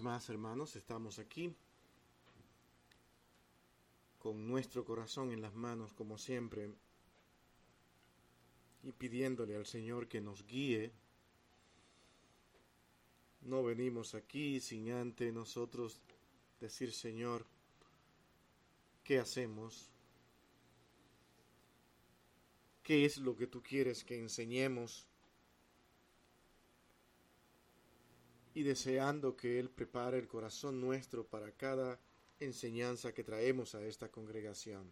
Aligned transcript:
más, 0.00 0.28
hermanos, 0.28 0.76
estamos 0.76 1.18
aquí 1.18 1.54
con 4.18 4.46
nuestro 4.48 4.84
corazón 4.84 5.30
en 5.30 5.40
las 5.40 5.54
manos, 5.54 5.92
como 5.92 6.18
siempre, 6.18 6.70
y 8.82 8.92
pidiéndole 8.92 9.56
al 9.56 9.66
Señor 9.66 10.08
que 10.08 10.20
nos 10.20 10.46
guíe. 10.46 10.92
No 13.42 13.62
venimos 13.62 14.14
aquí 14.14 14.60
sin 14.60 14.90
antes 14.90 15.32
nosotros 15.32 16.00
decir, 16.60 16.92
Señor, 16.92 17.46
¿qué 19.04 19.18
hacemos? 19.18 19.90
¿Qué 22.82 23.04
es 23.04 23.18
lo 23.18 23.36
que 23.36 23.46
tú 23.46 23.62
quieres 23.62 24.04
que 24.04 24.18
enseñemos? 24.18 25.05
Y 28.56 28.62
deseando 28.62 29.36
que 29.36 29.58
Él 29.58 29.68
prepare 29.68 30.16
el 30.16 30.26
corazón 30.26 30.80
nuestro 30.80 31.26
para 31.26 31.52
cada 31.52 32.00
enseñanza 32.40 33.12
que 33.12 33.22
traemos 33.22 33.74
a 33.74 33.84
esta 33.84 34.08
congregación. 34.08 34.90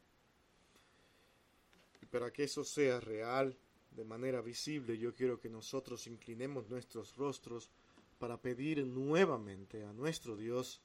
Y 2.02 2.04
para 2.04 2.30
que 2.30 2.44
eso 2.44 2.62
sea 2.62 3.00
real, 3.00 3.56
de 3.90 4.04
manera 4.04 4.42
visible, 4.42 4.98
yo 4.98 5.14
quiero 5.14 5.40
que 5.40 5.48
nosotros 5.48 6.06
inclinemos 6.08 6.68
nuestros 6.68 7.16
rostros 7.16 7.70
para 8.18 8.36
pedir 8.36 8.84
nuevamente 8.84 9.82
a 9.82 9.94
nuestro 9.94 10.36
Dios 10.36 10.82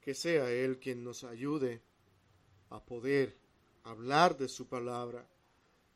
que 0.00 0.14
sea 0.14 0.50
Él 0.50 0.80
quien 0.80 1.04
nos 1.04 1.22
ayude 1.22 1.80
a 2.70 2.84
poder 2.84 3.36
hablar 3.84 4.36
de 4.36 4.48
su 4.48 4.66
palabra 4.66 5.24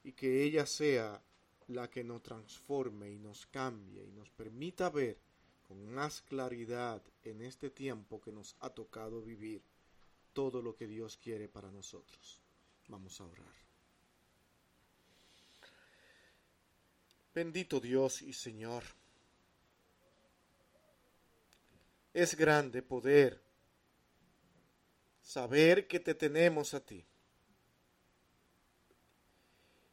y 0.04 0.12
que 0.12 0.44
ella 0.44 0.64
sea 0.64 1.20
la 1.66 1.90
que 1.90 2.04
nos 2.04 2.22
transforme 2.22 3.10
y 3.10 3.18
nos 3.18 3.46
cambie 3.46 4.04
y 4.04 4.12
nos 4.12 4.30
permita 4.30 4.90
ver 4.90 5.26
con 5.68 5.86
más 5.86 6.22
claridad 6.22 7.02
en 7.22 7.42
este 7.42 7.68
tiempo 7.68 8.22
que 8.22 8.32
nos 8.32 8.56
ha 8.60 8.70
tocado 8.70 9.20
vivir 9.20 9.62
todo 10.32 10.62
lo 10.62 10.74
que 10.74 10.86
Dios 10.86 11.18
quiere 11.18 11.46
para 11.46 11.70
nosotros. 11.70 12.40
Vamos 12.88 13.20
a 13.20 13.26
orar. 13.26 13.54
Bendito 17.34 17.78
Dios 17.78 18.22
y 18.22 18.32
Señor, 18.32 18.82
es 22.14 22.34
grande 22.34 22.82
poder 22.82 23.40
saber 25.20 25.86
que 25.86 26.00
te 26.00 26.14
tenemos 26.14 26.72
a 26.72 26.80
ti 26.80 27.07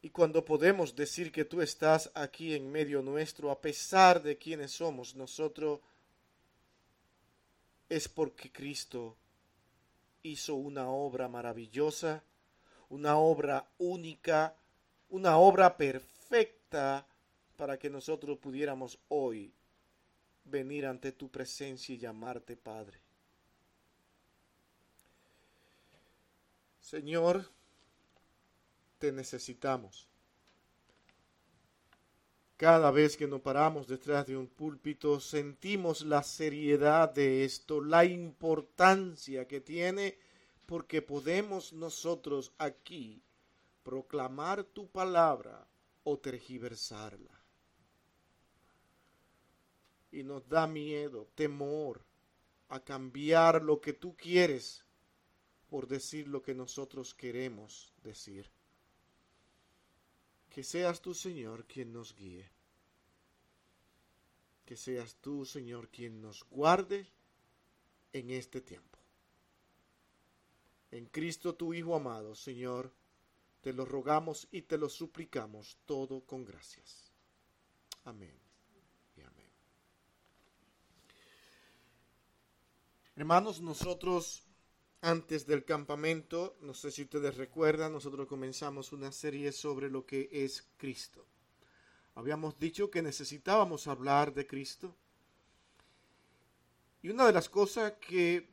y 0.06 0.10
cuando 0.10 0.44
podemos 0.44 0.94
decir 0.94 1.32
que 1.32 1.44
tú 1.44 1.60
estás 1.60 2.12
aquí 2.14 2.54
en 2.54 2.70
medio 2.70 3.02
nuestro, 3.02 3.50
a 3.50 3.60
pesar 3.60 4.22
de 4.22 4.38
quienes 4.38 4.70
somos 4.70 5.16
nosotros, 5.16 5.80
es 7.88 8.06
porque 8.06 8.52
Cristo 8.52 9.16
hizo 10.22 10.54
una 10.54 10.88
obra 10.88 11.26
maravillosa, 11.26 12.22
una 12.88 13.16
obra 13.16 13.66
única, 13.78 14.54
una 15.10 15.38
obra 15.38 15.76
perfecta 15.76 17.04
para 17.56 17.76
que 17.76 17.90
nosotros 17.90 18.38
pudiéramos 18.38 19.00
hoy 19.08 19.52
venir 20.44 20.86
ante 20.86 21.10
tu 21.10 21.28
presencia 21.28 21.96
y 21.96 21.98
llamarte 21.98 22.56
Padre. 22.56 23.00
Señor, 26.80 27.55
necesitamos. 29.12 30.08
Cada 32.56 32.90
vez 32.90 33.16
que 33.16 33.26
nos 33.26 33.42
paramos 33.42 33.86
detrás 33.86 34.26
de 34.26 34.36
un 34.36 34.46
púlpito 34.46 35.20
sentimos 35.20 36.00
la 36.02 36.22
seriedad 36.22 37.12
de 37.12 37.44
esto, 37.44 37.82
la 37.82 38.06
importancia 38.06 39.46
que 39.46 39.60
tiene, 39.60 40.18
porque 40.64 41.02
podemos 41.02 41.74
nosotros 41.74 42.52
aquí 42.56 43.22
proclamar 43.82 44.64
tu 44.64 44.88
palabra 44.88 45.66
o 46.02 46.18
tergiversarla. 46.18 47.40
Y 50.10 50.22
nos 50.22 50.48
da 50.48 50.66
miedo, 50.66 51.28
temor 51.34 52.02
a 52.68 52.80
cambiar 52.80 53.62
lo 53.62 53.80
que 53.80 53.92
tú 53.92 54.16
quieres 54.16 54.84
por 55.68 55.86
decir 55.86 56.26
lo 56.28 56.42
que 56.42 56.54
nosotros 56.54 57.14
queremos 57.14 57.92
decir. 58.02 58.50
Que 60.56 60.64
seas 60.64 61.02
tú, 61.02 61.12
Señor, 61.12 61.66
quien 61.66 61.92
nos 61.92 62.16
guíe. 62.16 62.50
Que 64.64 64.74
seas 64.74 65.16
tú, 65.16 65.44
Señor, 65.44 65.90
quien 65.90 66.22
nos 66.22 66.44
guarde 66.48 67.06
en 68.14 68.30
este 68.30 68.62
tiempo. 68.62 68.98
En 70.90 71.04
Cristo 71.08 71.54
tu 71.54 71.74
Hijo 71.74 71.94
amado, 71.94 72.34
Señor, 72.34 72.90
te 73.60 73.74
lo 73.74 73.84
rogamos 73.84 74.48
y 74.50 74.62
te 74.62 74.78
lo 74.78 74.88
suplicamos 74.88 75.76
todo 75.84 76.22
con 76.22 76.46
gracias. 76.46 77.12
Amén 78.04 78.40
y 79.14 79.20
amén. 79.20 79.50
Hermanos, 83.14 83.60
nosotros 83.60 84.45
antes 85.06 85.46
del 85.46 85.64
campamento, 85.64 86.56
no 86.62 86.74
sé 86.74 86.90
si 86.90 87.02
ustedes 87.02 87.36
recuerdan, 87.36 87.92
nosotros 87.92 88.26
comenzamos 88.26 88.92
una 88.92 89.12
serie 89.12 89.52
sobre 89.52 89.88
lo 89.88 90.04
que 90.04 90.28
es 90.32 90.66
Cristo. 90.76 91.24
Habíamos 92.16 92.58
dicho 92.58 92.90
que 92.90 93.02
necesitábamos 93.02 93.86
hablar 93.86 94.34
de 94.34 94.48
Cristo. 94.48 94.96
Y 97.02 97.10
una 97.10 97.24
de 97.24 97.32
las 97.32 97.48
cosas 97.48 97.92
que 98.00 98.48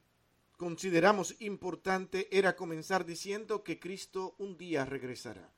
consideramos 0.56 1.36
importante 1.42 2.28
era 2.30 2.56
comenzar 2.56 3.03
diciendo 3.03 3.63
que 3.63 3.80
Cristo 3.80 4.36
un 4.38 4.56
día 4.56 4.86
regresará. 4.86 5.52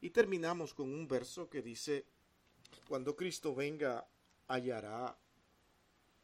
Y 0.00 0.10
terminamos 0.10 0.74
con 0.74 0.94
un 0.94 1.08
verso 1.08 1.50
que 1.50 1.60
dice, 1.60 2.06
cuando 2.86 3.16
Cristo 3.16 3.52
venga, 3.52 4.06
hallará 4.46 5.18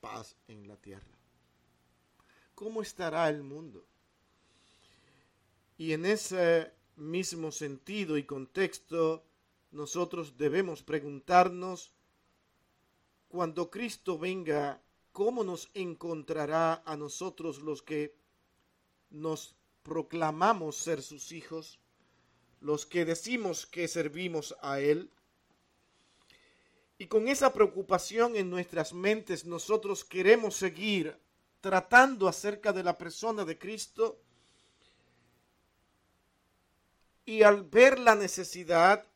paz 0.01 0.37
en 0.47 0.69
la 0.69 0.77
tierra. 0.77 1.14
¿Cómo 2.55 2.83
estará 2.83 3.29
el 3.29 3.43
mundo? 3.43 3.85
Y 5.77 5.93
en 5.93 6.07
ese 6.07 6.73
mismo 6.97 7.51
sentido 7.51 8.17
y 8.17 8.25
contexto, 8.25 9.25
nosotros 9.73 10.37
debemos 10.37 10.83
preguntarnos, 10.83 11.93
cuando 13.29 13.71
Cristo 13.71 14.17
venga, 14.19 14.81
¿cómo 15.11 15.43
nos 15.43 15.69
encontrará 15.75 16.83
a 16.87 16.97
nosotros 16.97 17.61
los 17.61 17.83
que 17.83 18.15
nos 19.11 19.57
proclamamos 19.83 20.77
ser 20.77 21.03
sus 21.03 21.33
hijos, 21.33 21.81
los 22.61 22.87
que 22.87 23.05
decimos 23.05 23.67
que 23.67 23.89
servimos 23.89 24.55
a 24.63 24.79
Él? 24.79 25.11
Y 26.97 27.07
con 27.07 27.27
esa 27.27 27.53
preocupación 27.53 28.37
en 28.37 28.49
nuestras 28.49 28.93
mentes 28.95 29.45
nosotros 29.45 30.05
queremos 30.05 30.55
seguir 30.55 31.19
tratando 31.65 32.29
acerca 32.29 32.75
de 32.75 32.83
la 32.83 32.99
persona 32.99 33.43
de 33.43 33.57
Cristo. 33.59 34.21
Y 37.25 37.43
al 37.43 37.63
ver 37.63 37.99
la 37.99 38.15
necesidad 38.15 39.07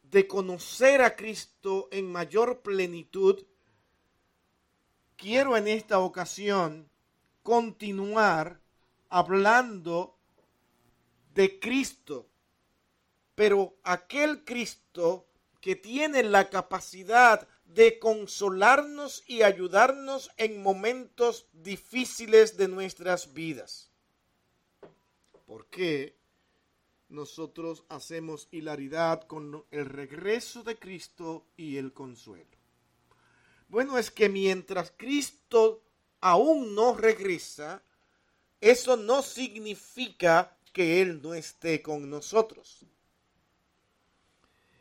de 0.00 0.26
conocer 0.26 1.02
a 1.02 1.16
Cristo 1.16 1.90
en 1.92 2.10
mayor 2.10 2.62
plenitud, 2.62 3.44
quiero 5.18 5.58
en 5.58 5.68
esta 5.68 5.98
ocasión 5.98 6.88
continuar 7.42 8.62
hablando 9.10 10.16
de 11.34 11.60
Cristo, 11.60 12.30
pero 13.34 13.76
aquel 13.82 14.42
Cristo 14.46 15.26
que 15.60 15.76
tiene 15.76 16.22
la 16.22 16.48
capacidad 16.48 17.46
de 17.74 17.98
consolarnos 17.98 19.22
y 19.26 19.42
ayudarnos 19.42 20.30
en 20.36 20.62
momentos 20.62 21.46
difíciles 21.52 22.56
de 22.56 22.66
nuestras 22.68 23.32
vidas. 23.32 23.90
¿Por 25.46 25.66
qué 25.66 26.16
nosotros 27.08 27.84
hacemos 27.88 28.48
hilaridad 28.50 29.22
con 29.22 29.64
el 29.70 29.86
regreso 29.86 30.64
de 30.64 30.78
Cristo 30.78 31.46
y 31.56 31.76
el 31.76 31.92
consuelo? 31.92 32.58
Bueno, 33.68 33.98
es 33.98 34.10
que 34.10 34.28
mientras 34.28 34.92
Cristo 34.96 35.82
aún 36.20 36.74
no 36.74 36.94
regresa, 36.94 37.82
eso 38.60 38.96
no 38.96 39.22
significa 39.22 40.56
que 40.72 41.02
Él 41.02 41.22
no 41.22 41.34
esté 41.34 41.82
con 41.82 42.10
nosotros. 42.10 42.84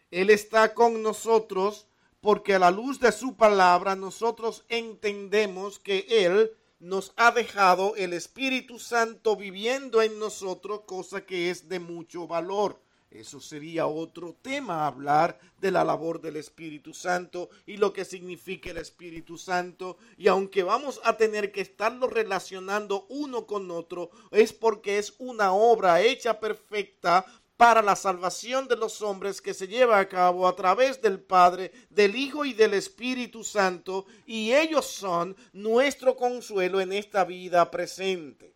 Él 0.10 0.32
está 0.32 0.74
con 0.74 1.04
nosotros 1.04 1.86
porque 2.22 2.56
a 2.56 2.60
la 2.60 2.72
luz 2.72 3.00
de 3.00 3.12
su 3.12 3.36
palabra 3.36 3.96
nosotros 3.96 4.66
entendemos 4.70 5.80
que 5.80 6.06
Él 6.10 6.52
nos 6.80 7.14
ha 7.18 7.32
dejado 7.32 7.96
el 7.96 8.14
Espíritu 8.14 8.80
Santo 8.80 9.36
viviendo 9.36 10.02
en 10.02 10.18
nosotros, 10.20 10.82
cosa 10.86 11.26
que 11.26 11.50
es 11.50 11.68
de 11.68 11.80
mucho 11.80 12.28
valor. 12.28 12.80
Eso 13.12 13.42
sería 13.42 13.88
otro 13.88 14.36
tema, 14.40 14.86
hablar 14.86 15.40
de 15.60 15.72
la 15.72 15.84
labor 15.84 16.22
del 16.22 16.36
Espíritu 16.36 16.94
Santo 16.94 17.50
y 17.66 17.78
lo 17.78 17.92
que 17.92 18.06
significa 18.06 18.70
el 18.70 18.78
Espíritu 18.78 19.36
Santo. 19.36 19.98
Y 20.16 20.28
aunque 20.28 20.62
vamos 20.62 21.02
a 21.04 21.18
tener 21.18 21.52
que 21.52 21.62
estarlo 21.62 22.08
relacionando 22.08 23.08
uno 23.10 23.48
con 23.48 23.72
otro, 23.72 24.12
es 24.30 24.54
porque 24.54 25.00
es 25.00 25.16
una 25.18 25.54
obra 25.54 26.02
hecha 26.02 26.40
perfecta 26.40 27.26
para 27.60 27.82
la 27.82 27.98
salvación 27.98 28.70
de 28.70 28.78
los 28.78 29.02
hombres 29.02 29.42
que 29.42 29.54
se 29.54 29.68
lleva 29.68 30.00
a 30.00 30.08
cabo 30.08 30.48
a 30.48 30.56
través 30.56 31.02
del 31.02 31.20
Padre, 31.20 31.74
del 31.90 32.16
Hijo 32.16 32.46
y 32.46 32.54
del 32.54 32.74
Espíritu 32.74 33.44
Santo, 33.44 34.06
y 34.26 34.54
ellos 34.54 34.86
son 34.86 35.36
nuestro 35.52 36.16
consuelo 36.16 36.80
en 36.80 36.94
esta 36.94 37.26
vida 37.26 37.70
presente. 37.70 38.56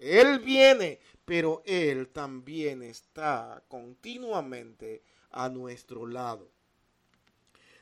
Él 0.00 0.40
viene 0.40 0.98
pero 1.24 1.62
Él 1.64 2.08
también 2.08 2.82
está 2.82 3.62
continuamente 3.68 5.02
a 5.30 5.48
nuestro 5.48 6.06
lado. 6.06 6.50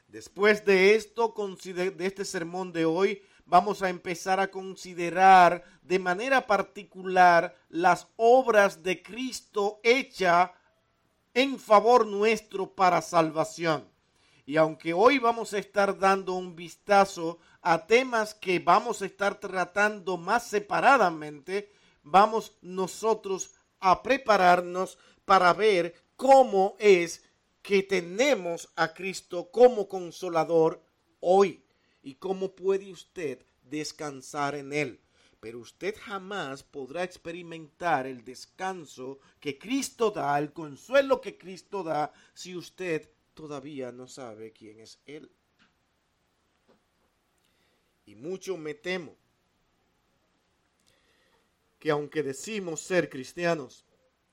Después 0.07 0.65
de 0.65 0.95
esto, 0.95 1.35
de 1.65 2.07
este 2.07 2.25
sermón 2.25 2.73
de 2.73 2.85
hoy, 2.85 3.23
vamos 3.47 3.83
a 3.83 3.89
empezar 3.89 4.41
a 4.41 4.51
considerar 4.51 5.65
de 5.83 5.99
manera 5.99 6.47
particular 6.47 7.57
las 7.69 8.07
obras 8.17 8.83
de 8.83 9.03
Cristo 9.03 9.81
hechas 9.83 10.51
en 11.35 11.59
favor 11.59 12.07
nuestro 12.07 12.75
para 12.75 13.03
salvación. 13.03 13.89
Y 14.45 14.57
aunque 14.57 14.93
hoy 14.93 15.19
vamos 15.19 15.53
a 15.53 15.59
estar 15.59 15.99
dando 15.99 16.35
un 16.35 16.57
vistazo 16.57 17.39
a 17.61 17.87
temas 17.87 18.35
que 18.35 18.59
vamos 18.59 19.03
a 19.03 19.07
estar 19.07 19.39
tratando 19.39 20.17
más 20.17 20.47
separadamente, 20.47 21.73
vamos 22.03 22.57
nosotros 22.61 23.53
a 23.81 24.03
prepararnos 24.03 24.99
para 25.25 25.53
ver 25.53 25.95
cómo 26.17 26.77
es 26.79 27.25
que 27.63 27.83
tenemos 27.83 28.69
a 28.75 28.93
Cristo 28.93 29.51
como 29.51 29.89
consolador 29.89 30.83
hoy 31.21 31.65
y 32.03 32.17
cómo 32.17 32.55
puede 32.55 32.91
usted 32.91 33.45
descansar 33.63 34.55
en 34.55 34.73
Él. 34.73 35.01
Pero 35.41 35.59
usted 35.59 35.97
jamás 35.99 36.63
podrá 36.63 37.03
experimentar 37.03 38.07
el 38.07 38.25
descanso 38.25 39.19
que 39.41 39.59
Cristo 39.59 40.11
da, 40.11 40.39
el 40.39 40.53
consuelo 40.53 41.21
que 41.21 41.37
Cristo 41.37 41.83
da, 41.83 42.13
si 42.35 42.57
usted 42.57 43.11
todavía 43.35 43.91
no 43.91 44.07
sabe 44.07 44.53
quién 44.53 44.79
es 44.79 45.01
Él. 45.07 45.31
Y 48.07 48.15
mucho 48.15 48.57
me 48.57 48.75
temo 48.75 49.17
que 51.79 51.91
aunque 51.91 52.23
decimos 52.23 52.81
ser 52.81 53.09
cristianos, 53.09 53.85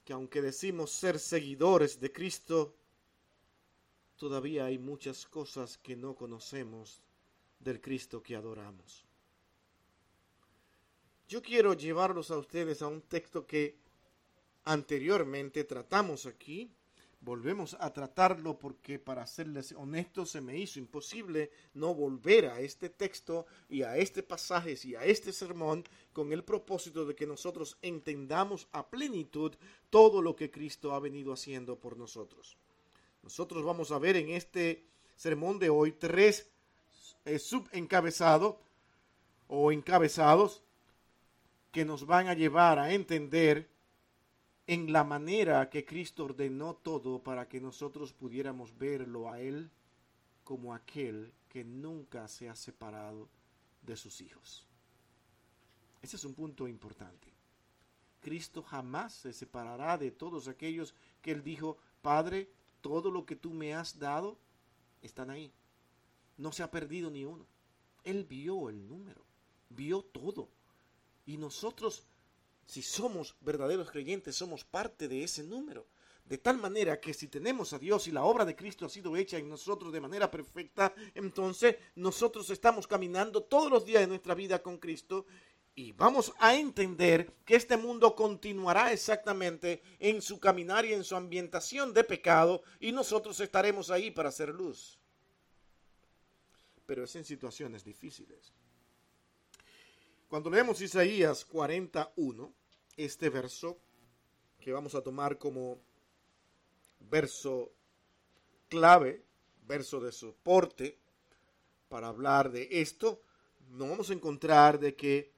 que 0.05 0.13
aunque 0.13 0.39
decimos 0.39 0.91
ser 0.91 1.17
seguidores 1.17 1.99
de 1.99 2.11
Cristo, 2.11 2.75
todavía 4.17 4.65
hay 4.65 4.77
muchas 4.77 5.25
cosas 5.25 5.77
que 5.79 5.95
no 5.95 6.15
conocemos 6.15 7.01
del 7.59 7.81
Cristo 7.81 8.23
que 8.23 8.35
adoramos. 8.35 9.05
Yo 11.27 11.41
quiero 11.41 11.73
llevarlos 11.73 12.31
a 12.31 12.37
ustedes 12.37 12.81
a 12.81 12.87
un 12.87 13.01
texto 13.01 13.45
que 13.45 13.77
anteriormente 14.65 15.63
tratamos 15.63 16.25
aquí, 16.25 16.71
volvemos 17.21 17.75
a 17.79 17.91
tratarlo 17.91 18.57
porque 18.57 18.97
para 18.97 19.27
serles 19.27 19.73
honestos 19.73 20.31
se 20.31 20.41
me 20.41 20.57
hizo 20.57 20.79
imposible 20.79 21.51
no 21.73 21.93
volver 21.93 22.47
a 22.47 22.61
este 22.61 22.89
texto 22.89 23.45
y 23.69 23.83
a 23.83 23.97
este 23.97 24.23
pasaje 24.23 24.75
y 24.83 24.95
a 24.95 25.03
este 25.03 25.33
sermón 25.33 25.83
con 26.13 26.31
el 26.31 26.43
propósito 26.43 27.05
de 27.05 27.15
que 27.15 27.27
nosotros 27.27 27.77
entendamos 27.81 28.67
a 28.71 28.89
plenitud 28.89 29.53
todo 29.89 30.21
lo 30.21 30.35
que 30.35 30.49
Cristo 30.49 30.93
ha 30.93 30.99
venido 30.99 31.33
haciendo 31.33 31.77
por 31.77 31.97
nosotros. 31.97 32.57
Nosotros 33.21 33.63
vamos 33.63 33.91
a 33.91 33.99
ver 33.99 34.15
en 34.15 34.29
este 34.29 34.85
sermón 35.15 35.59
de 35.59 35.69
hoy 35.69 35.91
tres 35.91 36.49
eh, 37.29 37.39
subencabezados 37.39 38.55
o 39.47 39.71
encabezados 39.71 40.61
que 41.71 41.85
nos 41.85 42.05
van 42.05 42.27
a 42.27 42.33
llevar 42.33 42.79
a 42.79 42.93
entender 42.93 43.69
en 44.65 44.91
la 44.91 45.03
manera 45.03 45.69
que 45.69 45.85
Cristo 45.85 46.25
ordenó 46.25 46.75
todo 46.75 47.21
para 47.21 47.47
que 47.47 47.59
nosotros 47.59 48.13
pudiéramos 48.13 48.77
verlo 48.77 49.31
a 49.31 49.39
Él 49.39 49.69
como 50.43 50.73
aquel 50.73 51.31
que 51.49 51.63
nunca 51.63 52.27
se 52.27 52.49
ha 52.49 52.55
separado 52.55 53.27
de 53.81 53.95
sus 53.95 54.21
hijos. 54.21 54.65
Ese 56.01 56.15
es 56.15 56.23
un 56.23 56.33
punto 56.33 56.67
importante. 56.67 57.27
Cristo 58.21 58.63
jamás 58.63 59.13
se 59.13 59.33
separará 59.33 59.97
de 59.97 60.11
todos 60.11 60.47
aquellos 60.47 60.93
que 61.21 61.31
Él 61.31 61.43
dijo, 61.43 61.77
Padre, 62.01 62.49
todo 62.81 63.11
lo 63.11 63.25
que 63.25 63.35
tú 63.35 63.51
me 63.51 63.73
has 63.73 63.99
dado 63.99 64.37
están 65.01 65.29
ahí. 65.29 65.51
No 66.39 66.51
se 66.51 66.63
ha 66.63 66.71
perdido 66.71 67.11
ni 67.11 67.23
uno. 67.23 67.45
Él 68.03 68.25
vio 68.25 68.69
el 68.69 68.87
número, 68.87 69.23
vio 69.69 70.01
todo. 70.01 70.49
Y 71.27 71.37
nosotros 71.37 72.07
si 72.69 72.83
somos 72.83 73.35
verdaderos 73.41 73.89
creyentes, 73.89 74.35
somos 74.35 74.63
parte 74.63 75.07
de 75.07 75.23
ese 75.23 75.41
número. 75.41 75.87
De 76.23 76.37
tal 76.37 76.59
manera 76.59 76.99
que 77.01 77.15
si 77.15 77.27
tenemos 77.27 77.73
a 77.73 77.79
Dios 77.79 78.07
y 78.07 78.11
la 78.11 78.23
obra 78.23 78.45
de 78.45 78.55
Cristo 78.55 78.85
ha 78.85 78.89
sido 78.89 79.17
hecha 79.17 79.39
en 79.39 79.49
nosotros 79.49 79.91
de 79.91 79.99
manera 79.99 80.29
perfecta, 80.29 80.93
entonces 81.15 81.77
nosotros 81.95 82.47
estamos 82.51 82.85
caminando 82.85 83.41
todos 83.41 83.71
los 83.71 83.85
días 83.85 84.01
de 84.01 84.07
nuestra 84.07 84.35
vida 84.35 84.61
con 84.61 84.77
Cristo 84.77 85.25
y 85.73 85.93
vamos 85.93 86.31
a 86.37 86.55
entender 86.55 87.33
que 87.43 87.55
este 87.55 87.75
mundo 87.75 88.13
continuará 88.13 88.93
exactamente 88.93 89.81
en 89.97 90.21
su 90.21 90.39
caminar 90.39 90.85
y 90.85 90.93
en 90.93 91.03
su 91.03 91.15
ambientación 91.15 91.91
de 91.91 92.03
pecado 92.03 92.61
y 92.79 92.91
nosotros 92.91 93.39
estaremos 93.39 93.89
ahí 93.89 94.11
para 94.11 94.29
hacer 94.29 94.49
luz. 94.49 94.99
Pero 96.89 97.03
es 97.03 97.15
en 97.15 97.23
situaciones 97.23 97.83
difíciles. 97.83 98.51
Cuando 100.27 100.49
leemos 100.49 100.81
Isaías 100.81 101.45
41, 101.45 102.51
este 102.97 103.29
verso, 103.29 103.77
que 104.59 104.71
vamos 104.71 104.95
a 104.95 105.03
tomar 105.03 105.37
como 105.37 105.79
verso 107.11 107.71
clave, 108.69 109.23
verso 109.67 109.99
de 109.99 110.11
soporte, 110.11 110.97
para 111.89 112.07
hablar 112.07 112.51
de 112.51 112.67
esto, 112.71 113.21
nos 113.69 113.87
vamos 113.87 114.09
a 114.09 114.13
encontrar 114.13 114.79
de 114.79 114.95
que 114.95 115.31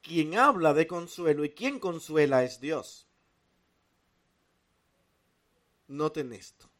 quien 0.00 0.38
habla 0.38 0.74
de 0.74 0.86
consuelo 0.86 1.44
y 1.44 1.50
quien 1.50 1.80
consuela 1.80 2.44
es 2.44 2.60
Dios. 2.60 3.08
Noten 5.88 6.32
esto. 6.34 6.70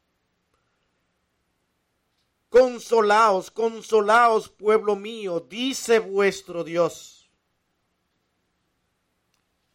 Consolaos, 2.48 3.50
consolaos, 3.50 4.48
pueblo 4.48 4.96
mío, 4.96 5.40
dice 5.40 5.98
vuestro 5.98 6.62
Dios. 6.64 7.30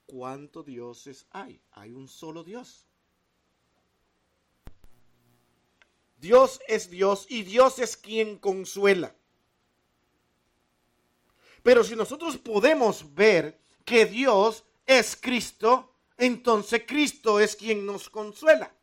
¿Cuántos 0.06 0.66
dioses 0.66 1.26
hay? 1.32 1.62
Hay 1.72 1.92
un 1.92 2.08
solo 2.08 2.44
Dios. 2.44 2.88
Dios 6.18 6.62
es 6.68 6.90
Dios 6.90 7.26
y 7.30 7.44
Dios 7.44 7.80
es 7.80 7.98
quien 7.98 8.38
consuela. 8.38 9.16
Pero 11.64 11.84
si 11.84 11.96
nosotros 11.96 12.38
podemos 12.38 13.14
ver 13.14 13.60
que 13.86 14.06
Dios 14.06 14.64
es 14.86 15.16
Cristo, 15.16 15.96
entonces 16.18 16.84
Cristo 16.88 17.40
es 17.40 17.56
quien 17.56 17.86
nos 17.86 18.10
consuela. 18.10 18.74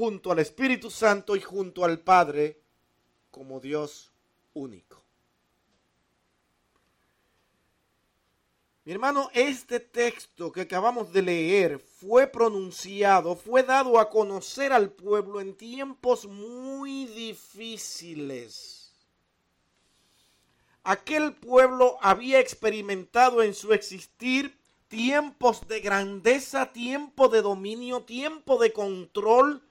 Junto 0.00 0.32
al 0.32 0.38
Espíritu 0.38 0.90
Santo 0.90 1.36
y 1.36 1.42
junto 1.42 1.84
al 1.84 1.98
Padre 1.98 2.58
como 3.30 3.60
Dios 3.60 4.10
único. 4.54 5.04
Mi 8.82 8.92
hermano, 8.92 9.28
este 9.34 9.78
texto 9.78 10.50
que 10.50 10.62
acabamos 10.62 11.12
de 11.12 11.20
leer 11.20 11.78
fue 11.78 12.26
pronunciado, 12.26 13.36
fue 13.36 13.62
dado 13.62 14.00
a 14.00 14.08
conocer 14.08 14.72
al 14.72 14.90
pueblo 14.90 15.38
en 15.38 15.54
tiempos 15.54 16.24
muy 16.24 17.04
difíciles. 17.04 18.94
Aquel 20.82 21.34
pueblo 21.34 21.98
había 22.00 22.40
experimentado 22.40 23.42
en 23.42 23.52
su 23.52 23.74
existir 23.74 24.58
tiempos 24.88 25.68
de 25.68 25.80
grandeza, 25.80 26.72
tiempo 26.72 27.28
de 27.28 27.42
dominio, 27.42 28.04
tiempo 28.04 28.56
de 28.56 28.72
control, 28.72 29.62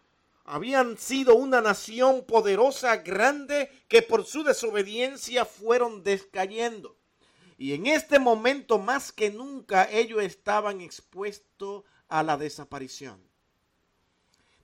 habían 0.51 0.97
sido 0.97 1.35
una 1.35 1.61
nación 1.61 2.25
poderosa, 2.25 2.97
grande, 2.97 3.69
que 3.87 4.01
por 4.01 4.25
su 4.25 4.43
desobediencia 4.43 5.45
fueron 5.45 6.03
descayendo. 6.03 6.97
Y 7.59 7.73
en 7.73 7.85
este 7.85 8.17
momento 8.17 8.79
más 8.79 9.11
que 9.11 9.29
nunca 9.29 9.87
ellos 9.91 10.23
estaban 10.23 10.81
expuestos 10.81 11.83
a 12.07 12.23
la 12.23 12.35
desaparición. 12.35 13.21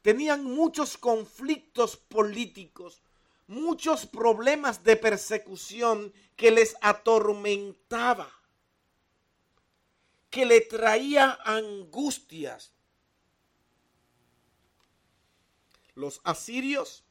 Tenían 0.02 0.44
muchos 0.44 0.98
conflictos 0.98 1.98
políticos, 1.98 3.04
muchos 3.46 4.08
problemas 4.08 4.84
de 4.84 4.96
persecución 4.96 6.12
que 6.36 6.50
les 6.50 6.76
atormentaba. 6.82 8.32
que 10.32 10.46
le 10.46 10.60
traía 10.60 11.40
angustias. 11.46 12.75
Los 15.96 16.22
asirios 16.24 17.06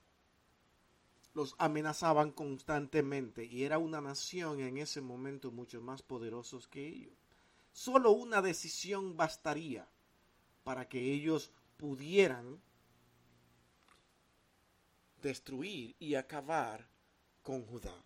los 1.33 1.57
amenazaban 1.59 2.31
constantemente 2.31 3.45
y 3.45 3.65
era 3.65 3.79
una 3.79 4.01
nación 4.01 4.61
en 4.61 4.79
ese 4.79 5.01
momento 5.01 5.51
mucho 5.51 5.81
más 5.81 6.03
poderosos 6.03 6.69
que 6.69 6.87
ellos. 6.87 7.15
Solo 7.73 8.13
una 8.13 8.41
decisión 8.41 9.17
bastaría 9.17 9.89
para 10.63 10.89
que 10.89 11.01
ellos 11.01 11.51
pudieran 11.77 12.63
destruir 15.21 15.97
y 15.99 16.15
acabar 16.15 16.89
con 17.43 17.67
Judá. 17.67 18.05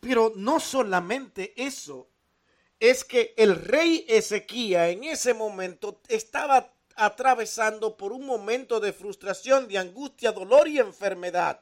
Pero 0.00 0.32
no 0.34 0.58
solamente 0.58 1.52
eso, 1.62 2.08
es 2.80 3.04
que 3.04 3.34
el 3.36 3.54
rey 3.54 4.04
Ezequiel 4.08 4.90
en 4.90 5.04
ese 5.04 5.32
momento 5.32 6.00
estaba 6.08 6.74
atravesando 6.96 7.96
por 7.96 8.12
un 8.12 8.26
momento 8.26 8.80
de 8.80 8.92
frustración, 8.92 9.68
de 9.68 9.78
angustia, 9.78 10.32
dolor 10.32 10.68
y 10.68 10.78
enfermedad. 10.78 11.60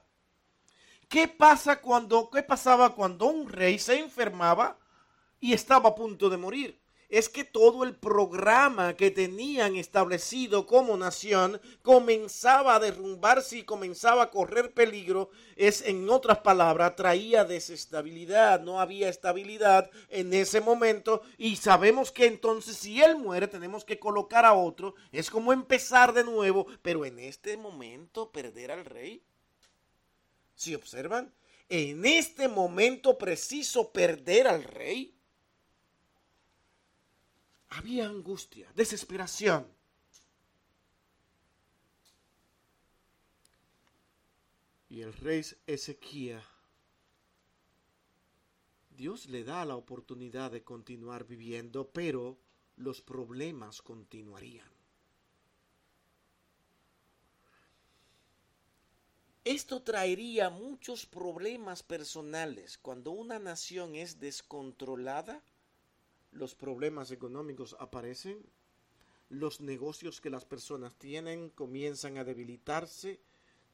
¿Qué 1.08 1.28
pasa 1.28 1.80
cuando 1.80 2.30
qué 2.30 2.42
pasaba 2.42 2.94
cuando 2.94 3.26
un 3.26 3.48
rey 3.48 3.78
se 3.78 3.98
enfermaba 3.98 4.78
y 5.40 5.52
estaba 5.52 5.90
a 5.90 5.94
punto 5.94 6.30
de 6.30 6.36
morir? 6.36 6.79
Es 7.10 7.28
que 7.28 7.44
todo 7.44 7.82
el 7.82 7.96
programa 7.96 8.96
que 8.96 9.10
tenían 9.10 9.74
establecido 9.74 10.66
como 10.66 10.96
nación 10.96 11.60
comenzaba 11.82 12.76
a 12.76 12.78
derrumbarse 12.78 13.58
y 13.58 13.64
comenzaba 13.64 14.22
a 14.22 14.30
correr 14.30 14.72
peligro. 14.72 15.30
Es, 15.56 15.82
en 15.82 16.08
otras 16.08 16.38
palabras, 16.38 16.94
traía 16.94 17.44
desestabilidad. 17.44 18.60
No 18.60 18.80
había 18.80 19.08
estabilidad 19.08 19.90
en 20.08 20.32
ese 20.32 20.60
momento 20.60 21.22
y 21.36 21.56
sabemos 21.56 22.12
que 22.12 22.26
entonces 22.26 22.76
si 22.76 23.02
él 23.02 23.16
muere 23.16 23.48
tenemos 23.48 23.84
que 23.84 23.98
colocar 23.98 24.44
a 24.44 24.54
otro. 24.54 24.94
Es 25.10 25.30
como 25.30 25.52
empezar 25.52 26.12
de 26.12 26.22
nuevo, 26.22 26.66
pero 26.80 27.04
en 27.04 27.18
este 27.18 27.56
momento 27.56 28.30
perder 28.30 28.70
al 28.70 28.84
rey. 28.84 29.20
Si 30.54 30.76
observan, 30.76 31.34
en 31.68 32.06
este 32.06 32.46
momento 32.46 33.18
preciso 33.18 33.90
perder 33.90 34.46
al 34.46 34.62
rey 34.62 35.19
había 37.70 38.06
angustia, 38.06 38.70
desesperación. 38.74 39.66
Y 44.88 45.02
el 45.02 45.12
rey 45.12 45.44
Ezequiel, 45.66 46.42
Dios 48.90 49.26
le 49.26 49.44
da 49.44 49.64
la 49.64 49.76
oportunidad 49.76 50.50
de 50.50 50.64
continuar 50.64 51.24
viviendo, 51.24 51.88
pero 51.90 52.38
los 52.76 53.00
problemas 53.00 53.80
continuarían. 53.82 54.68
Esto 59.44 59.82
traería 59.82 60.50
muchos 60.50 61.06
problemas 61.06 61.82
personales 61.82 62.76
cuando 62.78 63.12
una 63.12 63.38
nación 63.38 63.94
es 63.94 64.20
descontrolada 64.20 65.42
los 66.32 66.54
problemas 66.54 67.10
económicos 67.10 67.76
aparecen, 67.78 68.44
los 69.28 69.60
negocios 69.60 70.20
que 70.20 70.30
las 70.30 70.44
personas 70.44 70.94
tienen 70.96 71.50
comienzan 71.50 72.18
a 72.18 72.24
debilitarse, 72.24 73.20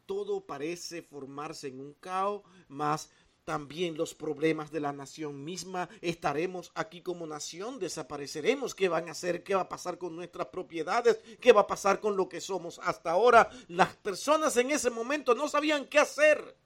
todo 0.05 0.47
parece 0.47 1.03
formarse 1.03 1.69
en 1.69 1.81
un 1.81 1.95
caos, 1.95 2.43
más 2.69 3.11
también 3.47 3.97
los 3.97 4.13
problemas 4.13 4.73
de 4.73 4.81
la 4.81 4.93
nación 4.93 5.45
misma. 5.45 5.89
Estaremos 6.01 6.73
aquí 6.75 7.01
como 7.01 7.29
nación, 7.29 7.79
desapareceremos. 7.79 8.75
¿Qué 8.75 8.89
van 8.89 9.09
a 9.09 9.13
hacer? 9.13 9.45
¿Qué 9.45 9.55
va 9.55 9.63
a 9.63 9.69
pasar 9.69 9.99
con 9.99 10.17
nuestras 10.17 10.49
propiedades? 10.49 11.21
¿Qué 11.41 11.53
va 11.53 11.61
a 11.63 11.67
pasar 11.67 12.01
con 12.01 12.17
lo 12.17 12.29
que 12.29 12.41
somos 12.41 12.81
hasta 12.83 13.13
ahora? 13.13 13.49
Las 13.69 13.95
personas 13.97 14.57
en 14.57 14.73
ese 14.73 14.91
momento 14.91 15.35
no 15.37 15.49
sabían 15.49 15.87
qué 15.87 16.01
hacer. 16.01 16.57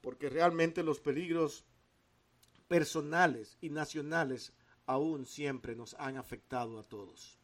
Porque 0.00 0.30
realmente 0.30 0.84
los 0.84 1.00
peligros 1.00 1.64
personales 2.68 3.56
y 3.60 3.70
nacionales 3.70 4.52
aún 4.86 5.26
siempre 5.26 5.74
nos 5.74 5.94
han 5.94 6.16
afectado 6.16 6.78
a 6.78 6.82
todos. 6.82 7.38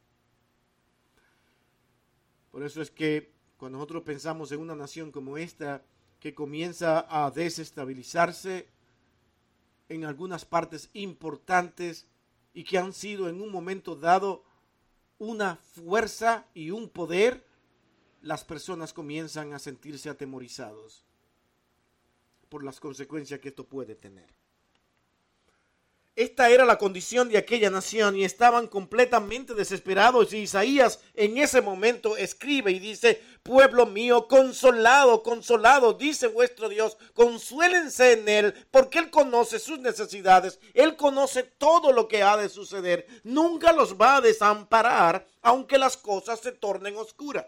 Por 2.50 2.62
eso 2.62 2.82
es 2.82 2.90
que 2.90 3.32
cuando 3.56 3.78
nosotros 3.78 4.02
pensamos 4.02 4.52
en 4.52 4.60
una 4.60 4.74
nación 4.74 5.12
como 5.12 5.36
esta 5.36 5.82
que 6.18 6.34
comienza 6.34 7.06
a 7.08 7.30
desestabilizarse 7.30 8.68
en 9.88 10.04
algunas 10.04 10.44
partes 10.44 10.90
importantes 10.92 12.06
y 12.52 12.64
que 12.64 12.78
han 12.78 12.92
sido 12.92 13.28
en 13.28 13.40
un 13.40 13.50
momento 13.50 13.96
dado 13.96 14.44
una 15.18 15.56
fuerza 15.56 16.46
y 16.54 16.70
un 16.70 16.88
poder, 16.88 17.46
las 18.22 18.44
personas 18.44 18.92
comienzan 18.92 19.52
a 19.52 19.58
sentirse 19.58 20.08
atemorizados 20.08 21.04
por 22.48 22.64
las 22.64 22.80
consecuencias 22.80 23.40
que 23.40 23.48
esto 23.48 23.64
puede 23.64 23.94
tener. 23.94 24.39
Esta 26.20 26.50
era 26.50 26.66
la 26.66 26.76
condición 26.76 27.30
de 27.30 27.38
aquella 27.38 27.70
nación 27.70 28.14
y 28.14 28.24
estaban 28.24 28.66
completamente 28.66 29.54
desesperados. 29.54 30.34
Y 30.34 30.40
Isaías 30.40 31.00
en 31.14 31.38
ese 31.38 31.62
momento 31.62 32.14
escribe 32.14 32.72
y 32.72 32.78
dice, 32.78 33.22
pueblo 33.42 33.86
mío, 33.86 34.28
consolado, 34.28 35.22
consolado, 35.22 35.94
dice 35.94 36.26
vuestro 36.26 36.68
Dios, 36.68 36.98
consuélense 37.14 38.12
en 38.12 38.28
él, 38.28 38.66
porque 38.70 38.98
él 38.98 39.08
conoce 39.08 39.58
sus 39.58 39.78
necesidades, 39.78 40.60
él 40.74 40.94
conoce 40.94 41.42
todo 41.42 41.90
lo 41.90 42.06
que 42.06 42.22
ha 42.22 42.36
de 42.36 42.50
suceder, 42.50 43.06
nunca 43.24 43.72
los 43.72 43.94
va 43.94 44.16
a 44.16 44.20
desamparar, 44.20 45.26
aunque 45.40 45.78
las 45.78 45.96
cosas 45.96 46.38
se 46.40 46.52
tornen 46.52 46.98
oscuras. 46.98 47.46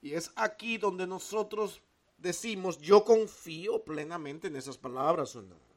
Y 0.00 0.14
es 0.14 0.30
aquí 0.36 0.78
donde 0.78 1.08
nosotros 1.08 1.82
decimos, 2.18 2.78
yo 2.78 3.04
confío 3.04 3.82
plenamente 3.82 4.46
en 4.46 4.54
esas 4.54 4.78
palabras 4.78 5.34
o 5.34 5.42
no. 5.42 5.71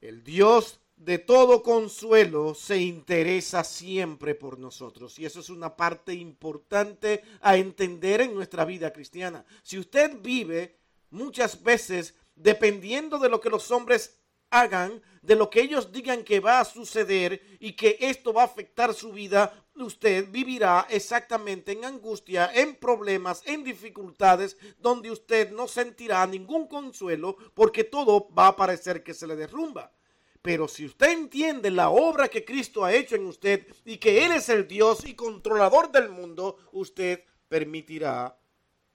El 0.00 0.22
Dios 0.22 0.80
de 0.96 1.18
todo 1.18 1.62
consuelo 1.62 2.54
se 2.54 2.78
interesa 2.78 3.62
siempre 3.64 4.34
por 4.34 4.58
nosotros. 4.58 5.18
Y 5.18 5.26
eso 5.26 5.40
es 5.40 5.48
una 5.48 5.76
parte 5.76 6.14
importante 6.14 7.22
a 7.40 7.56
entender 7.56 8.20
en 8.20 8.34
nuestra 8.34 8.64
vida 8.64 8.92
cristiana. 8.92 9.44
Si 9.62 9.78
usted 9.78 10.18
vive 10.20 10.78
muchas 11.10 11.62
veces 11.62 12.14
dependiendo 12.34 13.18
de 13.18 13.28
lo 13.28 13.40
que 13.40 13.50
los 13.50 13.70
hombres 13.70 14.16
hagan, 14.50 15.02
de 15.22 15.36
lo 15.36 15.50
que 15.50 15.60
ellos 15.60 15.92
digan 15.92 16.24
que 16.24 16.40
va 16.40 16.60
a 16.60 16.64
suceder 16.64 17.42
y 17.60 17.72
que 17.72 17.98
esto 18.00 18.32
va 18.32 18.42
a 18.42 18.46
afectar 18.46 18.94
su 18.94 19.12
vida, 19.12 19.66
usted 19.74 20.28
vivirá 20.30 20.86
exactamente 20.88 21.72
en 21.72 21.84
angustia, 21.84 22.50
en 22.54 22.76
problemas, 22.76 23.42
en 23.46 23.62
dificultades, 23.62 24.56
donde 24.78 25.10
usted 25.10 25.50
no 25.50 25.68
sentirá 25.68 26.26
ningún 26.26 26.66
consuelo 26.66 27.36
porque 27.54 27.84
todo 27.84 28.28
va 28.34 28.48
a 28.48 28.56
parecer 28.56 29.02
que 29.02 29.14
se 29.14 29.26
le 29.26 29.36
derrumba. 29.36 29.92
Pero 30.40 30.68
si 30.68 30.86
usted 30.86 31.10
entiende 31.10 31.70
la 31.70 31.90
obra 31.90 32.28
que 32.28 32.44
Cristo 32.44 32.84
ha 32.84 32.94
hecho 32.94 33.16
en 33.16 33.26
usted 33.26 33.66
y 33.84 33.98
que 33.98 34.24
Él 34.24 34.32
es 34.32 34.48
el 34.48 34.66
Dios 34.66 35.04
y 35.04 35.14
controlador 35.14 35.90
del 35.90 36.08
mundo, 36.08 36.56
usted 36.72 37.24
permitirá 37.48 38.38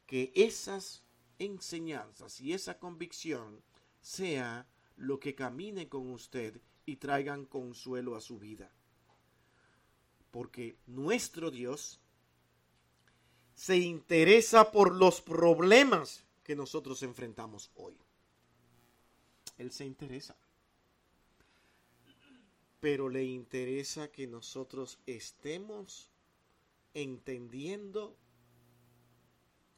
que 0.05 0.31
esas 0.35 1.03
enseñanzas 1.37 2.39
y 2.39 2.53
esa 2.53 2.79
convicción 2.79 3.61
sea 4.01 4.67
lo 4.97 5.19
que 5.19 5.35
camine 5.35 5.89
con 5.89 6.11
usted 6.11 6.59
y 6.85 6.97
traigan 6.97 7.45
consuelo 7.45 8.15
a 8.15 8.21
su 8.21 8.39
vida. 8.39 8.71
Porque 10.31 10.77
nuestro 10.87 11.51
Dios 11.51 11.99
se 13.55 13.77
interesa 13.77 14.71
por 14.71 14.95
los 14.95 15.21
problemas 15.21 16.23
que 16.43 16.55
nosotros 16.55 17.03
enfrentamos 17.03 17.71
hoy. 17.75 17.95
Él 19.57 19.71
se 19.71 19.85
interesa. 19.85 20.35
Pero 22.79 23.07
le 23.07 23.23
interesa 23.23 24.11
que 24.11 24.27
nosotros 24.27 24.99
estemos 25.05 26.09
entendiendo 26.93 28.17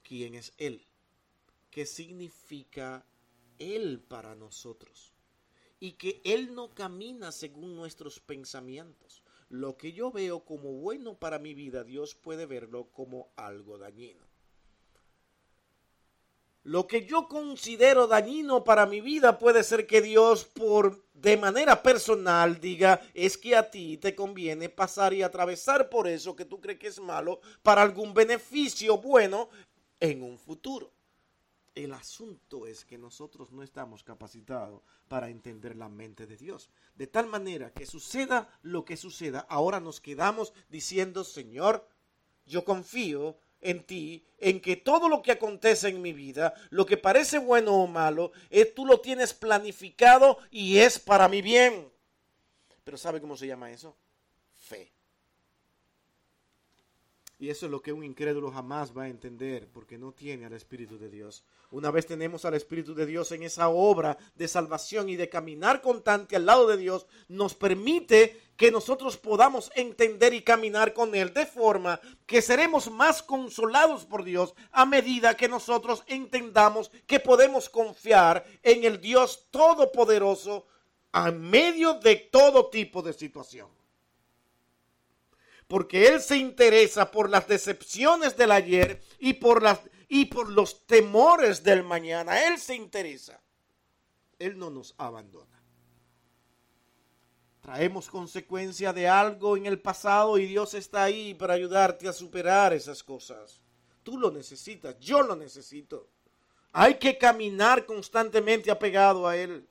quién 0.04 0.36
es 0.36 0.54
Él, 0.58 0.86
qué 1.70 1.86
significa 1.86 3.06
Él 3.60 4.02
para 4.08 4.36
nosotros 4.36 5.14
y 5.80 5.94
que 5.94 6.22
Él 6.24 6.56
no 6.56 6.74
camina 6.74 7.32
según 7.32 7.76
nuestros 7.76 8.20
pensamientos. 8.20 9.22
Lo 9.50 9.78
que 9.78 9.94
yo 9.94 10.12
veo 10.12 10.44
como 10.44 10.74
bueno 10.74 11.18
para 11.18 11.40
mi 11.40 11.54
vida, 11.54 11.84
Dios 11.84 12.16
puede 12.16 12.46
verlo 12.46 12.90
como 12.92 13.32
algo 13.36 13.78
dañino. 13.78 14.26
Lo 16.64 16.88
que 16.88 17.06
yo 17.06 17.28
considero 17.28 18.08
dañino 18.08 18.64
para 18.64 18.88
mi 18.88 19.00
vida 19.00 19.38
puede 19.38 19.64
ser 19.64 19.86
que 19.86 20.02
Dios 20.02 20.46
por 20.46 21.06
de 21.14 21.38
manera 21.38 21.84
personal 21.84 22.60
diga 22.60 23.00
es 23.14 23.38
que 23.38 23.56
a 23.56 23.70
ti 23.70 23.98
te 23.98 24.16
conviene 24.16 24.70
pasar 24.70 25.14
y 25.14 25.22
atravesar 25.22 25.90
por 25.90 26.08
eso 26.08 26.36
que 26.36 26.44
tú 26.44 26.60
crees 26.60 26.80
que 26.80 26.88
es 26.88 27.00
malo 27.00 27.40
para 27.62 27.84
algún 27.84 28.16
beneficio 28.16 28.98
bueno 28.98 29.50
en 30.00 30.24
un 30.24 30.40
futuro. 30.40 30.95
El 31.76 31.92
asunto 31.94 32.68
es 32.68 32.86
que 32.86 32.98
nosotros 32.98 33.52
no 33.52 33.62
estamos 33.62 34.02
capacitados 34.02 34.82
para 35.10 35.30
entender 35.30 35.76
la 35.76 35.90
mente 35.90 36.26
de 36.26 36.38
Dios. 36.38 36.70
De 36.96 37.06
tal 37.06 37.28
manera 37.28 37.74
que 37.74 37.86
suceda 37.86 38.48
lo 38.62 38.86
que 38.86 38.96
suceda, 38.96 39.46
ahora 39.50 39.82
nos 39.82 40.00
quedamos 40.00 40.54
diciendo, 40.70 41.26
Señor, 41.26 41.86
yo 42.46 42.64
confío 42.64 43.38
en 43.60 43.84
ti, 43.84 44.26
en 44.38 44.62
que 44.62 44.78
todo 44.78 45.10
lo 45.10 45.22
que 45.22 45.34
acontece 45.34 45.90
en 45.90 46.02
mi 46.02 46.14
vida, 46.14 46.54
lo 46.70 46.86
que 46.86 46.96
parece 46.96 47.40
bueno 47.40 47.74
o 47.74 47.88
malo, 47.88 48.32
es, 48.50 48.74
tú 48.74 48.86
lo 48.86 49.02
tienes 49.02 49.34
planificado 49.34 50.38
y 50.52 50.78
es 50.78 50.98
para 50.98 51.28
mi 51.28 51.42
bien. 51.42 51.92
Pero 52.86 52.98
¿sabe 52.98 53.20
cómo 53.20 53.36
se 53.36 53.48
llama 53.48 53.72
eso? 53.72 53.98
Fe. 54.54 54.95
Y 57.38 57.50
eso 57.50 57.66
es 57.66 57.72
lo 57.72 57.82
que 57.82 57.92
un 57.92 58.04
incrédulo 58.04 58.50
jamás 58.50 58.98
va 58.98 59.04
a 59.04 59.10
entender 59.10 59.68
porque 59.74 59.98
no 59.98 60.14
tiene 60.14 60.46
al 60.46 60.54
Espíritu 60.54 60.98
de 60.98 61.10
Dios. 61.10 61.44
Una 61.70 61.92
vez 61.92 62.06
tenemos 62.06 62.46
al 62.46 62.54
Espíritu 62.54 62.96
de 62.96 63.06
Dios 63.06 63.32
en 63.34 63.44
esa 63.44 63.68
obra 63.68 64.18
de 64.36 64.48
salvación 64.48 65.10
y 65.10 65.18
de 65.18 65.28
caminar 65.28 65.82
constante 65.82 66.38
al 66.38 66.46
lado 66.46 66.66
de 66.68 66.78
Dios, 66.78 67.08
nos 67.28 67.54
permite 67.54 68.40
que 68.56 68.72
nosotros 68.72 69.18
podamos 69.18 69.70
entender 69.76 70.34
y 70.34 70.44
caminar 70.44 70.94
con 70.94 71.14
Él 71.14 71.34
de 71.34 71.46
forma 71.46 72.00
que 72.26 72.42
seremos 72.42 72.90
más 72.90 73.22
consolados 73.22 74.06
por 74.06 74.24
Dios 74.24 74.56
a 74.72 74.86
medida 74.86 75.36
que 75.36 75.50
nosotros 75.50 76.04
entendamos 76.08 76.90
que 77.06 77.20
podemos 77.20 77.70
confiar 77.70 78.46
en 78.64 78.86
el 78.86 79.02
Dios 79.02 79.48
Todopoderoso 79.52 80.68
a 81.12 81.32
medio 81.32 81.96
de 81.96 82.16
todo 82.16 82.70
tipo 82.70 83.02
de 83.02 83.12
situación 83.12 83.68
porque 85.68 86.08
Él 86.08 86.22
se 86.22 86.38
interesa 86.38 87.12
por 87.12 87.30
las 87.30 87.48
decepciones 87.48 88.38
del 88.38 88.52
ayer 88.52 89.02
y 89.20 89.34
por, 89.34 89.64
las, 89.64 89.80
y 90.08 90.26
por 90.26 90.50
los 90.50 90.86
temores 90.86 91.64
del 91.64 91.84
mañana. 91.84 92.48
Él 92.48 92.60
se 92.60 92.76
interesa. 92.76 93.42
Él 94.38 94.58
no 94.58 94.70
nos 94.70 94.94
abandona. 94.98 95.56
Traemos 97.62 98.10
consecuencia 98.10 98.94
de 98.94 99.08
algo 99.08 99.58
en 99.58 99.66
el 99.66 99.82
pasado 99.82 100.38
y 100.38 100.46
Dios 100.46 100.76
está 100.76 101.04
ahí 101.04 101.34
para 101.34 101.56
ayudarte 101.56 102.08
a 102.08 102.14
superar 102.14 102.74
esas 102.74 103.04
cosas. 103.04 103.60
Tú 104.04 104.20
lo 104.20 104.30
necesitas, 104.30 105.00
yo 105.00 105.24
lo 105.24 105.36
necesito. 105.36 106.08
Hay 106.74 107.00
que 107.00 107.18
caminar 107.18 107.88
constantemente 107.88 108.70
apegado 108.70 109.28
a 109.28 109.36
Él. 109.36 109.68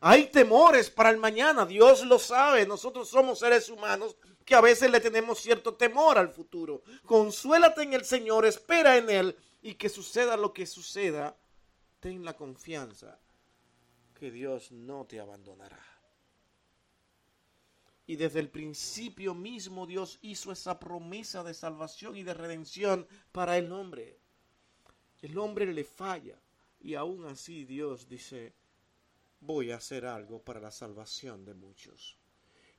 Hay 0.00 0.26
temores 0.26 0.88
para 0.88 1.10
el 1.10 1.16
mañana, 1.16 1.66
Dios 1.66 2.04
lo 2.04 2.20
sabe. 2.20 2.64
Nosotros 2.64 3.08
somos 3.08 3.40
seres 3.40 3.68
humanos 3.68 4.16
que 4.44 4.54
a 4.54 4.60
veces 4.60 4.90
le 4.90 5.00
tenemos 5.00 5.38
cierto 5.38 5.74
temor 5.74 6.18
al 6.18 6.28
futuro. 6.28 6.82
Consuélate 7.04 7.82
en 7.82 7.94
el 7.94 8.04
Señor, 8.04 8.44
espera 8.46 8.96
en 8.96 9.10
Él 9.10 9.36
y 9.62 9.74
que 9.74 9.88
suceda 9.88 10.36
lo 10.36 10.52
que 10.52 10.66
suceda, 10.66 11.36
ten 12.00 12.24
la 12.24 12.36
confianza 12.36 13.18
que 14.14 14.30
Dios 14.30 14.72
no 14.72 15.06
te 15.06 15.20
abandonará. 15.20 15.80
Y 18.06 18.16
desde 18.16 18.40
el 18.40 18.50
principio 18.50 19.34
mismo 19.34 19.86
Dios 19.86 20.18
hizo 20.22 20.50
esa 20.50 20.78
promesa 20.78 21.44
de 21.44 21.54
salvación 21.54 22.16
y 22.16 22.22
de 22.24 22.34
redención 22.34 23.06
para 23.30 23.56
el 23.56 23.72
hombre. 23.72 24.18
El 25.20 25.38
hombre 25.38 25.72
le 25.72 25.84
falla 25.84 26.40
y 26.80 26.94
aún 26.94 27.24
así 27.26 27.64
Dios 27.64 28.08
dice, 28.08 28.54
voy 29.40 29.70
a 29.70 29.76
hacer 29.76 30.04
algo 30.04 30.42
para 30.42 30.60
la 30.60 30.72
salvación 30.72 31.44
de 31.44 31.54
muchos 31.54 32.18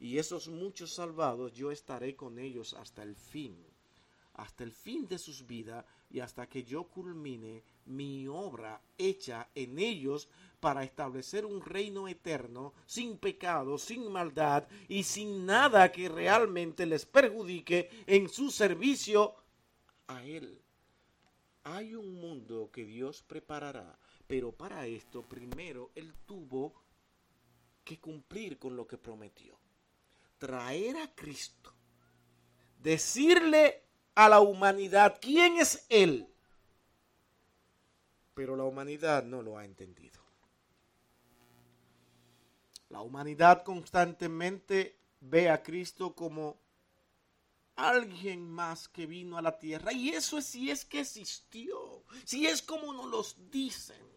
y 0.03 0.17
esos 0.17 0.49
muchos 0.49 0.91
salvados 0.91 1.53
yo 1.53 1.71
estaré 1.71 2.13
con 2.13 2.37
ellos 2.37 2.73
hasta 2.73 3.03
el 3.03 3.15
fin, 3.15 3.55
hasta 4.33 4.65
el 4.65 4.73
fin 4.73 5.07
de 5.07 5.17
sus 5.17 5.47
vidas 5.47 5.85
y 6.09 6.19
hasta 6.19 6.49
que 6.49 6.65
yo 6.65 6.83
culmine 6.83 7.63
mi 7.85 8.27
obra 8.27 8.81
hecha 8.97 9.47
en 9.55 9.79
ellos 9.79 10.27
para 10.59 10.83
establecer 10.83 11.45
un 11.45 11.61
reino 11.61 12.09
eterno, 12.09 12.73
sin 12.85 13.17
pecado, 13.17 13.77
sin 13.77 14.11
maldad 14.11 14.67
y 14.89 15.03
sin 15.03 15.45
nada 15.45 15.89
que 15.89 16.09
realmente 16.09 16.85
les 16.85 17.05
perjudique 17.05 17.89
en 18.05 18.27
su 18.27 18.51
servicio 18.51 19.33
a 20.07 20.21
Él. 20.25 20.61
Hay 21.63 21.95
un 21.95 22.15
mundo 22.15 22.69
que 22.73 22.83
Dios 22.83 23.23
preparará, 23.23 23.97
pero 24.27 24.51
para 24.51 24.85
esto 24.85 25.21
primero 25.21 25.91
Él 25.95 26.13
tuvo 26.25 26.73
que 27.85 28.01
cumplir 28.01 28.59
con 28.59 28.75
lo 28.75 28.85
que 28.85 28.97
prometió 28.97 29.62
traer 30.43 30.97
a 30.97 31.15
Cristo, 31.15 31.73
decirle 32.79 33.81
a 34.13 34.27
la 34.27 34.41
humanidad 34.41 35.17
quién 35.21 35.55
es 35.57 35.85
Él, 35.87 36.27
pero 38.33 38.57
la 38.57 38.65
humanidad 38.65 39.23
no 39.23 39.41
lo 39.41 39.57
ha 39.57 39.63
entendido. 39.63 40.19
La 42.89 42.99
humanidad 42.99 43.63
constantemente 43.63 44.99
ve 45.21 45.49
a 45.49 45.63
Cristo 45.63 46.13
como 46.13 46.59
alguien 47.77 48.45
más 48.51 48.89
que 48.89 49.05
vino 49.05 49.37
a 49.37 49.41
la 49.41 49.57
tierra. 49.57 49.93
Y 49.93 50.09
eso 50.09 50.39
es 50.39 50.45
si 50.45 50.69
es 50.69 50.83
que 50.83 50.99
existió, 50.99 52.03
si 52.25 52.47
es 52.47 52.61
como 52.61 52.91
nos 52.91 53.05
los 53.05 53.49
dicen. 53.49 54.12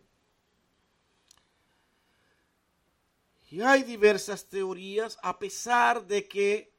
Y 3.48 3.61
hay 3.61 3.85
diversas 3.85 4.48
teorías 4.48 5.18
a 5.22 5.38
pesar 5.38 6.06
de 6.06 6.26
que 6.26 6.72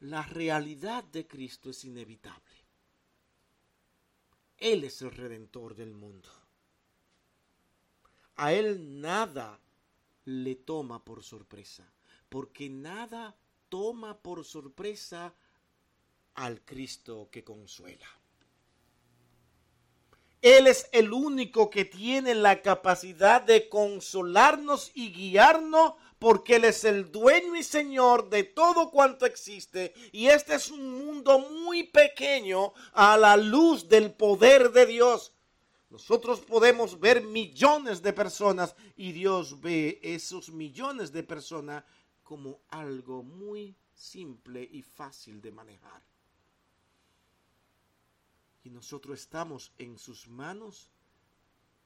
la 0.00 0.22
realidad 0.22 1.04
de 1.04 1.26
Cristo 1.26 1.70
es 1.70 1.84
inevitable. 1.84 2.56
Él 4.56 4.84
es 4.84 5.02
el 5.02 5.10
redentor 5.10 5.74
del 5.74 5.92
mundo. 5.92 6.28
A 8.36 8.52
Él 8.52 9.00
nada 9.00 9.60
le 10.24 10.54
toma 10.56 11.04
por 11.04 11.22
sorpresa, 11.22 11.92
porque 12.28 12.70
nada 12.70 13.36
toma 13.68 14.18
por 14.18 14.44
sorpresa 14.44 15.34
al 16.34 16.64
Cristo 16.64 17.28
que 17.30 17.44
consuela. 17.44 18.08
Él 20.42 20.66
es 20.66 20.88
el 20.90 21.12
único 21.12 21.70
que 21.70 21.84
tiene 21.84 22.34
la 22.34 22.62
capacidad 22.62 23.40
de 23.40 23.68
consolarnos 23.68 24.90
y 24.92 25.12
guiarnos 25.12 25.94
porque 26.18 26.56
Él 26.56 26.64
es 26.64 26.82
el 26.82 27.12
dueño 27.12 27.54
y 27.54 27.62
señor 27.62 28.28
de 28.28 28.42
todo 28.42 28.90
cuanto 28.90 29.24
existe. 29.24 29.94
Y 30.10 30.26
este 30.26 30.56
es 30.56 30.68
un 30.72 30.98
mundo 30.98 31.38
muy 31.38 31.84
pequeño 31.84 32.72
a 32.92 33.16
la 33.16 33.36
luz 33.36 33.88
del 33.88 34.12
poder 34.12 34.72
de 34.72 34.86
Dios. 34.86 35.32
Nosotros 35.90 36.40
podemos 36.40 36.98
ver 36.98 37.22
millones 37.22 38.02
de 38.02 38.12
personas 38.12 38.74
y 38.96 39.12
Dios 39.12 39.60
ve 39.60 40.00
esos 40.02 40.50
millones 40.50 41.12
de 41.12 41.22
personas 41.22 41.84
como 42.24 42.62
algo 42.68 43.22
muy 43.22 43.76
simple 43.94 44.68
y 44.72 44.82
fácil 44.82 45.40
de 45.40 45.52
manejar 45.52 46.11
y 48.64 48.70
nosotros 48.70 49.20
estamos 49.20 49.72
en 49.78 49.98
sus 49.98 50.28
manos 50.28 50.90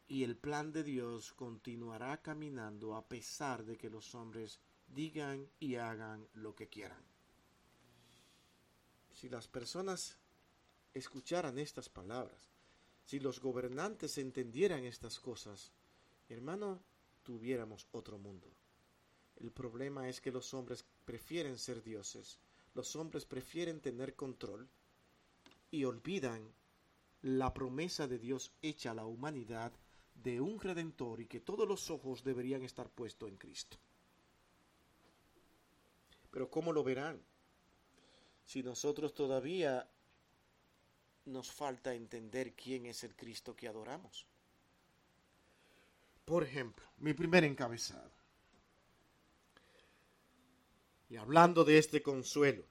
y 0.08 0.22
el 0.22 0.36
plan 0.36 0.72
de 0.72 0.82
Dios 0.82 1.32
continuará 1.32 2.22
caminando 2.22 2.94
a 2.94 3.08
pesar 3.08 3.64
de 3.64 3.76
que 3.76 3.90
los 3.90 4.14
hombres 4.14 4.60
digan 4.88 5.48
y 5.58 5.76
hagan 5.76 6.28
lo 6.34 6.54
que 6.54 6.68
quieran. 6.68 7.02
Si 9.12 9.28
las 9.28 9.48
personas 9.48 10.18
escucharan 10.94 11.58
estas 11.58 11.88
palabras, 11.88 12.50
si 13.04 13.18
los 13.18 13.40
gobernantes 13.40 14.18
entendieran 14.18 14.84
estas 14.84 15.18
cosas, 15.18 15.72
hermano, 16.28 16.82
tuviéramos 17.22 17.88
otro 17.92 18.18
mundo. 18.18 18.52
El 19.36 19.50
problema 19.50 20.08
es 20.08 20.20
que 20.20 20.32
los 20.32 20.54
hombres 20.54 20.84
prefieren 21.04 21.58
ser 21.58 21.82
dioses, 21.82 22.38
los 22.74 22.94
hombres 22.96 23.24
prefieren 23.24 23.80
tener 23.80 24.14
control 24.14 24.68
y 25.70 25.84
olvidan 25.84 26.52
la 27.26 27.52
promesa 27.52 28.06
de 28.06 28.18
Dios 28.18 28.52
hecha 28.62 28.92
a 28.92 28.94
la 28.94 29.04
humanidad 29.04 29.72
de 30.14 30.40
un 30.40 30.60
redentor 30.60 31.20
y 31.20 31.26
que 31.26 31.40
todos 31.40 31.66
los 31.66 31.90
ojos 31.90 32.22
deberían 32.22 32.62
estar 32.62 32.88
puestos 32.88 33.28
en 33.28 33.36
Cristo. 33.36 33.76
Pero 36.30 36.48
¿cómo 36.48 36.72
lo 36.72 36.84
verán? 36.84 37.20
Si 38.44 38.62
nosotros 38.62 39.12
todavía 39.12 39.88
nos 41.24 41.50
falta 41.50 41.94
entender 41.94 42.54
quién 42.54 42.86
es 42.86 43.02
el 43.02 43.16
Cristo 43.16 43.56
que 43.56 43.66
adoramos. 43.66 44.24
Por 46.24 46.44
ejemplo, 46.44 46.86
mi 46.98 47.12
primer 47.12 47.42
encabezado. 47.42 48.12
Y 51.08 51.16
hablando 51.16 51.64
de 51.64 51.78
este 51.78 52.02
consuelo, 52.02 52.64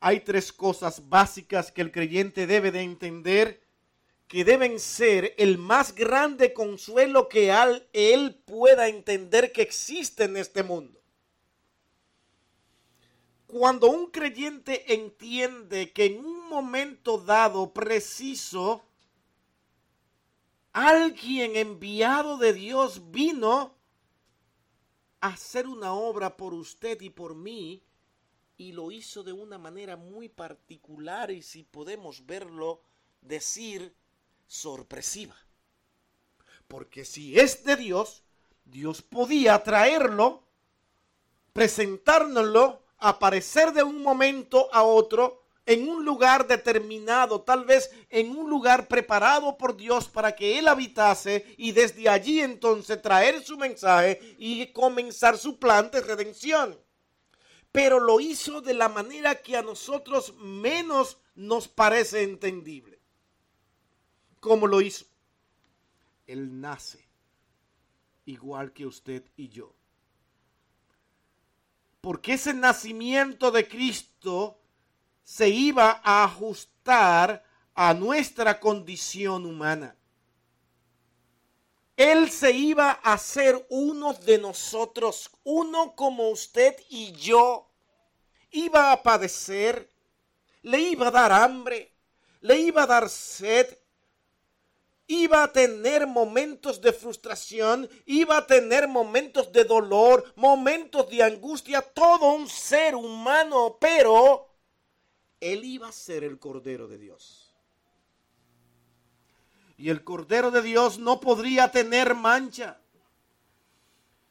hay 0.00 0.20
tres 0.20 0.52
cosas 0.52 1.08
básicas 1.08 1.72
que 1.72 1.80
el 1.80 1.90
creyente 1.90 2.46
debe 2.46 2.70
de 2.70 2.82
entender 2.82 3.68
que 4.28 4.44
deben 4.44 4.78
ser 4.78 5.34
el 5.38 5.56
más 5.56 5.94
grande 5.94 6.52
consuelo 6.52 7.28
que 7.28 7.50
él 7.94 8.34
pueda 8.44 8.88
entender 8.88 9.52
que 9.52 9.62
existe 9.62 10.24
en 10.24 10.36
este 10.36 10.62
mundo. 10.62 11.00
Cuando 13.46 13.88
un 13.88 14.10
creyente 14.10 14.92
entiende 14.92 15.92
que 15.92 16.04
en 16.04 16.24
un 16.24 16.46
momento 16.48 17.16
dado 17.16 17.72
preciso 17.72 18.84
alguien 20.74 21.56
enviado 21.56 22.36
de 22.36 22.52
Dios 22.52 23.10
vino 23.10 23.74
a 25.22 25.28
hacer 25.28 25.66
una 25.66 25.94
obra 25.94 26.36
por 26.36 26.52
usted 26.52 27.00
y 27.00 27.08
por 27.08 27.34
mí 27.34 27.82
y 28.58 28.72
lo 28.72 28.90
hizo 28.90 29.22
de 29.22 29.32
una 29.32 29.56
manera 29.56 29.96
muy 29.96 30.28
particular 30.28 31.30
y 31.30 31.42
si 31.42 31.62
podemos 31.62 32.26
verlo 32.26 32.82
decir 33.22 33.94
sorpresiva. 34.48 35.36
Porque 36.66 37.04
si 37.04 37.38
es 37.38 37.62
de 37.64 37.76
Dios, 37.76 38.24
Dios 38.64 39.00
podía 39.00 39.62
traerlo, 39.62 40.42
presentárnoslo, 41.52 42.82
aparecer 42.98 43.72
de 43.72 43.84
un 43.84 44.02
momento 44.02 44.68
a 44.74 44.82
otro 44.82 45.44
en 45.64 45.88
un 45.88 46.04
lugar 46.04 46.48
determinado, 46.48 47.42
tal 47.42 47.64
vez 47.64 47.92
en 48.10 48.36
un 48.36 48.50
lugar 48.50 48.88
preparado 48.88 49.56
por 49.56 49.76
Dios 49.76 50.08
para 50.08 50.34
que 50.34 50.58
Él 50.58 50.66
habitase 50.66 51.46
y 51.58 51.70
desde 51.70 52.08
allí 52.08 52.40
entonces 52.40 53.00
traer 53.00 53.44
su 53.44 53.56
mensaje 53.56 54.34
y 54.36 54.66
comenzar 54.72 55.38
su 55.38 55.60
plan 55.60 55.90
de 55.92 56.00
redención 56.00 56.76
pero 57.78 58.00
lo 58.00 58.18
hizo 58.18 58.60
de 58.60 58.74
la 58.74 58.88
manera 58.88 59.36
que 59.36 59.56
a 59.56 59.62
nosotros 59.62 60.34
menos 60.38 61.16
nos 61.36 61.68
parece 61.68 62.24
entendible. 62.24 62.98
¿Cómo 64.40 64.66
lo 64.66 64.80
hizo? 64.80 65.04
Él 66.26 66.60
nace 66.60 67.08
igual 68.24 68.72
que 68.72 68.84
usted 68.84 69.22
y 69.36 69.48
yo. 69.48 69.72
Porque 72.00 72.32
ese 72.32 72.52
nacimiento 72.52 73.52
de 73.52 73.68
Cristo 73.68 74.58
se 75.22 75.48
iba 75.48 76.00
a 76.02 76.24
ajustar 76.24 77.44
a 77.76 77.94
nuestra 77.94 78.58
condición 78.58 79.46
humana. 79.46 79.94
Él 81.96 82.28
se 82.32 82.50
iba 82.50 82.98
a 83.04 83.12
hacer 83.12 83.64
uno 83.70 84.14
de 84.14 84.38
nosotros, 84.38 85.30
uno 85.44 85.94
como 85.94 86.30
usted 86.30 86.74
y 86.88 87.12
yo. 87.12 87.67
Iba 88.50 88.92
a 88.92 89.02
padecer, 89.02 89.88
le 90.62 90.80
iba 90.80 91.08
a 91.08 91.10
dar 91.10 91.32
hambre, 91.32 91.92
le 92.40 92.58
iba 92.58 92.82
a 92.84 92.86
dar 92.86 93.08
sed, 93.08 93.78
iba 95.06 95.42
a 95.42 95.52
tener 95.52 96.06
momentos 96.06 96.80
de 96.80 96.92
frustración, 96.92 97.88
iba 98.06 98.36
a 98.36 98.46
tener 98.46 98.86
momentos 98.86 99.50
de 99.52 99.64
dolor, 99.64 100.32
momentos 100.36 101.08
de 101.08 101.22
angustia, 101.22 101.82
todo 101.82 102.32
un 102.32 102.48
ser 102.48 102.94
humano, 102.94 103.78
pero 103.80 104.48
él 105.40 105.64
iba 105.64 105.88
a 105.88 105.92
ser 105.92 106.24
el 106.24 106.38
Cordero 106.38 106.86
de 106.86 106.98
Dios. 106.98 107.54
Y 109.78 109.90
el 109.90 110.04
Cordero 110.04 110.50
de 110.50 110.60
Dios 110.60 110.98
no 110.98 111.20
podría 111.20 111.70
tener 111.70 112.14
mancha. 112.14 112.80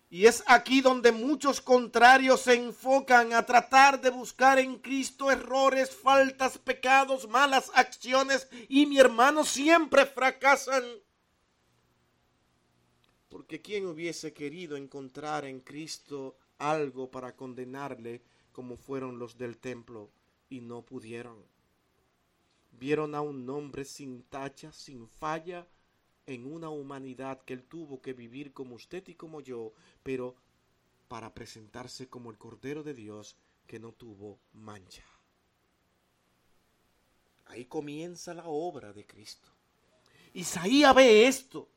Y 0.10 0.26
es 0.26 0.44
aquí 0.48 0.80
donde 0.80 1.12
muchos 1.12 1.60
contrarios 1.60 2.42
se 2.42 2.54
enfocan 2.54 3.34
a 3.34 3.46
tratar 3.46 4.00
de 4.00 4.10
buscar 4.10 4.58
en 4.58 4.78
Cristo 4.80 5.30
errores, 5.30 5.94
faltas, 5.94 6.58
pecados, 6.58 7.28
malas 7.28 7.70
acciones. 7.74 8.48
Y 8.70 8.86
mi 8.86 9.00
hermano 9.00 9.44
siempre 9.44 10.06
fracasan. 10.06 10.84
Porque 13.28 13.62
¿quién 13.62 13.86
hubiese 13.86 14.32
querido 14.34 14.78
encontrar 14.78 15.44
en 15.44 15.60
Cristo 15.60 16.38
algo 16.58 17.12
para 17.12 17.36
condenarle 17.36 18.22
como 18.54 18.78
fueron 18.78 19.20
los 19.20 19.38
del 19.38 19.58
templo 19.58 20.10
y 20.50 20.62
no 20.62 20.84
pudieron? 20.84 21.44
Vieron 22.72 23.14
a 23.14 23.22
un 23.22 23.50
hombre 23.50 23.84
sin 23.84 24.24
tacha, 24.24 24.72
sin 24.72 25.10
falla, 25.10 25.68
en 26.28 26.46
una 26.46 26.70
humanidad 26.70 27.42
que 27.42 27.54
él 27.54 27.64
tuvo 27.64 28.02
que 28.02 28.14
vivir 28.14 28.54
como 28.54 28.76
usted 28.76 29.08
y 29.08 29.16
como 29.16 29.42
yo, 29.42 29.74
pero 30.04 30.36
para 31.08 31.34
presentarse 31.34 32.08
como 32.08 32.30
el 32.30 32.38
Cordero 32.38 32.84
de 32.84 32.94
Dios 32.94 33.38
que 33.66 33.80
no 33.80 33.94
tuvo 33.94 34.38
mancha. 34.54 35.04
Ahí 37.46 37.66
comienza 37.66 38.34
la 38.34 38.46
obra 38.46 38.92
de 38.92 39.06
Cristo. 39.06 39.48
Isaías 40.34 40.94
ve 40.94 41.28
esto 41.28 41.70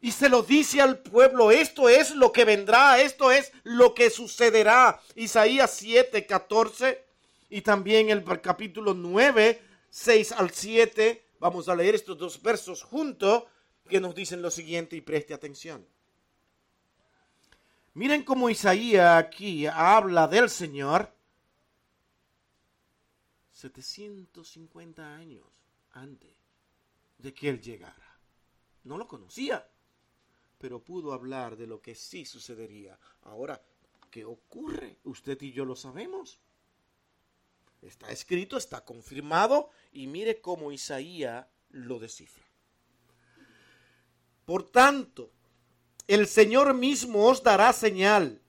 y 0.00 0.12
se 0.12 0.28
lo 0.28 0.42
dice 0.42 0.80
al 0.80 0.98
pueblo, 0.98 1.50
esto 1.50 1.88
es 1.88 2.14
lo 2.14 2.32
que 2.32 2.44
vendrá, 2.44 3.00
esto 3.00 3.30
es 3.30 3.52
lo 3.64 3.94
que 3.94 4.08
sucederá. 4.08 5.00
Isaías 5.14 5.70
7, 5.72 6.26
14 6.26 7.04
y 7.50 7.60
también 7.60 8.08
el 8.08 8.24
capítulo 8.40 8.94
9 8.94 9.62
6 9.90 10.32
al 10.32 10.50
7. 10.50 11.25
Vamos 11.38 11.68
a 11.68 11.76
leer 11.76 11.94
estos 11.94 12.16
dos 12.16 12.40
versos 12.42 12.82
juntos 12.82 13.44
que 13.88 14.00
nos 14.00 14.14
dicen 14.14 14.42
lo 14.42 14.50
siguiente 14.50 14.96
y 14.96 15.00
preste 15.00 15.34
atención. 15.34 15.86
Miren 17.94 18.24
cómo 18.24 18.50
Isaías 18.50 19.24
aquí 19.24 19.66
habla 19.66 20.28
del 20.28 20.50
Señor 20.50 21.14
750 23.52 25.14
años 25.14 25.46
antes 25.92 26.36
de 27.18 27.32
que 27.32 27.48
Él 27.48 27.60
llegara. 27.60 28.18
No 28.84 28.98
lo 28.98 29.08
conocía, 29.08 29.66
pero 30.58 30.84
pudo 30.84 31.12
hablar 31.12 31.56
de 31.56 31.66
lo 31.66 31.80
que 31.80 31.94
sí 31.94 32.26
sucedería. 32.26 32.98
Ahora, 33.22 33.62
¿qué 34.10 34.24
ocurre? 34.24 34.98
Usted 35.04 35.40
y 35.40 35.52
yo 35.52 35.64
lo 35.64 35.74
sabemos. 35.74 36.38
Está 37.82 38.10
escrito, 38.10 38.56
está 38.56 38.84
confirmado 38.84 39.70
y 39.92 40.06
mire 40.06 40.40
cómo 40.40 40.72
Isaías 40.72 41.46
lo 41.70 41.98
descifra. 41.98 42.44
Por 44.44 44.70
tanto, 44.70 45.30
el 46.06 46.26
Señor 46.26 46.74
mismo 46.74 47.26
os 47.26 47.42
dará 47.42 47.72
señal. 47.72 48.40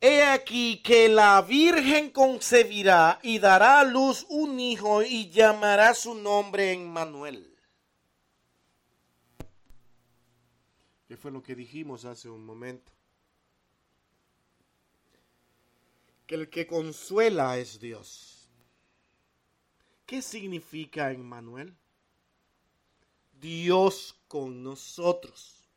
He 0.00 0.22
aquí 0.22 0.82
que 0.82 1.08
la 1.08 1.42
Virgen 1.42 2.10
concebirá 2.10 3.18
y 3.22 3.38
dará 3.38 3.80
a 3.80 3.84
luz 3.84 4.26
un 4.30 4.58
hijo 4.58 5.02
y 5.02 5.30
llamará 5.30 5.92
su 5.94 6.14
nombre 6.14 6.72
Emmanuel. 6.72 7.54
¿Qué 11.06 11.16
fue 11.16 11.30
lo 11.30 11.42
que 11.42 11.54
dijimos 11.54 12.04
hace 12.04 12.30
un 12.30 12.44
momento? 12.44 12.92
Que 16.30 16.36
el 16.36 16.48
que 16.48 16.64
consuela 16.64 17.58
es 17.58 17.80
Dios. 17.80 18.48
¿Qué 20.06 20.22
significa 20.22 21.10
Emmanuel? 21.10 21.76
Dios 23.32 24.14
con 24.28 24.62
nosotros. 24.62 25.68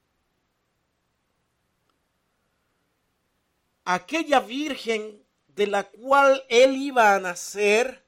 Aquella 3.83 4.41
virgen 4.41 5.25
de 5.47 5.65
la 5.65 5.89
cual 5.89 6.45
él 6.49 6.75
iba 6.77 7.15
a 7.15 7.19
nacer, 7.19 8.05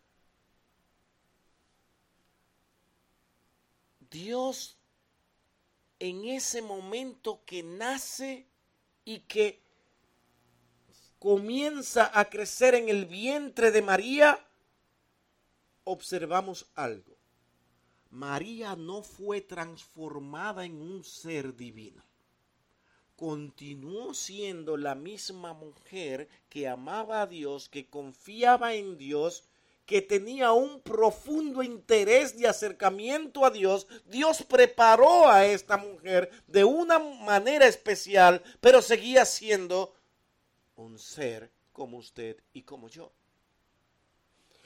Dios 4.12 4.78
en 5.98 6.26
ese 6.26 6.62
momento 6.62 7.44
que 7.44 7.64
nace 7.64 8.46
y 9.04 9.22
que 9.22 9.64
comienza 11.26 12.12
a 12.14 12.30
crecer 12.30 12.76
en 12.76 12.88
el 12.88 13.08
vientre 13.08 13.72
de 13.72 13.82
María, 13.82 14.40
observamos 15.84 16.68
algo. 16.76 17.18
María 18.12 18.76
no 18.76 19.02
fue 19.02 19.42
transformada 19.42 20.66
en 20.66 20.80
un 20.80 21.04
ser 21.04 21.56
divino. 21.56 22.04
Continuó 23.16 24.14
siendo 24.14 24.78
la 24.78 24.94
misma 24.94 25.54
mujer 25.54 26.30
que 26.48 26.68
amaba 26.68 27.24
a 27.24 27.26
Dios, 27.26 27.70
que 27.70 27.90
confiaba 27.90 28.76
en 28.76 28.96
Dios, 28.96 29.46
que 29.88 30.04
tenía 30.04 30.52
un 30.52 30.80
profundo 30.80 31.64
interés 31.64 32.38
de 32.38 32.48
acercamiento 32.48 33.46
a 33.46 33.50
Dios. 33.50 33.88
Dios 34.06 34.44
preparó 34.44 35.28
a 35.28 35.48
esta 35.48 35.78
mujer 35.78 36.30
de 36.46 36.66
una 36.66 37.00
manera 37.00 37.66
especial, 37.66 38.44
pero 38.62 38.84
seguía 38.84 39.26
siendo 39.26 39.96
un 40.76 41.00
ser 41.00 41.52
como 41.72 41.98
usted 41.98 42.38
y 42.54 42.64
como 42.64 42.88
yo. 42.88 43.12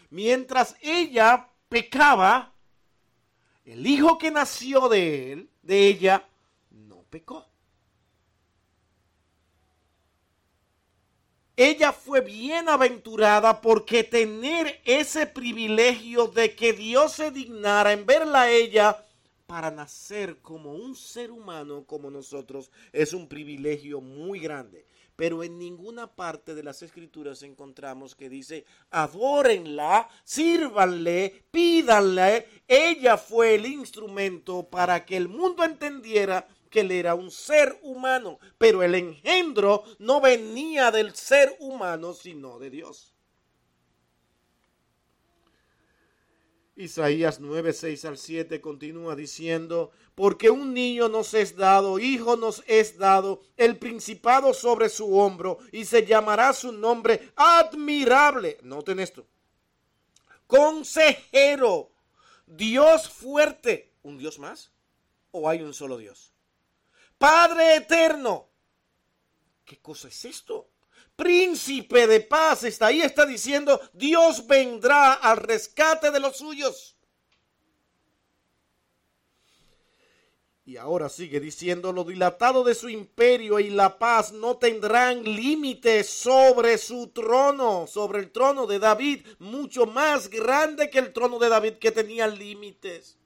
Mientras 0.09 0.75
ella 0.81 1.49
pecaba, 1.67 2.53
el 3.65 3.85
hijo 3.85 4.17
que 4.17 4.31
nació 4.31 4.89
de 4.89 5.33
él, 5.33 5.49
de 5.61 5.87
ella, 5.87 6.27
no 6.71 7.03
pecó. 7.09 7.45
Ella 11.55 11.91
fue 11.91 12.21
bienaventurada 12.21 13.59
porque 13.59 14.03
tener 14.05 14.81
ese 14.85 15.27
privilegio 15.27 16.27
de 16.27 16.55
que 16.55 16.71
Dios 16.71 17.11
se 17.11 17.31
dignara 17.31 17.91
en 17.91 18.05
verla 18.05 18.43
a 18.43 18.49
ella 18.49 19.05
para 19.45 19.69
nacer 19.69 20.39
como 20.41 20.73
un 20.73 20.95
ser 20.95 21.31
humano 21.31 21.83
como 21.85 22.09
nosotros 22.09 22.71
es 22.93 23.13
un 23.13 23.27
privilegio 23.27 23.99
muy 23.99 24.39
grande. 24.39 24.85
Pero 25.19 25.43
en 25.43 25.59
ninguna 25.59 26.07
parte 26.07 26.55
de 26.55 26.63
las 26.63 26.81
escrituras 26.81 27.43
encontramos 27.43 28.15
que 28.15 28.29
dice, 28.29 28.63
adórenla, 28.89 30.07
sírvanle, 30.23 31.43
pídanle. 31.51 32.47
Ella 32.65 33.17
fue 33.17 33.55
el 33.55 33.65
instrumento 33.65 34.69
para 34.69 35.05
que 35.05 35.17
el 35.17 35.27
mundo 35.27 35.65
entendiera 35.65 36.47
que 36.69 36.79
él 36.79 36.91
era 36.91 37.15
un 37.15 37.31
ser 37.31 37.77
humano, 37.81 38.39
pero 38.57 38.81
el 38.81 38.95
engendro 38.95 39.83
no 39.97 40.21
venía 40.21 40.89
del 40.89 41.13
ser 41.13 41.53
humano, 41.59 42.13
sino 42.13 42.57
de 42.57 42.69
Dios. 42.69 43.13
Isaías 46.79 47.41
9, 47.41 47.73
6 47.73 48.05
al 48.05 48.17
7 48.17 48.61
continúa 48.61 49.13
diciendo, 49.13 49.91
porque 50.15 50.49
un 50.49 50.73
niño 50.73 51.09
nos 51.09 51.33
es 51.33 51.57
dado, 51.57 51.99
hijo 51.99 52.37
nos 52.37 52.63
es 52.67 52.97
dado, 52.97 53.41
el 53.57 53.77
principado 53.77 54.53
sobre 54.53 54.87
su 54.87 55.17
hombro, 55.17 55.57
y 55.73 55.83
se 55.83 56.05
llamará 56.05 56.53
su 56.53 56.71
nombre 56.71 57.33
admirable. 57.35 58.59
Noten 58.63 59.01
esto. 59.01 59.27
Consejero, 60.47 61.91
Dios 62.47 63.09
fuerte. 63.09 63.91
¿Un 64.01 64.17
Dios 64.17 64.39
más? 64.39 64.71
¿O 65.31 65.49
hay 65.49 65.61
un 65.61 65.73
solo 65.73 65.97
Dios? 65.97 66.33
Padre 67.17 67.75
eterno. 67.75 68.47
¿Qué 69.65 69.79
cosa 69.79 70.07
es 70.07 70.23
esto? 70.23 70.68
Príncipe 71.19 72.07
de 72.07 72.21
paz 72.21 72.63
está 72.63 72.87
ahí, 72.87 73.01
está 73.01 73.25
diciendo, 73.25 73.79
Dios 73.93 74.47
vendrá 74.47 75.13
al 75.13 75.37
rescate 75.37 76.09
de 76.09 76.19
los 76.19 76.37
suyos. 76.37 76.95
Y 80.65 80.77
ahora 80.77 81.09
sigue 81.09 81.39
diciendo, 81.39 81.91
lo 81.91 82.03
dilatado 82.03 82.63
de 82.63 82.75
su 82.75 82.89
imperio 82.89 83.59
y 83.59 83.69
la 83.69 83.97
paz 83.97 84.31
no 84.31 84.57
tendrán 84.57 85.23
límites 85.23 86.07
sobre 86.07 86.77
su 86.77 87.07
trono, 87.07 87.87
sobre 87.87 88.19
el 88.19 88.31
trono 88.31 88.67
de 88.67 88.79
David, 88.79 89.25
mucho 89.39 89.87
más 89.87 90.29
grande 90.29 90.89
que 90.89 90.99
el 90.99 91.11
trono 91.11 91.39
de 91.39 91.49
David 91.49 91.73
que 91.73 91.91
tenía 91.91 92.27
límites. 92.27 93.18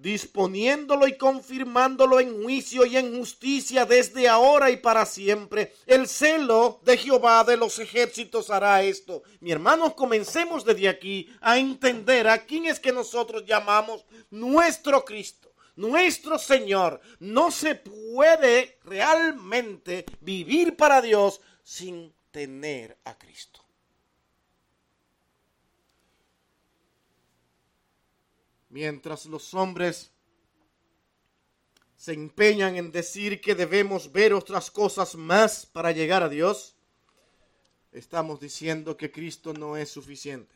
Disponiéndolo 0.00 1.06
y 1.06 1.16
confirmándolo 1.18 2.20
en 2.20 2.42
juicio 2.42 2.86
y 2.86 2.96
en 2.96 3.18
justicia 3.18 3.84
desde 3.84 4.28
ahora 4.28 4.70
y 4.70 4.78
para 4.78 5.04
siempre. 5.04 5.74
El 5.86 6.08
celo 6.08 6.80
de 6.84 6.96
Jehová 6.96 7.44
de 7.44 7.56
los 7.56 7.78
ejércitos 7.78 8.50
hará 8.50 8.82
esto. 8.82 9.22
Mi 9.40 9.52
hermanos, 9.52 9.94
comencemos 9.94 10.64
desde 10.64 10.88
aquí 10.88 11.28
a 11.40 11.58
entender 11.58 12.28
a 12.28 12.46
quién 12.46 12.64
es 12.64 12.80
que 12.80 12.92
nosotros 12.92 13.44
llamamos 13.44 14.04
nuestro 14.30 15.04
Cristo, 15.04 15.52
nuestro 15.76 16.38
Señor. 16.38 17.00
No 17.18 17.50
se 17.50 17.74
puede 17.74 18.78
realmente 18.84 20.06
vivir 20.20 20.76
para 20.76 21.02
Dios 21.02 21.40
sin 21.62 22.14
tener 22.30 22.96
a 23.04 23.18
Cristo. 23.18 23.60
Mientras 28.70 29.26
los 29.26 29.52
hombres 29.52 30.10
se 31.96 32.14
empeñan 32.14 32.76
en 32.76 32.90
decir 32.90 33.40
que 33.42 33.54
debemos 33.54 34.10
ver 34.10 34.32
otras 34.32 34.70
cosas 34.70 35.14
más 35.16 35.66
para 35.66 35.92
llegar 35.92 36.22
a 36.22 36.30
Dios, 36.30 36.74
estamos 37.92 38.40
diciendo 38.40 38.96
que 38.96 39.12
Cristo 39.12 39.52
no 39.52 39.76
es 39.76 39.90
suficiente. 39.90 40.54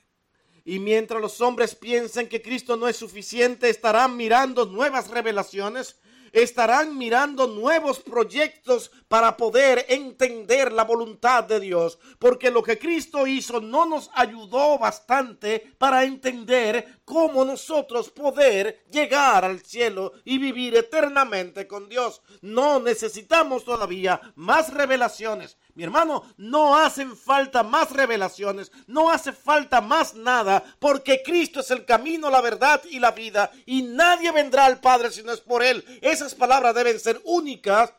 Y 0.64 0.79
mientras 0.79 1.20
los 1.20 1.42
hombres 1.42 1.74
piensen 1.74 2.29
que 2.29 2.40
Cristo 2.40 2.79
no 2.79 2.88
es 2.88 2.96
suficiente, 2.96 3.68
estarán 3.68 4.16
mirando 4.16 4.64
nuevas 4.64 5.11
revelaciones, 5.11 5.96
estarán 6.35 6.99
mirando 6.99 7.47
nuevos 7.47 8.01
proyectos 8.01 8.90
para 9.07 9.37
poder 9.37 9.87
entender 9.88 10.73
la 10.73 10.83
voluntad 10.83 11.44
de 11.44 11.61
Dios, 11.61 11.99
porque 12.18 12.51
lo 12.51 12.62
que 12.62 12.79
Cristo 12.79 13.27
hizo 13.27 13.61
no 13.61 13.87
nos 13.87 14.11
ayudó 14.14 14.77
bastante 14.77 15.75
para 15.79 16.05
entender 16.05 17.01
cómo 17.05 17.44
nosotros 17.44 18.11
poder 18.11 18.85
llegar 18.90 19.44
al 19.44 19.61
cielo 19.61 20.12
y 20.25 20.38
vivir 20.38 20.75
eternamente 20.75 21.68
con 21.68 21.88
Dios. 21.88 22.20
No 22.42 22.81
necesitamos 22.81 23.64
todavía 23.64 24.20
más 24.35 24.75
revelaciones. 24.75 25.57
Mi 25.74 25.82
hermano, 25.82 26.22
no 26.37 26.76
hacen 26.76 27.16
falta 27.16 27.64
más 27.64 27.90
revelaciones, 27.90 28.70
no 28.87 29.10
hace 29.10 29.32
falta 29.32 29.80
más 29.80 30.14
nada, 30.14 30.62
porque 30.78 31.22
Cristo 31.24 31.60
es 31.60 31.70
el 31.72 31.84
camino, 31.84 32.30
la 32.30 32.40
verdad 32.40 32.80
y 32.88 33.00
la 33.00 33.10
vida, 33.10 33.50
y 33.66 33.82
nadie 33.82 34.30
vendrá 34.30 34.66
al 34.66 34.80
Padre 34.80 35.10
si 35.10 35.24
no 35.24 35.32
es 35.32 35.40
por 35.40 35.64
Él. 35.64 35.84
Esas 36.00 36.34
palabras 36.34 36.76
deben 36.76 37.00
ser 37.00 37.20
únicas 37.24 37.92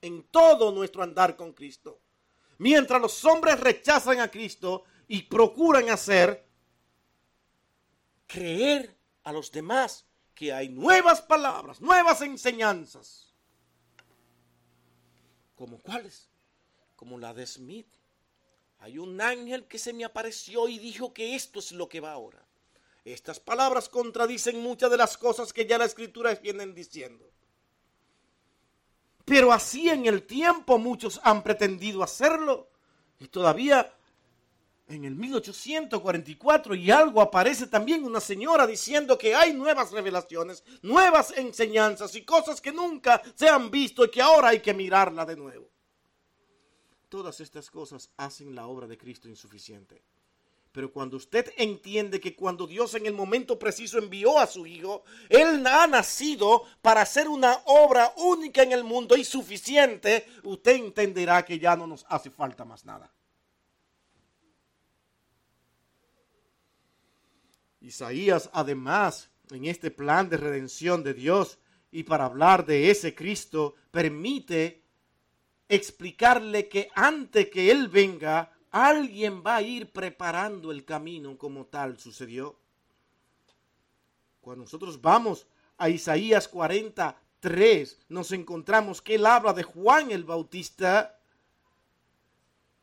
en 0.00 0.22
todo 0.28 0.70
nuestro 0.70 1.02
andar 1.02 1.34
con 1.34 1.52
Cristo. 1.52 2.00
Mientras 2.58 3.00
los 3.00 3.24
hombres 3.24 3.58
rechazan 3.58 4.20
a 4.20 4.30
Cristo 4.30 4.84
y 5.08 5.22
procuran 5.22 5.90
hacer 5.90 6.46
creer 8.28 8.96
a 9.24 9.32
los 9.32 9.50
demás 9.50 10.06
que 10.32 10.52
hay 10.52 10.68
nuevas 10.68 11.20
palabras, 11.22 11.80
nuevas 11.80 12.20
enseñanzas. 12.20 13.34
¿Como 15.56 15.78
cuáles? 15.78 16.28
Como 16.96 17.18
la 17.18 17.32
de 17.32 17.46
Smith. 17.46 17.86
Hay 18.78 18.98
un 18.98 19.20
ángel 19.20 19.66
que 19.66 19.78
se 19.78 19.92
me 19.92 20.04
apareció 20.04 20.68
y 20.68 20.78
dijo 20.78 21.12
que 21.12 21.34
esto 21.34 21.60
es 21.60 21.72
lo 21.72 21.88
que 21.88 22.00
va 22.00 22.12
ahora. 22.12 22.44
Estas 23.04 23.38
palabras 23.38 23.88
contradicen 23.88 24.60
muchas 24.60 24.90
de 24.90 24.96
las 24.96 25.16
cosas 25.16 25.52
que 25.52 25.66
ya 25.66 25.78
la 25.78 25.84
escritura 25.84 26.34
vienen 26.34 26.74
diciendo. 26.74 27.30
Pero 29.24 29.52
así 29.52 29.88
en 29.88 30.06
el 30.06 30.24
tiempo 30.24 30.78
muchos 30.78 31.20
han 31.22 31.42
pretendido 31.42 32.02
hacerlo. 32.02 32.68
Y 33.18 33.28
todavía 33.28 33.92
en 34.88 35.04
el 35.04 35.16
1844 35.16 36.74
y 36.74 36.90
algo 36.90 37.20
aparece 37.20 37.66
también 37.66 38.04
una 38.04 38.20
señora 38.20 38.66
diciendo 38.66 39.18
que 39.18 39.34
hay 39.34 39.52
nuevas 39.52 39.90
revelaciones, 39.90 40.62
nuevas 40.82 41.32
enseñanzas 41.36 42.14
y 42.14 42.22
cosas 42.22 42.60
que 42.60 42.72
nunca 42.72 43.20
se 43.34 43.48
han 43.48 43.70
visto 43.70 44.04
y 44.04 44.10
que 44.10 44.22
ahora 44.22 44.48
hay 44.48 44.60
que 44.60 44.74
mirarla 44.74 45.24
de 45.24 45.36
nuevo. 45.36 45.68
Todas 47.16 47.40
estas 47.40 47.70
cosas 47.70 48.10
hacen 48.18 48.54
la 48.54 48.66
obra 48.66 48.86
de 48.86 48.98
Cristo 48.98 49.26
insuficiente. 49.26 50.02
Pero 50.70 50.92
cuando 50.92 51.16
usted 51.16 51.50
entiende 51.56 52.20
que 52.20 52.36
cuando 52.36 52.66
Dios 52.66 52.94
en 52.94 53.06
el 53.06 53.14
momento 53.14 53.58
preciso 53.58 53.96
envió 53.96 54.38
a 54.38 54.46
su 54.46 54.66
Hijo, 54.66 55.02
Él 55.30 55.66
ha 55.66 55.86
nacido 55.86 56.64
para 56.82 57.00
hacer 57.00 57.26
una 57.26 57.54
obra 57.64 58.12
única 58.18 58.62
en 58.62 58.72
el 58.72 58.84
mundo 58.84 59.16
y 59.16 59.24
suficiente, 59.24 60.26
usted 60.42 60.72
entenderá 60.72 61.42
que 61.42 61.58
ya 61.58 61.74
no 61.74 61.86
nos 61.86 62.04
hace 62.10 62.28
falta 62.28 62.66
más 62.66 62.84
nada. 62.84 63.10
Isaías, 67.80 68.50
además, 68.52 69.30
en 69.52 69.64
este 69.64 69.90
plan 69.90 70.28
de 70.28 70.36
redención 70.36 71.02
de 71.02 71.14
Dios 71.14 71.58
y 71.90 72.02
para 72.02 72.26
hablar 72.26 72.66
de 72.66 72.90
ese 72.90 73.14
Cristo, 73.14 73.74
permite 73.90 74.85
explicarle 75.68 76.68
que 76.68 76.88
antes 76.94 77.50
que 77.50 77.70
Él 77.70 77.88
venga, 77.88 78.52
alguien 78.70 79.42
va 79.44 79.56
a 79.56 79.62
ir 79.62 79.90
preparando 79.90 80.70
el 80.70 80.84
camino 80.84 81.36
como 81.36 81.66
tal 81.66 81.98
sucedió. 81.98 82.58
Cuando 84.40 84.64
nosotros 84.64 85.00
vamos 85.00 85.46
a 85.78 85.88
Isaías 85.88 86.48
43, 86.48 87.98
nos 88.08 88.32
encontramos 88.32 89.02
que 89.02 89.16
Él 89.16 89.26
habla 89.26 89.52
de 89.52 89.64
Juan 89.64 90.10
el 90.10 90.24
Bautista 90.24 91.18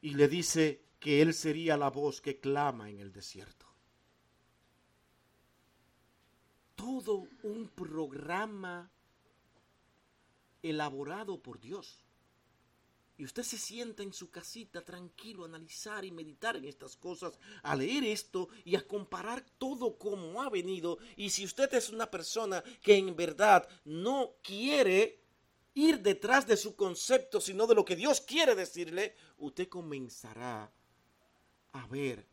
y 0.02 0.16
le 0.16 0.28
dice 0.28 0.84
que 1.00 1.22
Él 1.22 1.34
sería 1.34 1.78
la 1.78 1.90
voz 1.90 2.22
que 2.22 2.40
clama 2.40 2.90
en 2.90 3.00
el 3.00 3.12
desierto. 3.12 3.66
Todo 6.76 7.28
un 7.44 7.70
programa 7.70 8.90
elaborado 10.62 11.42
por 11.42 11.60
Dios 11.60 12.03
y 13.18 13.26
usted 13.26 13.44
se 13.44 13.58
sienta 13.58 14.02
en 14.02 14.12
su 14.12 14.32
casita 14.32 14.84
tranquilo 14.84 15.44
a 15.44 15.48
analizar 15.48 16.04
y 16.04 16.12
meditar 16.12 16.56
en 16.56 16.66
estas 16.66 16.96
cosas, 16.96 17.38
a 17.62 17.76
leer 17.76 18.04
esto 18.04 18.50
y 18.66 18.76
a 18.76 18.88
comparar 18.88 19.46
todo 19.58 19.98
como 19.98 20.42
ha 20.42 20.50
venido. 20.50 20.98
Y 21.16 21.30
si 21.30 21.46
usted 21.46 21.72
es 21.74 21.90
una 21.90 22.10
persona 22.10 22.64
que 22.82 22.98
en 22.98 23.16
verdad 23.16 23.68
no 23.86 24.36
quiere 24.42 25.22
ir 25.76 26.02
detrás 26.02 26.48
de 26.48 26.58
su 26.58 26.76
concepto, 26.76 27.40
sino 27.40 27.68
de 27.68 27.76
lo 27.76 27.86
que 27.86 27.96
Dios 27.96 28.22
quiere 28.22 28.56
decirle, 28.56 29.16
usted 29.38 29.68
comenzará 29.70 30.72
a 31.74 31.88
ver 31.88 32.28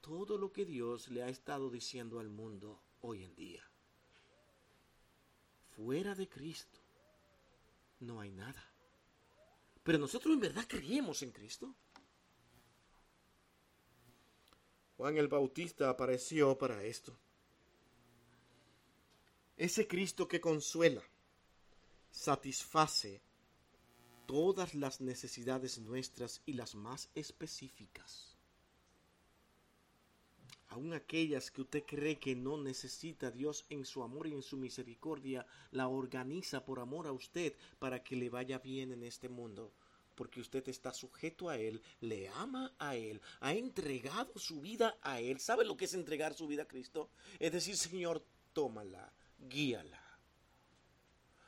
todo 0.00 0.38
lo 0.38 0.52
que 0.52 0.64
Dios 0.64 1.08
le 1.08 1.22
ha 1.22 1.28
estado 1.28 1.70
diciendo 1.70 2.20
al 2.20 2.30
mundo 2.30 2.80
hoy 3.00 3.24
en 3.24 3.34
día. 3.34 3.62
Fuera 5.76 6.14
de 6.14 6.26
Cristo 6.26 6.80
no 8.00 8.20
hay 8.20 8.30
nada. 8.30 8.75
Pero 9.86 9.98
nosotros 9.98 10.34
en 10.34 10.40
verdad 10.40 10.64
creímos 10.66 11.22
en 11.22 11.30
Cristo. 11.30 11.72
Juan 14.96 15.16
el 15.16 15.28
Bautista 15.28 15.88
apareció 15.88 16.58
para 16.58 16.82
esto. 16.82 17.16
Ese 19.56 19.86
Cristo 19.86 20.26
que 20.26 20.40
consuela, 20.40 21.02
satisface 22.10 23.22
todas 24.26 24.74
las 24.74 25.00
necesidades 25.00 25.78
nuestras 25.78 26.42
y 26.46 26.54
las 26.54 26.74
más 26.74 27.08
específicas. 27.14 28.35
Aun 30.76 30.92
aquellas 30.92 31.50
que 31.50 31.62
usted 31.62 31.84
cree 31.86 32.18
que 32.18 32.36
no 32.36 32.58
necesita 32.58 33.30
Dios 33.30 33.64
en 33.70 33.86
su 33.86 34.02
amor 34.02 34.26
y 34.26 34.34
en 34.34 34.42
su 34.42 34.58
misericordia, 34.58 35.46
la 35.70 35.88
organiza 35.88 36.66
por 36.66 36.80
amor 36.80 37.06
a 37.06 37.12
usted 37.12 37.54
para 37.78 38.02
que 38.02 38.14
le 38.14 38.28
vaya 38.28 38.58
bien 38.58 38.92
en 38.92 39.02
este 39.02 39.30
mundo. 39.30 39.72
Porque 40.14 40.38
usted 40.38 40.68
está 40.68 40.92
sujeto 40.92 41.48
a 41.48 41.56
Él, 41.56 41.80
le 42.00 42.28
ama 42.28 42.74
a 42.78 42.94
Él, 42.94 43.22
ha 43.40 43.54
entregado 43.54 44.38
su 44.38 44.60
vida 44.60 44.98
a 45.00 45.18
Él. 45.18 45.40
¿Sabe 45.40 45.64
lo 45.64 45.78
que 45.78 45.86
es 45.86 45.94
entregar 45.94 46.34
su 46.34 46.46
vida 46.46 46.64
a 46.64 46.68
Cristo? 46.68 47.08
Es 47.38 47.52
decir, 47.52 47.78
Señor, 47.78 48.22
tómala, 48.52 49.10
guíala 49.38 50.05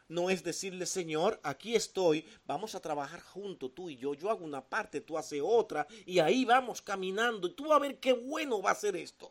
no 0.09 0.31
es 0.31 0.43
decirle, 0.43 0.87
Señor, 0.87 1.39
aquí 1.43 1.77
estoy, 1.77 2.27
vamos 2.47 2.75
a 2.75 2.81
trabajar 2.81 3.21
juntos 3.21 3.75
tú 3.75 3.91
y 3.91 3.97
yo, 3.97 4.15
yo 4.15 4.31
hago 4.31 4.45
una 4.45 4.65
parte, 4.65 5.03
tú 5.03 5.19
haces 5.19 5.43
otra, 5.45 5.87
y 6.07 6.19
ahí 6.19 6.45
vamos 6.45 6.81
caminando, 6.81 7.49
y 7.49 7.53
tú 7.53 7.73
a 7.73 7.79
ver 7.79 7.99
qué 7.99 8.15
bueno 8.15 8.63
va 8.63 8.71
a 8.71 8.75
ser 8.75 8.97
esto. 8.97 9.31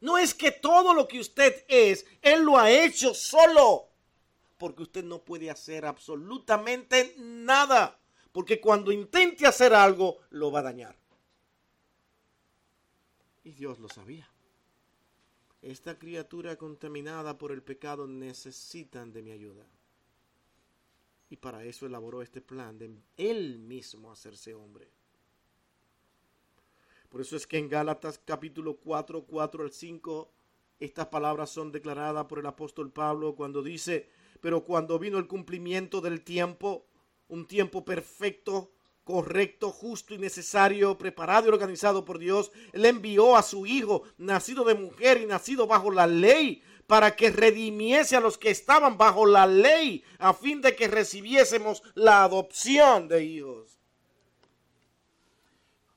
No 0.00 0.18
es 0.18 0.34
que 0.34 0.50
todo 0.50 0.94
lo 0.94 1.06
que 1.06 1.20
usted 1.20 1.64
es, 1.68 2.06
Él 2.22 2.42
lo 2.42 2.58
ha 2.58 2.70
hecho 2.70 3.14
solo, 3.14 3.88
porque 4.56 4.82
usted 4.82 5.04
no 5.04 5.22
puede 5.22 5.50
hacer 5.50 5.84
absolutamente 5.84 7.14
nada, 7.18 7.98
porque 8.32 8.60
cuando 8.60 8.90
intente 8.90 9.46
hacer 9.46 9.74
algo, 9.74 10.18
lo 10.30 10.50
va 10.50 10.60
a 10.60 10.64
dañar. 10.64 10.96
Y 13.44 13.52
Dios 13.52 13.78
lo 13.78 13.88
sabía. 13.88 14.28
Esta 15.60 15.98
criatura 15.98 16.56
contaminada 16.56 17.38
por 17.38 17.52
el 17.52 17.62
pecado 17.62 18.06
necesitan 18.06 19.12
de 19.12 19.22
mi 19.22 19.30
ayuda. 19.30 19.64
Y 21.32 21.38
para 21.38 21.64
eso 21.64 21.86
elaboró 21.86 22.20
este 22.20 22.42
plan 22.42 22.76
de 22.76 22.94
él 23.16 23.58
mismo 23.58 24.12
hacerse 24.12 24.52
hombre. 24.52 24.90
Por 27.08 27.22
eso 27.22 27.36
es 27.36 27.46
que 27.46 27.56
en 27.56 27.70
Gálatas 27.70 28.20
capítulo 28.22 28.76
4, 28.76 29.24
4 29.24 29.62
al 29.64 29.72
5, 29.72 30.30
estas 30.78 31.06
palabras 31.06 31.48
son 31.48 31.72
declaradas 31.72 32.26
por 32.26 32.38
el 32.38 32.44
apóstol 32.44 32.92
Pablo 32.92 33.34
cuando 33.34 33.62
dice, 33.62 34.10
pero 34.42 34.62
cuando 34.62 34.98
vino 34.98 35.16
el 35.16 35.26
cumplimiento 35.26 36.02
del 36.02 36.20
tiempo, 36.20 36.84
un 37.28 37.46
tiempo 37.46 37.82
perfecto, 37.82 38.70
correcto, 39.02 39.70
justo 39.70 40.12
y 40.12 40.18
necesario, 40.18 40.98
preparado 40.98 41.46
y 41.46 41.48
organizado 41.48 42.04
por 42.04 42.18
Dios, 42.18 42.52
Él 42.74 42.84
envió 42.84 43.36
a 43.36 43.42
su 43.42 43.64
Hijo, 43.64 44.02
nacido 44.18 44.64
de 44.64 44.74
mujer 44.74 45.18
y 45.22 45.24
nacido 45.24 45.66
bajo 45.66 45.90
la 45.90 46.06
ley, 46.06 46.62
para 46.92 47.16
que 47.16 47.30
redimiese 47.30 48.16
a 48.16 48.20
los 48.20 48.36
que 48.36 48.50
estaban 48.50 48.98
bajo 48.98 49.24
la 49.24 49.46
ley, 49.46 50.04
a 50.18 50.34
fin 50.34 50.60
de 50.60 50.76
que 50.76 50.88
recibiésemos 50.88 51.82
la 51.94 52.22
adopción 52.22 53.08
de 53.08 53.24
hijos. 53.24 53.78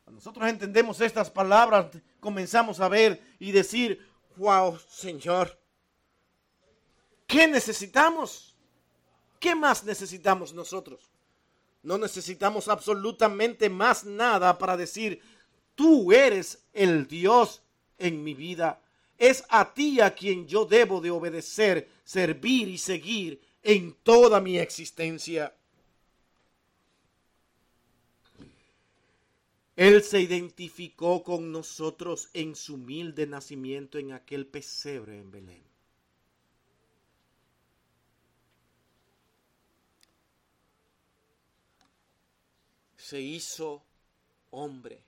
Cuando 0.05 0.19
nosotros 0.19 0.47
entendemos 0.47 1.01
estas 1.01 1.29
palabras, 1.29 1.87
comenzamos 2.21 2.79
a 2.79 2.87
ver 2.87 3.21
y 3.39 3.51
decir, 3.51 4.07
wow, 4.37 4.79
Señor, 4.87 5.59
¿qué 7.27 7.45
necesitamos? 7.45 8.55
¿Qué 9.37 9.53
más 9.53 9.83
necesitamos 9.83 10.53
nosotros? 10.53 11.11
No 11.83 11.97
necesitamos 11.97 12.69
absolutamente 12.69 13.69
más 13.69 14.05
nada 14.05 14.57
para 14.57 14.77
decir, 14.77 15.21
tú 15.75 16.13
eres 16.13 16.63
el 16.71 17.05
Dios 17.05 17.61
en 17.97 18.23
mi 18.23 18.33
vida 18.33 18.79
es 19.17 19.43
a 19.49 19.73
ti 19.73 20.01
a 20.01 20.13
quien 20.13 20.47
yo 20.47 20.65
debo 20.65 21.01
de 21.01 21.11
obedecer, 21.11 21.89
servir 22.03 22.67
y 22.67 22.77
seguir 22.77 23.41
en 23.63 23.93
toda 24.03 24.41
mi 24.41 24.57
existencia. 24.57 25.53
Él 29.75 30.03
se 30.03 30.21
identificó 30.21 31.23
con 31.23 31.51
nosotros 31.51 32.29
en 32.33 32.55
su 32.55 32.75
humilde 32.75 33.27
nacimiento 33.27 33.97
en 33.97 34.13
aquel 34.13 34.45
pesebre 34.47 35.17
en 35.19 35.31
Belén. 35.31 35.63
Se 42.97 43.21
hizo 43.21 43.83
hombre 44.49 45.03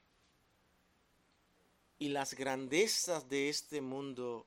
y 2.00 2.10
las 2.10 2.36
grandezas 2.36 3.28
de 3.30 3.50
este 3.50 3.82
mundo 3.82 4.46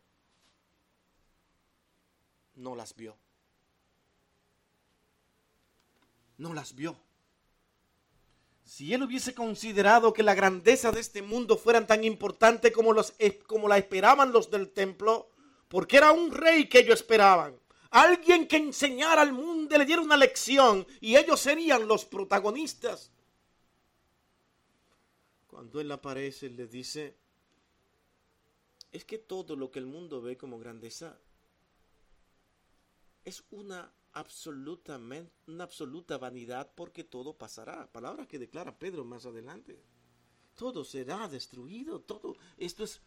no 2.55 2.75
las 2.77 2.95
vio. 2.95 3.17
No 6.39 6.55
las 6.55 6.75
vio. 6.75 6.97
Si 8.65 8.95
él 8.95 9.03
hubiese 9.03 9.35
considerado 9.35 10.13
que 10.13 10.23
la 10.23 10.35
grandeza 10.35 10.93
de 10.93 11.01
este 11.01 11.23
mundo 11.23 11.57
fueran 11.57 11.87
tan 11.87 12.05
importante 12.05 12.71
como, 12.71 12.93
los, 12.93 13.15
como 13.47 13.67
la 13.67 13.79
esperaban 13.79 14.33
los 14.33 14.49
del 14.51 14.71
templo, 14.71 15.29
porque 15.69 15.97
era 15.97 16.13
un 16.13 16.31
rey 16.31 16.69
que 16.69 16.79
ellos 16.79 17.01
esperaban, 17.01 17.59
alguien 17.91 18.47
que 18.47 18.57
enseñara 18.57 19.23
al 19.23 19.33
mundo, 19.33 19.77
le 19.77 19.85
diera 19.85 20.01
una 20.01 20.17
lección 20.17 20.87
y 21.01 21.17
ellos 21.17 21.41
serían 21.41 21.89
los 21.89 22.05
protagonistas. 22.05 23.11
Cuando 25.49 25.81
él 25.81 25.91
aparece, 25.91 26.49
le 26.49 26.69
dice, 26.69 27.17
es 28.93 29.05
que 29.05 29.19
todo 29.19 29.57
lo 29.57 29.71
que 29.71 29.79
el 29.79 29.87
mundo 29.87 30.21
ve 30.21 30.37
como 30.37 30.59
grandeza 30.59 31.19
es 33.25 33.45
una 33.51 33.93
absolutamente 34.13 35.33
una 35.47 35.65
absoluta 35.65 36.19
vanidad 36.19 36.73
porque 36.75 37.05
todo 37.05 37.37
pasará. 37.37 37.91
Palabra 37.93 38.27
que 38.27 38.39
declara 38.39 38.79
Pedro 38.79 39.05
más 39.05 39.27
adelante. 39.27 39.85
Todo 40.57 40.85
será 40.85 41.29
destruido, 41.29 42.01
todo 42.01 42.37
esto 42.57 42.85
es 42.85 43.01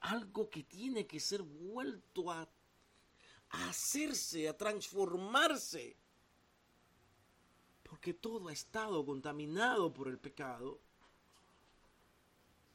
algo 0.00 0.48
que 0.48 0.62
tiene 0.62 1.06
que 1.06 1.20
ser 1.20 1.42
vuelto 1.42 2.30
a, 2.30 2.48
a 3.50 3.68
hacerse, 3.68 4.48
a 4.48 4.56
transformarse. 4.56 5.96
Porque 7.82 8.14
todo 8.14 8.48
ha 8.48 8.52
estado 8.52 9.04
contaminado 9.04 9.92
por 9.92 10.08
el 10.08 10.18
pecado. 10.18 10.80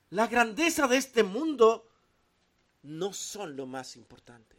La 0.09 0.27
grandeza 0.27 0.87
de 0.87 0.97
este 0.97 1.23
mundo 1.23 1.87
no 2.85 3.13
son 3.13 3.55
lo 3.55 3.65
más 3.65 3.95
importante. 3.95 4.55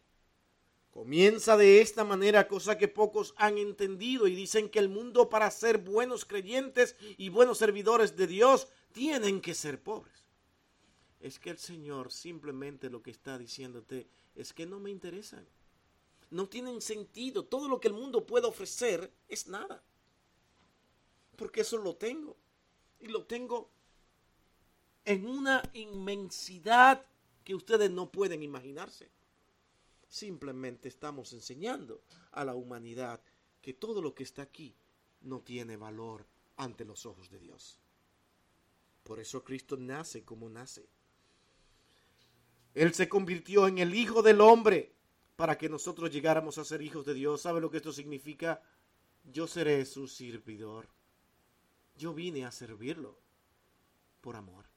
Comienza 0.91 1.57
de 1.57 1.81
esta 1.81 2.05
manera, 2.05 2.49
cosa 2.49 2.79
que 2.79 2.89
pocos 2.89 3.35
han 3.37 3.59
entendido 3.59 4.27
y 4.27 4.35
dicen 4.35 4.69
que 4.69 4.79
el 4.79 4.89
mundo 4.89 5.29
para 5.29 5.51
ser 5.51 5.79
buenos 5.79 6.25
creyentes 6.25 6.97
y 7.19 7.29
buenos 7.29 7.59
servidores 7.59 8.17
de 8.17 8.27
Dios 8.27 8.69
tienen 8.93 9.41
que 9.41 9.55
ser 9.55 9.83
pobres. 9.83 10.25
Es 11.21 11.39
que 11.39 11.51
el 11.51 11.59
Señor 11.59 12.11
simplemente 12.11 12.89
lo 12.89 13.03
que 13.03 13.11
está 13.11 13.39
diciéndote 13.39 14.09
es 14.35 14.53
que 14.53 14.67
no 14.67 14.81
me 14.81 14.91
interesan. 14.91 15.47
No 16.31 16.49
tienen 16.49 16.81
sentido. 16.81 17.45
Todo 17.45 17.69
lo 17.69 17.79
que 17.79 17.89
el 17.89 17.95
mundo 17.95 18.27
puede 18.27 18.47
ofrecer 18.47 19.13
es 19.29 19.49
nada. 19.49 19.83
Porque 21.37 21.61
eso 21.61 21.77
lo 21.77 21.97
tengo. 21.97 22.37
Y 23.01 23.09
lo 23.09 23.25
tengo 23.25 23.71
en 25.05 25.29
una 25.29 25.63
inmensidad 25.75 27.05
que 27.47 27.55
ustedes 27.55 27.93
no 27.93 28.11
pueden 28.11 28.43
imaginarse. 28.43 29.09
Simplemente 30.09 30.89
estamos 30.89 31.33
enseñando 31.33 32.03
a 32.33 32.45
la 32.45 32.57
humanidad 32.57 33.21
que 33.63 33.73
todo 33.73 34.03
lo 34.03 34.17
que 34.17 34.25
está 34.25 34.43
aquí 34.43 34.75
no 35.21 35.43
tiene 35.43 35.77
valor 35.77 36.27
ante 36.57 36.85
los 36.85 37.07
ojos 37.07 37.31
de 37.31 37.39
Dios. 37.39 37.79
Por 39.05 39.21
eso 39.21 39.45
Cristo 39.45 39.77
nace 39.77 40.25
como 40.25 40.51
nace. 40.51 40.89
Él 42.75 42.93
se 42.95 43.09
convirtió 43.09 43.69
en 43.69 43.79
el 43.79 43.95
Hijo 43.95 44.23
del 44.23 44.41
Hombre 44.41 44.93
para 45.37 45.57
que 45.57 45.69
nosotros 45.69 46.11
llegáramos 46.11 46.59
a 46.59 46.65
ser 46.65 46.83
hijos 46.83 47.07
de 47.07 47.15
Dios. 47.15 47.43
¿Sabe 47.43 47.61
lo 47.61 47.71
que 47.71 47.77
esto 47.77 47.93
significa? 47.93 48.61
Yo 49.23 49.47
seré 49.47 49.85
su 49.87 50.09
servidor. 50.09 50.89
Yo 51.97 52.13
vine 52.13 52.45
a 52.45 52.51
servirlo 52.51 53.17
por 54.21 54.35
amor 54.35 54.76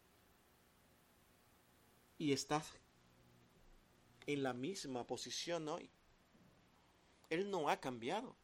y 2.20 2.34
estás 2.34 2.68
en 4.28 4.44
la 4.44 4.54
misma 4.54 5.08
posición 5.08 5.68
hoy. 5.70 5.90
Él 7.30 7.50
no 7.50 7.70
ha 7.70 7.80
cambiado. 7.80 8.36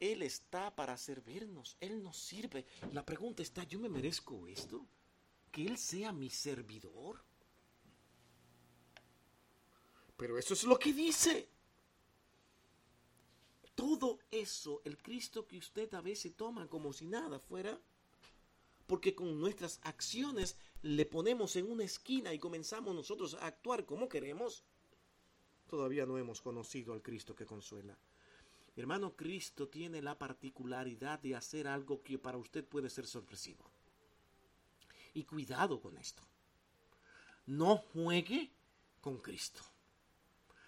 Él 0.00 0.22
está 0.22 0.74
para 0.74 0.98
servirnos. 0.98 1.76
Él 1.80 2.02
nos 2.02 2.18
sirve. 2.18 2.66
La 2.92 3.06
pregunta 3.06 3.42
está, 3.42 3.62
¿yo 3.64 3.78
me 3.78 3.88
merezco 3.88 4.46
esto? 4.48 4.84
¿Que 5.50 5.64
Él 5.64 5.78
sea 5.78 6.12
mi 6.12 6.28
servidor? 6.28 7.24
Pero 10.16 10.36
eso 10.36 10.52
es 10.52 10.64
lo 10.64 10.78
que 10.78 10.92
dice. 10.92 11.48
Todo 13.74 14.18
eso, 14.30 14.82
el 14.84 14.98
Cristo 14.98 15.46
que 15.46 15.58
usted 15.58 15.92
a 15.94 16.00
veces 16.00 16.34
toma 16.34 16.66
como 16.66 16.92
si 16.92 17.06
nada 17.06 17.38
fuera, 17.38 17.78
porque 18.86 19.14
con 19.14 19.38
nuestras 19.38 19.80
acciones 19.82 20.56
le 20.86 21.04
ponemos 21.04 21.56
en 21.56 21.68
una 21.68 21.82
esquina 21.82 22.32
y 22.32 22.38
comenzamos 22.38 22.94
nosotros 22.94 23.34
a 23.34 23.46
actuar 23.46 23.84
como 23.84 24.08
queremos, 24.08 24.62
todavía 25.66 26.06
no 26.06 26.16
hemos 26.16 26.40
conocido 26.40 26.92
al 26.92 27.02
Cristo 27.02 27.34
que 27.34 27.44
consuela. 27.44 27.98
Hermano, 28.76 29.16
Cristo 29.16 29.68
tiene 29.68 30.00
la 30.00 30.16
particularidad 30.16 31.18
de 31.18 31.34
hacer 31.34 31.66
algo 31.66 32.02
que 32.02 32.18
para 32.18 32.38
usted 32.38 32.64
puede 32.64 32.88
ser 32.88 33.06
sorpresivo. 33.06 33.64
Y 35.14 35.24
cuidado 35.24 35.80
con 35.80 35.96
esto. 35.96 36.22
No 37.46 37.78
juegue 37.78 38.52
con 39.00 39.18
Cristo, 39.18 39.62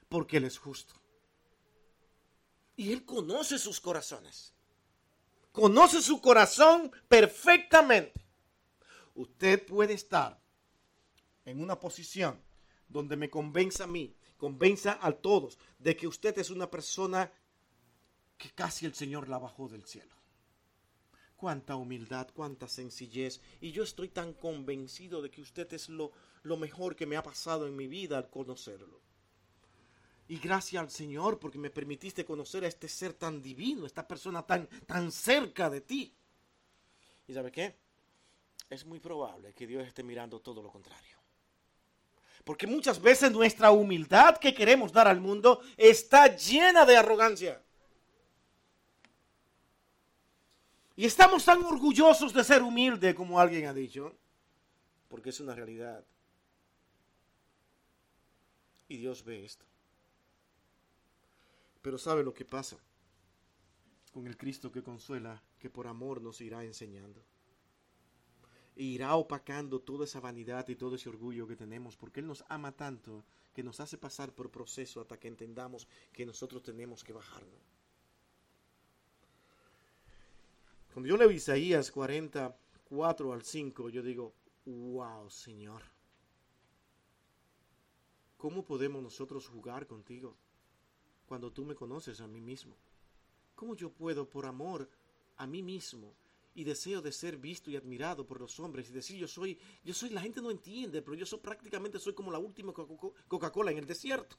porque 0.08 0.38
Él 0.38 0.44
es 0.44 0.58
justo. 0.58 0.94
Y 2.76 2.92
Él 2.92 3.04
conoce 3.04 3.56
sus 3.56 3.78
corazones. 3.78 4.52
Conoce 5.52 6.02
su 6.02 6.20
corazón 6.20 6.90
perfectamente. 7.08 8.28
Usted 9.18 9.66
puede 9.66 9.94
estar 9.94 10.40
en 11.44 11.60
una 11.60 11.80
posición 11.80 12.40
donde 12.88 13.16
me 13.16 13.28
convenza 13.28 13.82
a 13.82 13.88
mí, 13.88 14.14
convenza 14.36 14.96
a 15.02 15.10
todos 15.10 15.58
de 15.80 15.96
que 15.96 16.06
usted 16.06 16.38
es 16.38 16.50
una 16.50 16.70
persona 16.70 17.32
que 18.36 18.50
casi 18.50 18.86
el 18.86 18.94
Señor 18.94 19.28
la 19.28 19.38
bajó 19.38 19.68
del 19.68 19.84
cielo. 19.84 20.14
Cuánta 21.36 21.74
humildad, 21.74 22.28
cuánta 22.32 22.68
sencillez. 22.68 23.40
Y 23.60 23.72
yo 23.72 23.82
estoy 23.82 24.08
tan 24.08 24.34
convencido 24.34 25.20
de 25.20 25.32
que 25.32 25.42
usted 25.42 25.72
es 25.72 25.88
lo, 25.88 26.12
lo 26.44 26.56
mejor 26.56 26.94
que 26.94 27.06
me 27.06 27.16
ha 27.16 27.22
pasado 27.24 27.66
en 27.66 27.74
mi 27.74 27.88
vida 27.88 28.18
al 28.18 28.30
conocerlo. 28.30 29.00
Y 30.28 30.38
gracias 30.38 30.80
al 30.80 30.90
Señor 30.90 31.40
porque 31.40 31.58
me 31.58 31.70
permitiste 31.70 32.24
conocer 32.24 32.62
a 32.62 32.68
este 32.68 32.88
ser 32.88 33.14
tan 33.14 33.42
divino, 33.42 33.84
esta 33.84 34.06
persona 34.06 34.46
tan, 34.46 34.68
tan 34.86 35.10
cerca 35.10 35.68
de 35.68 35.80
ti. 35.80 36.14
¿Y 37.26 37.34
sabe 37.34 37.50
qué? 37.50 37.88
Es 38.70 38.84
muy 38.84 39.00
probable 39.00 39.54
que 39.54 39.66
Dios 39.66 39.86
esté 39.86 40.02
mirando 40.02 40.40
todo 40.40 40.62
lo 40.62 40.70
contrario. 40.70 41.16
Porque 42.44 42.66
muchas 42.66 43.00
veces 43.00 43.30
nuestra 43.30 43.70
humildad 43.70 44.38
que 44.38 44.54
queremos 44.54 44.92
dar 44.92 45.08
al 45.08 45.20
mundo 45.20 45.60
está 45.76 46.34
llena 46.34 46.84
de 46.84 46.96
arrogancia. 46.96 47.62
Y 50.96 51.04
estamos 51.04 51.44
tan 51.44 51.62
orgullosos 51.64 52.32
de 52.32 52.42
ser 52.42 52.62
humildes 52.62 53.14
como 53.14 53.38
alguien 53.38 53.66
ha 53.66 53.72
dicho, 53.72 54.16
porque 55.08 55.30
es 55.30 55.40
una 55.40 55.54
realidad. 55.54 56.04
Y 58.88 58.96
Dios 58.96 59.24
ve 59.24 59.44
esto. 59.44 59.64
Pero 61.82 61.98
sabe 61.98 62.24
lo 62.24 62.34
que 62.34 62.44
pasa 62.44 62.76
con 64.12 64.26
el 64.26 64.36
Cristo 64.36 64.72
que 64.72 64.82
consuela, 64.82 65.40
que 65.58 65.70
por 65.70 65.86
amor 65.86 66.20
nos 66.20 66.40
irá 66.40 66.64
enseñando. 66.64 67.22
Irá 68.81 69.16
opacando 69.16 69.81
toda 69.81 70.05
esa 70.05 70.20
vanidad 70.20 70.68
y 70.68 70.76
todo 70.76 70.95
ese 70.95 71.09
orgullo 71.09 71.49
que 71.49 71.57
tenemos, 71.57 71.97
porque 71.97 72.20
Él 72.20 72.29
nos 72.29 72.45
ama 72.49 72.70
tanto 72.70 73.24
que 73.53 73.64
nos 73.64 73.81
hace 73.81 73.99
pasar 73.99 74.33
por 74.33 74.53
proceso 74.53 75.01
hasta 75.01 75.18
que 75.18 75.26
entendamos 75.26 75.89
que 76.12 76.24
nosotros 76.24 76.62
tenemos 76.62 77.03
que 77.03 77.12
bajarnos. 77.12 77.61
Cuando 80.95 81.09
yo 81.09 81.16
leo 81.16 81.33
Isaías 81.33 81.91
44 81.91 83.33
al 83.33 83.43
5, 83.43 83.89
yo 83.89 84.01
digo, 84.01 84.33
wow, 84.64 85.29
Señor, 85.29 85.83
¿cómo 88.37 88.64
podemos 88.64 89.03
nosotros 89.03 89.49
jugar 89.49 89.89
contigo 89.89 90.37
cuando 91.26 91.51
tú 91.53 91.64
me 91.64 91.74
conoces 91.74 92.20
a 92.20 92.29
mí 92.29 92.41
mismo? 92.41 92.76
¿Cómo 93.57 93.74
yo 93.74 93.91
puedo, 93.91 94.29
por 94.29 94.47
amor 94.47 94.89
a 95.37 95.49
mí 95.49 95.64
mismo 95.64 96.14
y 96.59 96.64
deseo 96.64 97.00
de 97.00 97.12
ser 97.12 97.36
visto 97.36 97.70
y 97.70 97.76
admirado 97.76 98.26
por 98.26 98.40
los 98.40 98.59
hombres 98.59 98.88
y 98.88 98.92
decir 98.92 99.16
yo 99.16 99.28
soy, 99.28 99.56
yo 99.84 99.94
soy, 99.94 100.11
la 100.11 100.20
gente 100.20 100.42
no 100.42 100.50
entiende, 100.50 101.02
pero 101.02 101.14
yo 101.14 101.24
soy 101.24 101.38
prácticamente 101.38 102.00
soy 102.00 102.14
como 102.14 102.32
la 102.32 102.40
última 102.40 102.72
Coca-Cola 102.72 103.70
en 103.70 103.78
el 103.78 103.86
desierto. 103.86 104.36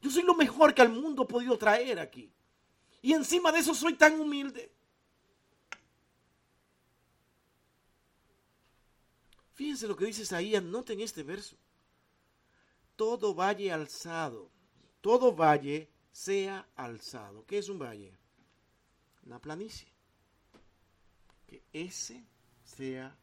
Yo 0.00 0.10
soy 0.10 0.22
lo 0.22 0.34
mejor 0.34 0.74
que 0.74 0.80
al 0.80 0.88
mundo 0.88 1.24
ha 1.24 1.28
podido 1.28 1.58
traer 1.58 1.98
aquí. 1.98 2.32
Y 3.02 3.12
encima 3.12 3.52
de 3.52 3.58
eso 3.58 3.74
soy 3.74 3.96
tan 3.96 4.18
humilde. 4.18 4.72
Fíjense 9.52 9.86
lo 9.86 9.94
que 9.94 10.06
dice 10.06 10.22
Isaías, 10.22 10.62
noten 10.62 11.00
este 11.00 11.22
verso. 11.22 11.58
Todo 12.96 13.34
valle 13.34 13.70
alzado, 13.70 14.50
todo 15.02 15.34
valle 15.34 15.90
sea 16.10 16.66
alzado. 16.76 17.44
¿Qué 17.44 17.58
es 17.58 17.68
un 17.68 17.78
valle? 17.78 18.16
Una 19.26 19.38
planicie. 19.38 19.97
Que 21.48 21.64
ese 21.72 22.22
sea 22.62 23.16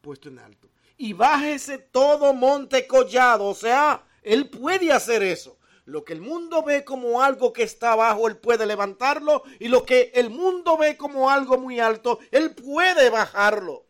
puesto 0.00 0.28
en 0.28 0.38
alto. 0.38 0.70
Y 0.96 1.12
bájese 1.14 1.78
todo 1.78 2.32
monte 2.32 2.86
collado. 2.86 3.46
O 3.46 3.54
sea, 3.54 4.06
él 4.22 4.48
puede 4.48 4.92
hacer 4.92 5.24
eso. 5.24 5.58
Lo 5.86 6.04
que 6.04 6.12
el 6.12 6.20
mundo 6.20 6.62
ve 6.62 6.84
como 6.84 7.20
algo 7.20 7.52
que 7.52 7.62
está 7.62 7.92
abajo, 7.92 8.28
él 8.28 8.36
puede 8.36 8.66
levantarlo. 8.66 9.42
Y 9.58 9.68
lo 9.68 9.84
que 9.84 10.12
el 10.14 10.30
mundo 10.30 10.76
ve 10.76 10.96
como 10.96 11.30
algo 11.30 11.58
muy 11.58 11.80
alto, 11.80 12.20
él 12.30 12.54
puede 12.54 13.10
bajarlo. 13.10 13.84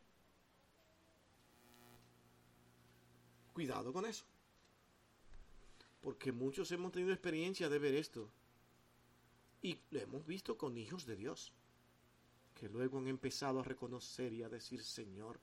Cuidado 3.52 3.92
con 3.92 4.06
eso. 4.06 4.24
Porque 6.00 6.32
muchos 6.32 6.70
hemos 6.72 6.92
tenido 6.92 7.12
experiencia 7.12 7.68
de 7.68 7.78
ver 7.78 7.94
esto. 7.94 8.30
Y 9.62 9.78
lo 9.90 10.00
hemos 10.00 10.26
visto 10.26 10.56
con 10.56 10.76
hijos 10.76 11.06
de 11.06 11.16
Dios. 11.16 11.52
Que 12.54 12.68
luego 12.68 12.98
han 12.98 13.08
empezado 13.08 13.60
a 13.60 13.64
reconocer 13.64 14.32
y 14.32 14.42
a 14.42 14.48
decir, 14.48 14.82
Señor, 14.82 15.40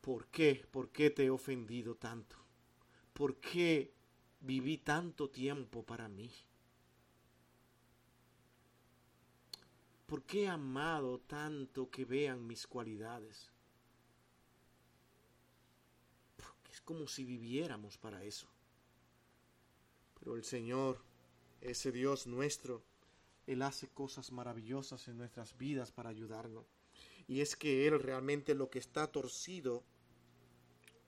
¿por 0.00 0.26
qué? 0.28 0.66
¿Por 0.70 0.90
qué 0.90 1.10
te 1.10 1.24
he 1.24 1.30
ofendido 1.30 1.96
tanto? 1.96 2.36
¿Por 3.12 3.36
qué 3.36 3.92
viví 4.40 4.78
tanto 4.78 5.28
tiempo 5.28 5.82
para 5.82 6.08
mí? 6.08 6.30
¿Por 10.06 10.22
qué 10.22 10.44
he 10.44 10.48
amado 10.48 11.20
tanto 11.20 11.90
que 11.90 12.04
vean 12.04 12.46
mis 12.46 12.66
cualidades? 12.66 13.52
como 16.84 17.06
si 17.06 17.24
viviéramos 17.24 17.96
para 17.98 18.22
eso. 18.24 18.46
Pero 20.18 20.36
el 20.36 20.44
Señor, 20.44 21.00
ese 21.60 21.92
Dios 21.92 22.26
nuestro, 22.26 22.82
Él 23.52 23.62
hace 23.62 23.88
cosas 23.88 24.32
maravillosas 24.32 25.08
en 25.08 25.18
nuestras 25.18 25.56
vidas 25.56 25.90
para 25.92 26.10
ayudarnos. 26.10 26.66
Y 27.26 27.40
es 27.40 27.56
que 27.56 27.86
Él 27.86 28.00
realmente 28.00 28.54
lo 28.54 28.70
que 28.70 28.78
está 28.78 29.06
torcido, 29.10 29.84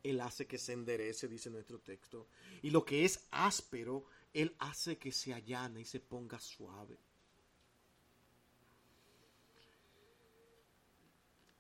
Él 0.03 0.21
hace 0.21 0.47
que 0.47 0.59
se 0.59 0.73
enderece, 0.73 1.29
dice 1.29 1.51
nuestro 1.51 1.81
texto. 1.81 2.29
Y 2.63 2.71
lo 2.71 2.85
que 2.85 3.05
es 3.05 3.27
áspero, 3.31 4.07
Él 4.33 4.55
hace 4.59 4.99
que 4.99 5.13
se 5.13 5.35
allane 5.35 5.81
y 5.81 5.85
se 5.85 6.01
ponga 6.01 6.39
suave. 6.41 6.99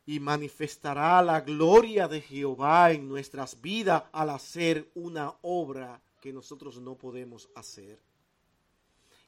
y 0.07 0.20
manifestará 0.20 1.22
la 1.22 1.41
gloria 1.41 2.09
de 2.09 2.20
Jehová 2.20 2.93
en 2.93 3.09
nuestras 3.09 3.61
vidas 3.61 4.05
al 4.12 4.30
hacer 4.30 4.91
una 4.95 5.35
obra 5.43 6.03
que 6.20 6.32
nosotros 6.32 6.78
no 6.78 6.97
podemos 6.97 7.49
hacer. 7.55 7.99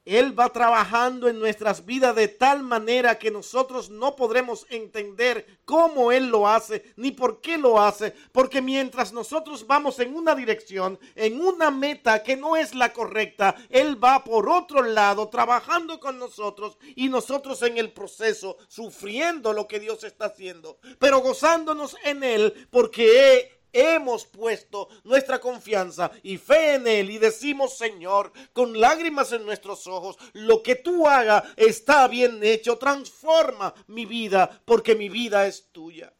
Él 0.07 0.39
va 0.39 0.51
trabajando 0.51 1.29
en 1.29 1.41
nuestras 1.41 1.85
vidas 1.85 2.15
de 2.15 2.29
tal 2.29 2.63
manera 2.63 3.19
que 3.19 3.33
nosotros 3.33 3.91
no 3.91 4.15
podremos 4.15 4.65
entender 4.71 5.59
cómo 5.65 6.13
Él 6.13 6.29
lo 6.29 6.49
hace 6.49 6.95
ni 6.95 7.11
por 7.11 7.41
qué 7.41 7.59
lo 7.59 7.83
hace, 7.83 8.15
porque 8.31 8.63
mientras 8.63 9.13
nosotros 9.13 9.67
vamos 9.67 9.99
en 9.99 10.15
una 10.15 10.37
dirección, 10.37 10.99
en 11.17 11.41
una 11.41 11.73
meta 11.73 12.23
que 12.23 12.37
no 12.37 12.57
es 12.57 12.73
la 12.73 12.93
correcta, 12.93 13.57
Él 13.69 14.03
va 14.03 14.23
por 14.23 14.49
otro 14.49 14.83
lado 14.83 15.29
trabajando 15.29 15.99
con 15.99 16.21
nosotros 16.21 16.79
y 16.95 17.09
nosotros 17.09 17.61
en 17.63 17.77
el 17.77 17.93
proceso 17.93 18.59
sufriendo 18.69 19.53
lo 19.53 19.67
que 19.67 19.81
Dios 19.81 20.05
está 20.05 20.27
haciendo, 20.27 20.79
pero 21.01 21.19
gozándonos 21.19 21.97
en 22.05 22.23
Él 22.23 22.69
porque 22.71 23.56
hemos 23.73 24.27
puesto 24.27 24.89
nuestra 25.05 25.41
confianza 25.41 26.11
y 26.23 26.39
fe 26.39 26.75
en 26.75 26.87
Él 26.87 27.11
y 27.11 27.19
decimos, 27.19 27.77
Señor, 27.77 28.33
con 28.53 28.81
lágrimas 28.81 29.33
en 29.33 29.45
nuestros 29.45 29.87
ojos, 29.87 30.17
lo 30.33 30.62
que 30.62 30.77
tú 30.77 31.07
hagas 31.07 31.45
está 31.57 32.09
bien 32.09 32.43
hecho, 32.43 32.79
transforma 32.79 33.75
mi 33.89 34.07
vida 34.07 34.62
porque 34.64 34.95
mi 34.95 35.09
vida 35.09 35.47
es 35.47 35.69
tuya. 35.73 36.12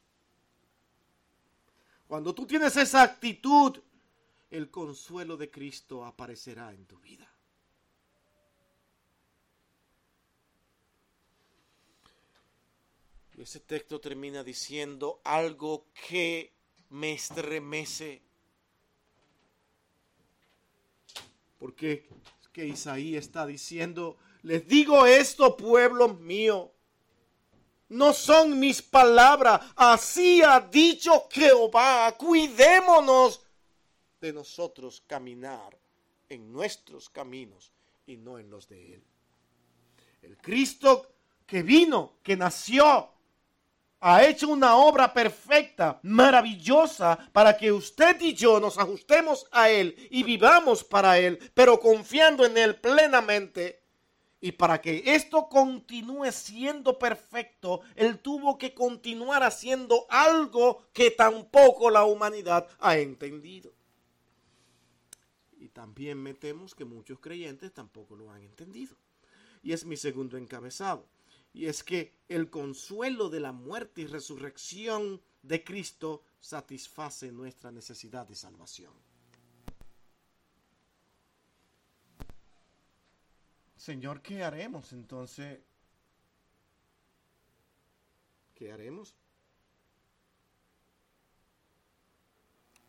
Cuando 2.07 2.35
tú 2.35 2.47
tienes 2.47 2.77
esa 2.77 3.03
actitud, 3.03 3.79
el 4.51 4.71
consuelo 4.71 5.37
de 5.37 5.51
Cristo 5.51 6.05
aparecerá 6.05 6.73
en 6.73 6.87
tu 6.87 6.99
vida. 6.99 7.31
Y 13.37 13.43
ese 13.43 13.61
texto 13.61 14.01
termina 14.01 14.43
diciendo 14.43 15.21
algo 15.23 15.89
que 16.09 16.56
me 16.97 17.13
estremece. 17.13 18.23
Porque 21.59 22.09
que 22.53 22.67
Isaías 22.67 23.27
está 23.27 23.47
diciendo, 23.47 24.17
les 24.43 24.67
digo 24.67 25.05
esto, 25.05 25.57
pueblo 25.57 26.15
mío. 26.15 26.73
No 27.89 28.15
son 28.15 28.59
mis 28.59 28.81
palabras. 28.81 29.61
Así 29.77 30.43
ha 30.43 30.61
dicho 30.61 31.29
Jehová. 31.31 32.17
Cuidémonos 32.17 33.43
de 34.21 34.33
nosotros 34.33 35.03
caminar 35.07 35.79
en 36.29 36.51
nuestros 36.51 37.11
caminos 37.11 37.73
y 38.07 38.17
no 38.17 38.39
en 38.39 38.51
los 38.51 38.69
de 38.69 38.95
Él. 38.95 39.05
El 40.23 40.39
Cristo 40.39 41.13
que 41.47 41.63
vino, 41.63 42.15
que 42.23 42.37
nació, 42.37 43.11
ha 44.09 44.25
hecho 44.25 44.49
una 44.49 44.77
obra 44.77 45.13
perfecta, 45.13 45.99
maravillosa, 46.05 47.19
para 47.33 47.57
que 47.57 47.73
usted 47.73 48.21
y 48.21 48.35
yo 48.35 48.61
nos 48.61 48.79
ajustemos 48.79 49.49
a 49.51 49.69
Él 49.69 49.97
y 50.13 50.23
vivamos 50.23 50.85
para 50.85 51.19
Él, 51.19 51.41
pero 51.55 51.81
confiando 51.81 52.47
en 52.47 52.57
Él 52.57 52.77
plenamente. 52.77 53.83
Y 54.41 54.53
para 54.53 54.81
que 54.81 55.03
esto 55.07 55.49
continúe 55.49 56.31
siendo 56.31 57.01
perfecto, 57.01 57.81
Él 57.97 58.21
tuvo 58.21 58.57
que 58.59 58.75
continuar 58.75 59.43
haciendo 59.43 60.07
algo 60.09 60.87
que 60.93 61.11
tampoco 61.11 61.91
la 61.91 62.05
humanidad 62.05 62.69
ha 62.79 62.99
entendido. 62.99 63.73
Y 65.59 65.67
también 65.71 66.23
metemos 66.23 66.77
que 66.77 66.85
muchos 66.85 67.19
creyentes 67.19 67.75
tampoco 67.75 68.15
lo 68.15 68.31
han 68.31 68.43
entendido. 68.43 68.95
Y 69.65 69.73
es 69.73 69.85
mi 69.85 69.97
segundo 69.97 70.37
encabezado 70.37 71.09
y 71.57 71.69
es 71.69 71.83
que 71.83 72.13
el 72.29 72.51
consuelo 72.51 73.31
de 73.31 73.41
la 73.41 73.51
muerte 73.51 74.03
y 74.03 74.07
resurrección 74.07 75.23
de 75.41 75.65
Cristo 75.65 76.23
satisface 76.39 77.33
nuestra 77.33 77.73
necesidad 77.73 78.29
de 78.29 78.35
salvación. 78.35 78.93
Señor, 83.75 84.21
¿qué 84.21 84.45
haremos 84.45 84.93
entonces? 84.93 85.59
¿Qué 88.55 88.71
haremos? 88.71 89.15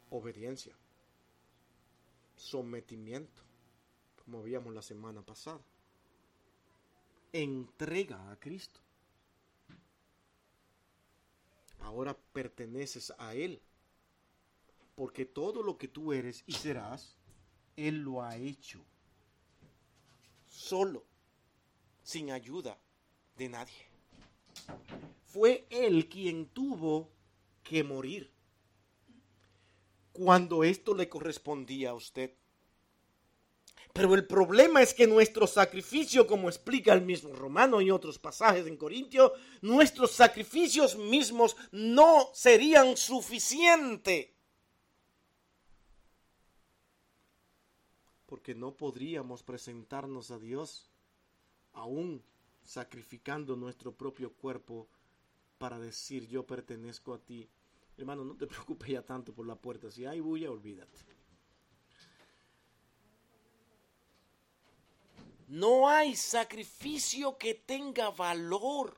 Obediencia, 0.10 0.76
sometimiento, 2.36 3.44
como 4.26 4.44
veíamos 4.44 4.74
la 4.74 4.82
semana 4.82 5.22
pasada 5.22 5.62
entrega 7.34 8.32
a 8.32 8.40
Cristo. 8.40 8.80
Ahora 11.80 12.18
perteneces 12.34 13.14
a 13.18 13.34
Él. 13.34 13.62
Porque 14.96 15.26
todo 15.26 15.62
lo 15.62 15.78
que 15.78 15.88
tú 15.88 16.12
eres 16.12 16.44
y 16.48 16.54
serás, 16.54 17.16
Él 17.76 18.00
lo 18.00 18.24
ha 18.24 18.36
hecho. 18.36 18.84
Solo, 20.48 21.04
sin 22.04 22.32
ayuda 22.32 22.78
de 23.38 23.50
nadie. 23.50 23.88
Fue 25.26 25.68
Él 25.70 26.10
quien 26.10 26.48
tuvo 26.48 27.10
que 27.64 27.84
morir. 27.84 28.32
Cuando 30.14 30.64
esto 30.64 30.96
le 30.96 31.08
correspondía 31.08 31.92
a 31.92 31.94
usted. 31.94 32.34
Pero 33.98 34.14
el 34.14 34.28
problema 34.28 34.84
es 34.84 34.94
que 34.94 35.08
nuestro 35.08 35.48
sacrificio, 35.48 36.28
como 36.28 36.50
explica 36.50 36.94
el 36.94 37.02
mismo 37.02 37.34
Romano 37.34 37.82
y 37.82 37.90
otros 37.90 38.20
pasajes 38.20 38.68
en 38.68 38.78
Corintio, 38.78 39.34
nuestros 39.64 40.12
sacrificios 40.12 40.96
mismos 40.96 41.58
no 41.72 42.30
serían 42.32 42.96
suficientes. 42.96 44.28
Porque 48.28 48.54
no 48.54 48.78
podríamos 48.78 49.42
presentarnos 49.42 50.30
a 50.30 50.38
Dios 50.38 50.92
aún 51.74 52.22
sacrificando 52.64 53.56
nuestro 53.56 53.94
propio 53.96 54.32
cuerpo 54.32 54.88
para 55.58 55.80
decir 55.80 56.28
yo 56.28 56.46
pertenezco 56.46 57.16
a 57.16 57.18
ti. 57.18 57.50
Hermano, 57.98 58.24
no 58.24 58.36
te 58.36 58.46
preocupes 58.48 58.90
ya 58.90 59.02
tanto 59.02 59.34
por 59.34 59.48
la 59.48 59.56
puerta. 59.56 59.90
Si 59.90 60.06
hay 60.06 60.20
bulla, 60.20 60.52
olvídate. 60.52 61.17
No 65.48 65.88
hay 65.88 66.16
sacrificio 66.16 67.38
que 67.38 67.54
tenga 67.54 68.10
valor 68.12 68.98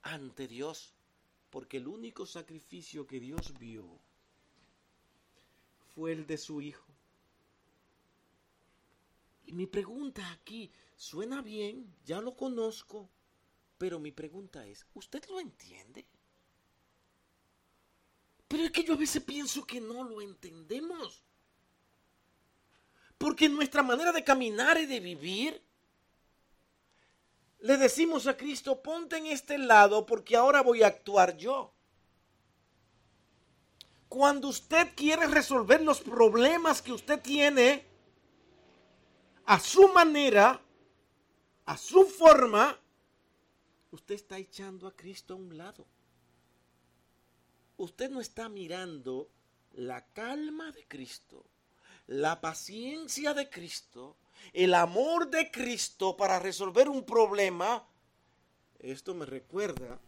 ante 0.00 0.48
Dios, 0.48 0.94
porque 1.50 1.76
el 1.76 1.86
único 1.86 2.24
sacrificio 2.24 3.06
que 3.06 3.20
Dios 3.20 3.58
vio 3.58 3.86
fue 5.94 6.12
el 6.12 6.26
de 6.26 6.38
su 6.38 6.62
Hijo. 6.62 6.86
Y 9.44 9.52
mi 9.52 9.66
pregunta 9.66 10.30
aquí 10.32 10.72
suena 10.96 11.42
bien, 11.42 11.94
ya 12.06 12.22
lo 12.22 12.34
conozco, 12.34 13.10
pero 13.76 13.98
mi 14.00 14.12
pregunta 14.12 14.66
es, 14.66 14.86
¿usted 14.94 15.22
lo 15.28 15.40
entiende? 15.40 16.06
Pero 18.48 18.64
es 18.64 18.70
que 18.70 18.84
yo 18.84 18.94
a 18.94 18.98
veces 18.98 19.22
pienso 19.22 19.66
que 19.66 19.80
no 19.80 20.04
lo 20.04 20.22
entendemos. 20.22 21.22
Porque 23.22 23.48
nuestra 23.48 23.84
manera 23.84 24.10
de 24.10 24.24
caminar 24.24 24.78
y 24.78 24.86
de 24.86 24.98
vivir, 24.98 25.62
le 27.60 27.76
decimos 27.76 28.26
a 28.26 28.36
Cristo, 28.36 28.82
ponte 28.82 29.16
en 29.16 29.26
este 29.26 29.58
lado 29.58 30.04
porque 30.04 30.34
ahora 30.34 30.60
voy 30.60 30.82
a 30.82 30.88
actuar 30.88 31.36
yo. 31.36 31.72
Cuando 34.08 34.48
usted 34.48 34.88
quiere 34.96 35.28
resolver 35.28 35.82
los 35.82 36.00
problemas 36.00 36.82
que 36.82 36.92
usted 36.92 37.22
tiene 37.22 37.84
a 39.46 39.60
su 39.60 39.86
manera, 39.86 40.60
a 41.66 41.76
su 41.76 42.04
forma, 42.06 42.76
usted 43.92 44.16
está 44.16 44.36
echando 44.36 44.88
a 44.88 44.96
Cristo 44.96 45.34
a 45.34 45.36
un 45.36 45.56
lado. 45.56 45.86
Usted 47.76 48.10
no 48.10 48.20
está 48.20 48.48
mirando 48.48 49.30
la 49.74 50.04
calma 50.06 50.72
de 50.72 50.84
Cristo 50.88 51.51
la 52.12 52.42
paciencia 52.42 53.32
de 53.32 53.48
Cristo, 53.48 54.16
el 54.52 54.74
amor 54.74 55.30
de 55.30 55.50
Cristo 55.50 56.14
para 56.14 56.38
resolver 56.38 56.88
un 56.88 57.04
problema, 57.04 57.86
esto 58.80 59.14
me 59.14 59.24
recuerda 59.24 59.98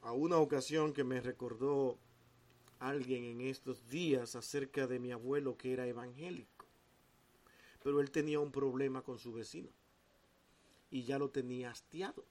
a 0.00 0.12
una 0.12 0.38
ocasión 0.38 0.94
que 0.94 1.04
me 1.04 1.20
recordó 1.20 1.98
alguien 2.80 3.24
en 3.24 3.42
estos 3.42 3.86
días 3.88 4.34
acerca 4.34 4.86
de 4.86 4.98
mi 4.98 5.12
abuelo 5.12 5.58
que 5.58 5.74
era 5.74 5.86
evangélico. 5.86 6.64
Pero 7.82 8.00
él 8.00 8.10
tenía 8.10 8.40
un 8.40 8.50
problema 8.50 9.02
con 9.02 9.18
su 9.18 9.32
vecino 9.32 9.68
y 10.90 11.04
ya 11.04 11.18
lo 11.18 11.28
tenía 11.28 11.70
hastiado. 11.70 12.24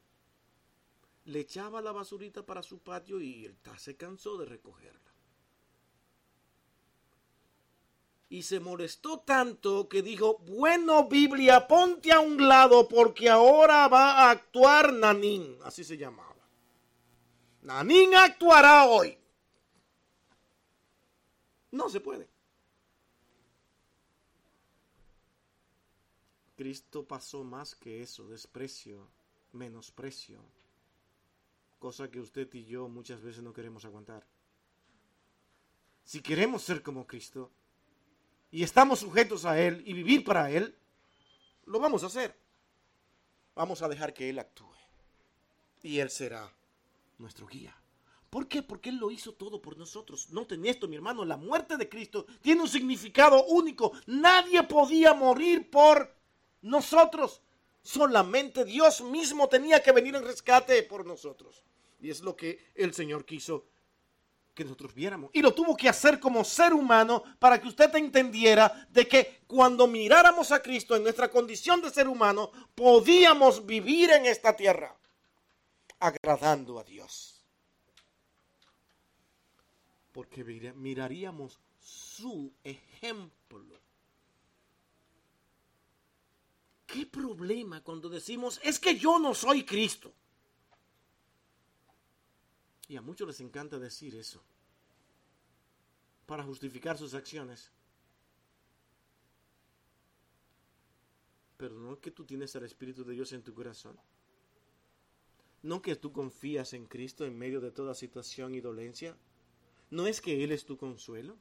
Le 1.26 1.42
echaba 1.42 1.82
la 1.82 1.92
basurita 1.92 2.44
para 2.44 2.64
su 2.64 2.80
patio 2.80 3.22
y 3.22 3.46
él 3.46 3.56
se 3.78 3.96
cansó 3.96 4.38
de 4.38 4.46
recogerla. 4.46 5.11
Y 8.32 8.44
se 8.44 8.62
molestó 8.62 9.20
tanto 9.20 9.90
que 9.90 10.02
dijo, 10.02 10.38
bueno 10.48 11.10
Biblia, 11.10 11.68
ponte 11.68 12.14
a 12.14 12.22
un 12.22 12.48
lado 12.48 12.88
porque 12.88 13.30
ahora 13.30 13.90
va 13.90 14.14
a 14.14 14.32
actuar 14.32 14.94
Nanín, 14.94 15.58
así 15.66 15.84
se 15.84 15.98
llamaba. 15.98 16.38
Nanín 17.62 18.16
actuará 18.16 18.86
hoy. 18.86 19.18
No 21.72 21.90
se 21.90 22.00
puede. 22.00 22.30
Cristo 26.56 27.06
pasó 27.06 27.44
más 27.44 27.76
que 27.76 28.02
eso, 28.02 28.30
desprecio, 28.30 29.10
menosprecio, 29.52 30.42
cosa 31.80 32.10
que 32.10 32.22
usted 32.22 32.48
y 32.54 32.64
yo 32.64 32.88
muchas 32.88 33.22
veces 33.22 33.44
no 33.44 33.52
queremos 33.52 33.84
aguantar. 33.84 34.26
Si 36.06 36.22
queremos 36.22 36.62
ser 36.64 36.82
como 36.82 37.06
Cristo, 37.06 37.52
y 38.52 38.64
estamos 38.64 39.00
sujetos 39.00 39.46
a 39.46 39.60
Él 39.60 39.82
y 39.86 39.94
vivir 39.94 40.24
para 40.24 40.52
Él, 40.52 40.76
lo 41.66 41.80
vamos 41.80 42.04
a 42.04 42.08
hacer. 42.08 42.36
Vamos 43.56 43.82
a 43.82 43.88
dejar 43.88 44.14
que 44.14 44.30
Él 44.30 44.40
actúe. 44.40 44.68
Y 45.82 46.00
Él 46.00 46.10
será 46.10 46.52
nuestro 47.18 47.48
guía. 47.48 47.76
¿Por 48.30 48.48
qué? 48.48 48.62
Porque 48.62 48.90
Él 48.90 48.98
lo 48.98 49.10
hizo 49.10 49.34
todo 49.34 49.62
por 49.62 49.78
nosotros. 49.78 50.30
Noten 50.32 50.66
esto, 50.66 50.88
mi 50.88 50.96
hermano, 50.96 51.26
la 51.26 51.38
muerte 51.38 51.78
de 51.78 51.90
Cristo 51.90 52.26
tiene 52.42 52.62
un 52.62 52.68
significado 52.68 53.46
único. 53.46 53.94
Nadie 54.06 54.64
podía 54.64 55.14
morir 55.14 55.70
por 55.70 56.14
nosotros. 56.62 57.42
Solamente 57.82 58.64
Dios 58.64 59.02
mismo 59.02 59.50
tenía 59.50 59.82
que 59.82 59.92
venir 59.92 60.16
en 60.16 60.24
rescate 60.24 60.84
por 60.84 61.06
nosotros. 61.06 61.64
Y 62.00 62.10
es 62.10 62.22
lo 62.22 62.36
que 62.36 62.72
el 62.76 62.94
Señor 62.94 63.26
quiso 63.26 63.66
que 64.54 64.64
nosotros 64.64 64.94
viéramos. 64.94 65.32
Y 65.34 65.42
lo 65.42 65.54
tuvo 65.54 65.76
que 65.76 65.90
hacer 65.90 66.20
como 66.20 66.44
ser 66.44 66.74
humano 66.74 67.24
para 67.40 67.60
que 67.62 67.68
usted 67.68 67.94
entendiera 67.96 68.88
de 68.90 69.08
que 69.08 69.42
cuando 69.48 69.88
miráramos 69.88 70.52
a 70.52 70.62
Cristo 70.62 70.96
en 70.96 71.04
nuestra 71.04 71.30
condición 71.30 71.82
de 71.82 71.90
ser 71.90 72.08
humano, 72.08 72.52
podíamos 72.76 73.66
vivir 73.66 74.12
en 74.12 74.26
esta 74.26 74.56
tierra 74.56 74.96
agradando 76.00 76.80
a 76.80 76.84
Dios. 76.84 77.44
Porque 80.12 80.44
miraríamos 80.76 81.60
su 81.80 82.52
ejemplo. 82.64 83.80
¿Qué 86.86 87.06
problema 87.06 87.82
cuando 87.82 88.10
decimos, 88.10 88.60
es 88.64 88.78
que 88.78 88.98
yo 88.98 89.18
no 89.18 89.34
soy 89.34 89.64
Cristo? 89.64 90.14
Y 92.92 92.98
a 92.98 93.02
muchos 93.02 93.26
les 93.26 93.40
encanta 93.40 93.80
decir 93.80 94.14
eso 94.16 94.44
para 96.26 96.44
justificar 96.44 96.98
sus 96.98 97.14
acciones. 97.14 97.72
Pero 101.56 101.80
no 101.80 102.02
que 102.02 102.12
tú 102.12 102.26
tienes 102.26 102.54
al 102.58 102.66
Espíritu 102.66 103.06
de 103.06 103.14
Dios 103.14 103.32
en 103.32 103.44
tu 103.44 103.54
corazón. 103.54 103.98
No 105.64 105.82
que 105.82 105.96
tú 105.96 106.12
confías 106.12 106.74
en 106.74 106.86
Cristo 106.86 107.24
en 107.26 107.38
medio 107.38 107.62
de 107.62 107.72
toda 107.72 107.96
situación 107.96 108.56
y 108.56 108.60
dolencia. 108.60 109.16
No 109.90 110.06
es 110.06 110.20
que 110.20 110.44
Él 110.44 110.52
es 110.52 110.66
tu 110.66 110.76
consuelo. 110.76 111.38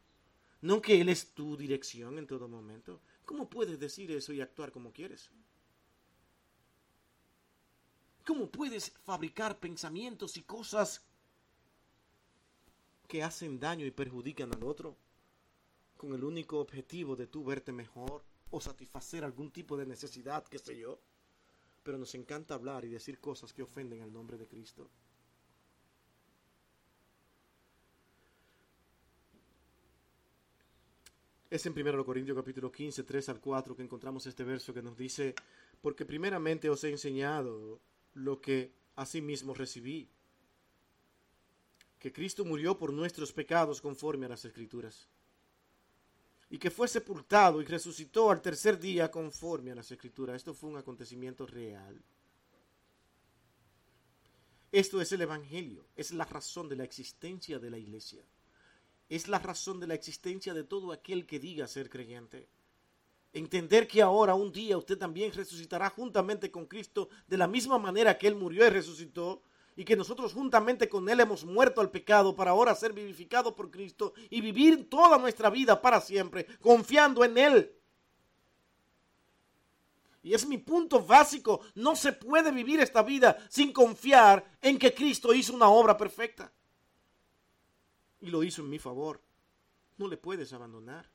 No 0.61 0.80
que 0.80 1.01
Él 1.01 1.09
es 1.09 1.34
tu 1.34 1.57
dirección 1.57 2.16
en 2.20 2.28
todo 2.28 2.46
momento. 2.46 3.01
¿Cómo 3.24 3.51
puedes 3.51 3.80
decir 3.80 4.12
eso 4.12 4.32
y 4.32 4.40
actuar 4.40 4.70
como 4.70 4.92
quieres? 4.92 5.32
¿Cómo 8.24 8.48
puedes 8.53 8.92
fabricar 9.03 9.59
pensamientos 9.59 10.36
y 10.36 10.42
cosas 10.42 11.10
que 13.11 13.25
hacen 13.25 13.59
daño 13.59 13.85
y 13.85 13.91
perjudican 13.91 14.55
al 14.55 14.63
otro 14.63 14.97
con 15.97 16.15
el 16.15 16.23
único 16.23 16.61
objetivo 16.61 17.17
de 17.17 17.27
tú 17.27 17.45
verte 17.45 17.73
mejor 17.73 18.23
o 18.51 18.61
satisfacer 18.61 19.25
algún 19.25 19.51
tipo 19.51 19.77
de 19.77 19.85
necesidad, 19.85 20.45
qué 20.45 20.61
sé 20.61 20.79
yo? 20.79 21.01
Pero 21.83 21.99
nos 21.99 22.15
encanta 22.15 22.55
hablar 22.55 22.85
y 22.85 22.89
decir 22.89 23.19
cosas 23.19 23.53
que 23.53 23.65
ofenden 23.65 24.01
al 24.03 24.13
nombre 24.13 24.39
de 24.39 24.47
Cristo. 24.47 24.89
Es 31.51 31.67
en 31.67 31.77
1 31.77 32.05
Corintios 32.05 32.37
capítulo 32.37 32.71
15, 32.71 33.03
3 33.03 33.29
al 33.29 33.41
4 33.41 33.75
que 33.75 33.83
encontramos 33.83 34.25
este 34.25 34.45
verso 34.45 34.73
que 34.73 34.83
nos 34.83 34.97
dice, 34.97 35.35
porque 35.83 36.07
primeramente 36.07 36.71
os 36.71 36.85
he 36.85 36.91
enseñado 36.91 37.81
lo 38.15 38.41
que 38.41 38.73
asimismo 38.95 39.53
recibí, 39.53 40.09
que 42.01 42.12
Cristo 42.12 42.44
murió 42.44 42.76
por 42.76 42.92
nuestros 42.92 43.32
pecados 43.32 43.80
conforme 43.80 44.26
a 44.26 44.30
las 44.30 44.44
Escrituras, 44.44 45.07
y 46.48 46.59
que 46.59 46.72
fue 46.72 46.88
sepultado 46.88 47.62
y 47.62 47.64
resucitó 47.64 48.32
al 48.32 48.42
tercer 48.42 48.80
día 48.80 49.09
conforme 49.09 49.70
a 49.70 49.76
las 49.76 49.92
Escrituras. 49.92 50.34
Esto 50.34 50.53
fue 50.53 50.70
un 50.70 50.78
acontecimiento 50.78 51.46
real. 51.46 52.03
Esto 54.72 55.01
es 55.01 55.12
el 55.12 55.20
Evangelio, 55.20 55.86
es 55.94 56.11
la 56.11 56.24
razón 56.24 56.68
de 56.68 56.74
la 56.74 56.82
existencia 56.82 57.61
de 57.61 57.70
la 57.70 57.78
iglesia 57.78 58.24
es 59.11 59.26
la 59.26 59.40
razón 59.40 59.80
de 59.80 59.88
la 59.88 59.94
existencia 59.94 60.55
de 60.55 60.62
todo 60.62 60.92
aquel 60.92 61.26
que 61.26 61.40
diga 61.40 61.66
ser 61.66 61.90
creyente. 61.90 62.48
Entender 63.32 63.86
que 63.88 64.03
ahora, 64.03 64.34
un 64.34 64.53
día, 64.53 64.78
usted 64.78 64.96
también 64.96 65.32
resucitará 65.32 65.90
juntamente 65.90 66.51
con 66.51 66.66
Cristo 66.66 67.09
de 67.26 67.36
la 67.36 67.48
misma 67.48 67.78
manera 67.78 68.16
que 68.16 68.28
Él 68.28 68.36
murió 68.36 68.64
y 68.66 68.70
resucitó, 68.70 69.42
y 69.77 69.85
que 69.85 69.97
nosotros 69.97 70.33
juntamente 70.33 70.89
con 70.89 71.09
Él 71.09 71.21
hemos 71.21 71.45
muerto 71.45 71.81
al 71.81 71.91
pecado 71.91 72.35
para 72.35 72.51
ahora 72.51 72.75
ser 72.75 72.93
vivificados 72.93 73.55
por 73.55 73.71
Cristo 73.71 74.12
y 74.29 74.41
vivir 74.41 74.89
toda 74.91 75.18
nuestra 75.18 75.51
vida 75.51 75.81
para 75.81 76.01
siempre, 76.01 76.47
confiando 76.61 77.25
en 77.25 77.39
Él. 77.39 77.77
Y 80.23 80.35
es 80.35 80.47
mi 80.47 80.59
punto 80.59 81.03
básico, 81.03 81.61
no 81.75 81.97
se 81.97 82.12
puede 82.12 82.51
vivir 82.51 82.81
esta 82.81 83.03
vida 83.03 83.39
sin 83.49 83.73
confiar 83.73 84.59
en 84.61 84.79
que 84.79 84.93
Cristo 84.93 85.33
hizo 85.33 85.55
una 85.55 85.68
obra 85.68 85.97
perfecta 85.97 86.53
y 88.21 88.27
lo 88.27 88.43
hizo 88.43 88.62
en 88.62 88.68
mi 88.68 88.79
favor. 88.79 89.21
No 89.97 90.09
le 90.09 90.16
puedes 90.16 90.53
abandonar. 90.53 91.09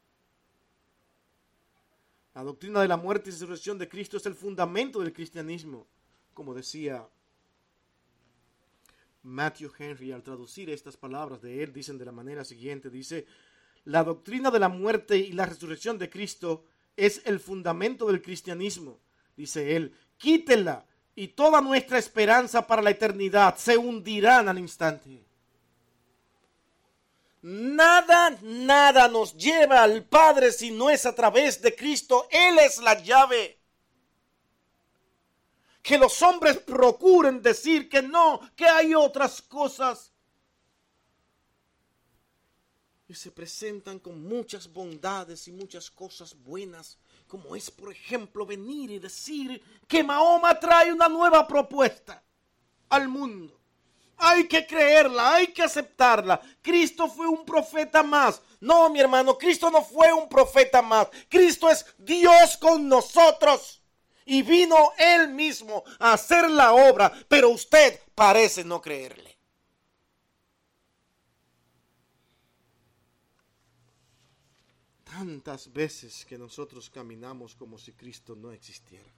La 2.34 2.44
doctrina 2.44 2.82
de 2.82 2.88
la 2.88 2.98
muerte 2.98 3.30
y 3.30 3.32
resurrección 3.32 3.78
de 3.78 3.88
Cristo 3.88 4.18
es 4.18 4.26
el 4.26 4.36
fundamento 4.36 5.00
del 5.00 5.14
cristianismo, 5.14 5.88
como 6.34 6.54
decía 6.54 7.08
Matthew 9.26 9.72
Henry 9.78 10.12
al 10.12 10.24
traducir 10.24 10.70
estas 10.70 10.96
palabras 10.96 11.42
de 11.42 11.64
él, 11.64 11.74
dicen 11.74 11.98
de 11.98 12.06
la 12.06 12.12
manera 12.12 12.46
siguiente, 12.46 12.90
dice, 12.90 13.26
la 13.84 14.04
doctrina 14.04 14.52
de 14.52 14.60
la 14.60 14.70
muerte 14.70 15.18
y 15.18 15.34
la 15.34 15.46
resurrección 15.46 15.98
de 15.98 16.10
Cristo 16.10 16.64
es 16.96 17.22
el 17.26 17.40
fundamento 17.40 18.08
del 18.08 18.22
cristianismo, 18.22 19.00
dice 19.36 19.76
él, 19.76 19.94
quítela 20.18 20.86
y 21.16 21.30
toda 21.30 21.62
nuestra 21.62 21.98
esperanza 21.98 22.68
para 22.68 22.82
la 22.82 22.92
eternidad 22.92 23.56
se 23.58 23.78
hundirán 23.78 24.48
al 24.48 24.60
instante. 24.60 25.26
Nada, 27.42 28.36
nada 28.42 29.08
nos 29.08 29.36
lleva 29.38 29.84
al 29.84 30.04
Padre 30.04 30.52
si 30.52 30.72
no 30.72 30.90
es 30.90 31.06
a 31.06 31.14
través 31.14 31.62
de 31.62 31.76
Cristo. 31.76 32.28
Él 32.32 32.58
es 32.58 32.80
la 32.80 33.00
llave. 33.00 33.55
Que 35.86 36.00
los 36.00 36.20
hombres 36.24 36.58
procuren 36.58 37.44
decir 37.44 37.88
que 37.88 38.02
no, 38.02 38.40
que 38.56 38.66
hay 38.66 38.96
otras 38.96 39.40
cosas. 39.40 40.12
Y 43.08 43.14
se 43.14 43.30
presentan 43.30 44.00
con 44.00 44.28
muchas 44.28 44.68
bondades 44.68 45.48
y 45.48 45.52
muchas 45.52 45.92
cosas 45.92 46.36
buenas, 46.36 46.98
como 47.28 47.56
es, 47.56 47.70
por 47.70 47.92
ejemplo, 47.92 48.48
venir 48.48 48.90
y 48.90 48.98
decir 48.98 49.62
que 49.88 50.04
Mahoma 50.04 50.60
trae 50.60 50.92
una 50.92 51.08
nueva 51.08 51.48
propuesta 51.48 52.24
al 52.90 53.08
mundo. 53.08 53.56
Hay 54.18 54.48
que 54.48 54.66
creerla, 54.66 55.36
hay 55.36 55.54
que 55.54 55.62
aceptarla. 55.62 56.42
Cristo 56.64 57.08
fue 57.08 57.28
un 57.28 57.46
profeta 57.46 58.02
más. 58.02 58.42
No, 58.60 58.90
mi 58.90 59.02
hermano, 59.02 59.38
Cristo 59.38 59.70
no 59.70 59.84
fue 59.84 60.12
un 60.12 60.28
profeta 60.28 60.82
más. 60.82 61.10
Cristo 61.30 61.70
es 61.70 61.86
Dios 62.00 62.58
con 62.58 62.90
nosotros. 62.90 63.84
Y 64.26 64.42
vino 64.42 64.92
Él 64.98 65.30
mismo 65.30 65.84
a 66.00 66.14
hacer 66.14 66.50
la 66.50 66.74
obra, 66.74 67.12
pero 67.28 67.50
usted 67.50 68.02
parece 68.16 68.64
no 68.64 68.82
creerle. 68.82 69.38
Tantas 75.04 75.72
veces 75.72 76.26
que 76.26 76.38
nosotros 76.38 76.90
caminamos 76.90 77.56
como 77.56 77.78
si 77.78 77.94
Cristo 77.94 78.36
no 78.36 78.52
existiera. 78.52 79.14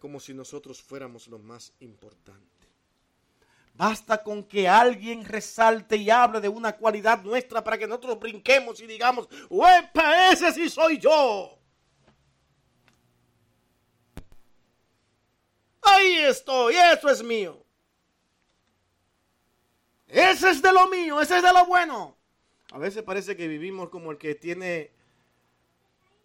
Como 0.00 0.18
si 0.18 0.34
nosotros 0.34 0.82
fuéramos 0.82 1.28
lo 1.28 1.38
más 1.38 1.72
importante. 1.80 2.54
Basta 3.74 4.22
con 4.22 4.44
que 4.44 4.68
alguien 4.68 5.24
resalte 5.24 5.96
y 5.96 6.08
hable 6.08 6.40
de 6.40 6.48
una 6.48 6.76
cualidad 6.76 7.22
nuestra 7.22 7.62
para 7.62 7.76
que 7.76 7.86
nosotros 7.86 8.18
brinquemos 8.18 8.80
y 8.80 8.86
digamos, 8.86 9.28
¡Uepa, 9.50 10.30
ese 10.30 10.52
sí 10.52 10.70
soy 10.70 10.98
yo! 10.98 11.58
Ahí 15.94 16.16
estoy, 16.16 16.74
eso 16.76 17.08
es 17.08 17.22
mío. 17.22 17.62
Ese 20.08 20.50
es 20.50 20.62
de 20.62 20.72
lo 20.72 20.88
mío, 20.88 21.20
ese 21.20 21.36
es 21.36 21.42
de 21.42 21.52
lo 21.52 21.66
bueno. 21.66 22.16
A 22.72 22.78
veces 22.78 23.02
parece 23.02 23.36
que 23.36 23.48
vivimos 23.48 23.88
como 23.88 24.10
el 24.10 24.18
que 24.18 24.34
tiene 24.34 24.90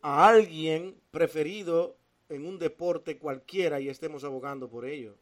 a 0.01 0.27
alguien 0.27 0.99
preferido 1.11 1.97
en 2.29 2.45
un 2.45 2.59
deporte 2.59 3.17
cualquiera 3.17 3.79
y 3.79 3.89
estemos 3.89 4.23
abogando 4.23 4.69
por 4.69 4.85
ello. 4.85 5.17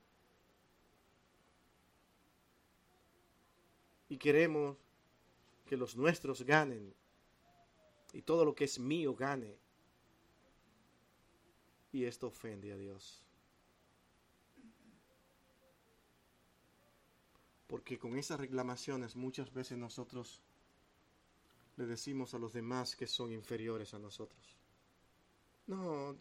y 4.10 4.18
queremos 4.18 4.78
que 5.66 5.78
los 5.78 5.96
nuestros 5.96 6.44
ganen 6.44 6.94
y 8.14 8.22
todo 8.22 8.46
lo 8.46 8.56
que 8.56 8.64
es 8.64 8.80
mío 8.80 9.14
gane. 9.14 9.58
Y 11.92 12.06
esto 12.06 12.28
ofende 12.28 12.72
a 12.72 12.78
Dios. 12.78 13.24
Porque 17.68 18.00
con 18.00 18.18
esas 18.18 18.40
reclamaciones 18.40 19.16
muchas 19.16 19.54
veces 19.54 19.78
nosotros 19.78 20.42
le 21.76 21.86
decimos 21.86 22.34
a 22.34 22.40
los 22.40 22.54
demás 22.54 22.96
que 22.96 23.08
son 23.08 23.32
inferiores 23.32 23.94
a 23.94 24.00
nosotros. 24.00 24.42
No, 25.68 26.16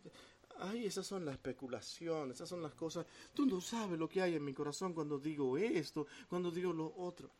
ay, 0.58 0.86
esas 0.86 1.06
son 1.06 1.24
las 1.24 1.36
especulaciones, 1.36 2.36
esas 2.36 2.48
son 2.48 2.62
las 2.62 2.74
cosas. 2.74 3.06
Tú 3.32 3.46
no 3.46 3.60
sabes 3.60 3.98
lo 3.98 4.08
que 4.08 4.20
hay 4.20 4.34
en 4.34 4.44
mi 4.44 4.52
corazón 4.52 4.92
cuando 4.92 5.18
digo 5.18 5.56
esto, 5.56 6.06
cuando 6.28 6.50
digo 6.50 6.72
lo 6.72 6.92
otro 6.96 7.30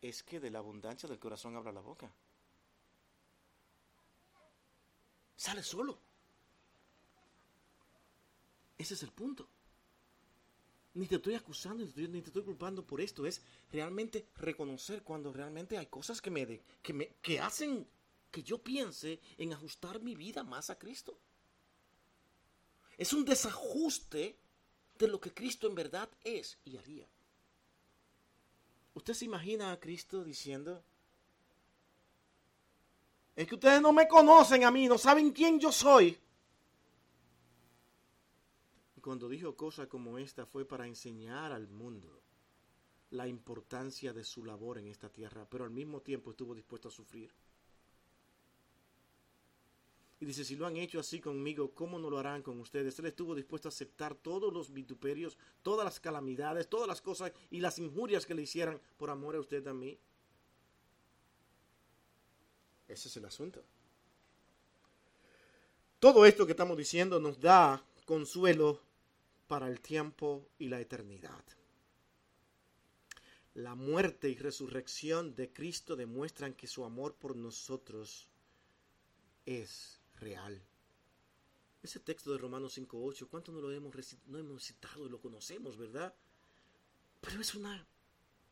es 0.00 0.22
que 0.22 0.40
de 0.40 0.50
la 0.50 0.58
abundancia 0.58 1.08
del 1.08 1.18
corazón 1.18 1.56
habla 1.56 1.72
la 1.72 1.80
boca. 1.80 2.10
Sale 5.36 5.62
solo. 5.62 5.98
Ese 8.76 8.94
es 8.94 9.02
el 9.02 9.10
punto. 9.10 9.48
Ni 10.94 11.06
te 11.06 11.16
estoy 11.16 11.34
acusando, 11.34 11.84
ni 11.84 12.20
te 12.20 12.28
estoy, 12.28 12.42
culpando 12.42 12.84
por 12.84 13.00
esto. 13.00 13.26
Es 13.26 13.42
realmente 13.70 14.26
reconocer 14.36 15.02
cuando 15.02 15.32
realmente 15.32 15.78
hay 15.78 15.86
cosas 15.86 16.20
que 16.20 16.30
me, 16.30 16.60
que 16.82 16.92
me 16.92 17.08
que 17.22 17.38
hacen 17.40 17.86
que 18.30 18.42
yo 18.42 18.58
piense 18.58 19.20
en 19.36 19.52
ajustar 19.52 20.00
mi 20.00 20.14
vida 20.14 20.42
más 20.42 20.70
a 20.70 20.78
Cristo. 20.78 21.18
Es 22.96 23.12
un 23.12 23.24
desajuste 23.24 24.36
de 24.98 25.08
lo 25.08 25.20
que 25.20 25.32
Cristo 25.32 25.66
en 25.66 25.74
verdad 25.74 26.08
es 26.24 26.58
y 26.64 26.76
haría. 26.76 27.08
¿Usted 28.94 29.14
se 29.14 29.26
imagina 29.26 29.70
a 29.70 29.78
Cristo 29.78 30.24
diciendo, 30.24 30.82
es 33.36 33.46
que 33.46 33.54
ustedes 33.54 33.80
no 33.80 33.92
me 33.92 34.08
conocen 34.08 34.64
a 34.64 34.72
mí, 34.72 34.88
no 34.88 34.98
saben 34.98 35.30
quién 35.30 35.60
yo 35.60 35.70
soy? 35.70 36.18
Y 38.98 39.00
cuando 39.00 39.28
dijo 39.28 39.54
cosas 39.54 39.86
como 39.86 40.18
esta 40.18 40.44
fue 40.44 40.64
para 40.64 40.84
enseñar 40.84 41.52
al 41.52 41.68
mundo 41.68 42.20
la 43.10 43.28
importancia 43.28 44.12
de 44.12 44.24
su 44.24 44.44
labor 44.44 44.76
en 44.76 44.88
esta 44.88 45.08
tierra, 45.08 45.46
pero 45.48 45.62
al 45.62 45.70
mismo 45.70 46.00
tiempo 46.00 46.32
estuvo 46.32 46.52
dispuesto 46.52 46.88
a 46.88 46.90
sufrir. 46.90 47.30
Y 50.18 50.26
dice, 50.26 50.44
si 50.44 50.56
lo 50.56 50.66
han 50.66 50.76
hecho 50.76 50.98
así 50.98 51.20
conmigo, 51.20 51.70
¿cómo 51.76 52.00
no 52.00 52.10
lo 52.10 52.18
harán 52.18 52.42
con 52.42 52.58
ustedes? 52.58 52.98
Él 52.98 53.06
estuvo 53.06 53.36
dispuesto 53.36 53.68
a 53.68 53.70
aceptar 53.70 54.16
todos 54.16 54.52
los 54.52 54.72
vituperios, 54.72 55.38
todas 55.62 55.84
las 55.84 56.00
calamidades, 56.00 56.68
todas 56.68 56.88
las 56.88 57.00
cosas 57.00 57.30
y 57.52 57.60
las 57.60 57.78
injurias 57.78 58.26
que 58.26 58.34
le 58.34 58.42
hicieran 58.42 58.80
por 58.96 59.10
amor 59.10 59.36
a 59.36 59.40
usted 59.40 59.64
a 59.68 59.74
mí. 59.74 59.96
Ese 62.88 63.06
es 63.06 63.16
el 63.16 63.26
asunto. 63.26 63.62
Todo 66.00 66.26
esto 66.26 66.46
que 66.46 66.52
estamos 66.52 66.76
diciendo 66.76 67.20
nos 67.20 67.38
da 67.38 67.80
consuelo 68.04 68.87
para 69.48 69.66
el 69.66 69.80
tiempo 69.80 70.48
y 70.58 70.68
la 70.68 70.80
eternidad. 70.80 71.44
La 73.54 73.74
muerte 73.74 74.28
y 74.28 74.36
resurrección 74.36 75.34
de 75.34 75.52
Cristo 75.52 75.96
demuestran 75.96 76.54
que 76.54 76.68
su 76.68 76.84
amor 76.84 77.16
por 77.16 77.34
nosotros 77.34 78.28
es 79.46 80.00
real. 80.14 80.62
Ese 81.82 81.98
texto 81.98 82.30
de 82.30 82.38
Romanos 82.38 82.78
5.8, 82.78 83.26
¿cuánto 83.28 83.50
no 83.50 83.60
lo 83.60 83.72
hemos, 83.72 83.92
no 84.26 84.38
hemos 84.38 84.62
citado 84.62 85.06
y 85.06 85.10
lo 85.10 85.20
conocemos, 85.20 85.76
verdad? 85.76 86.14
Pero 87.20 87.40
es 87.40 87.54
una 87.54 87.84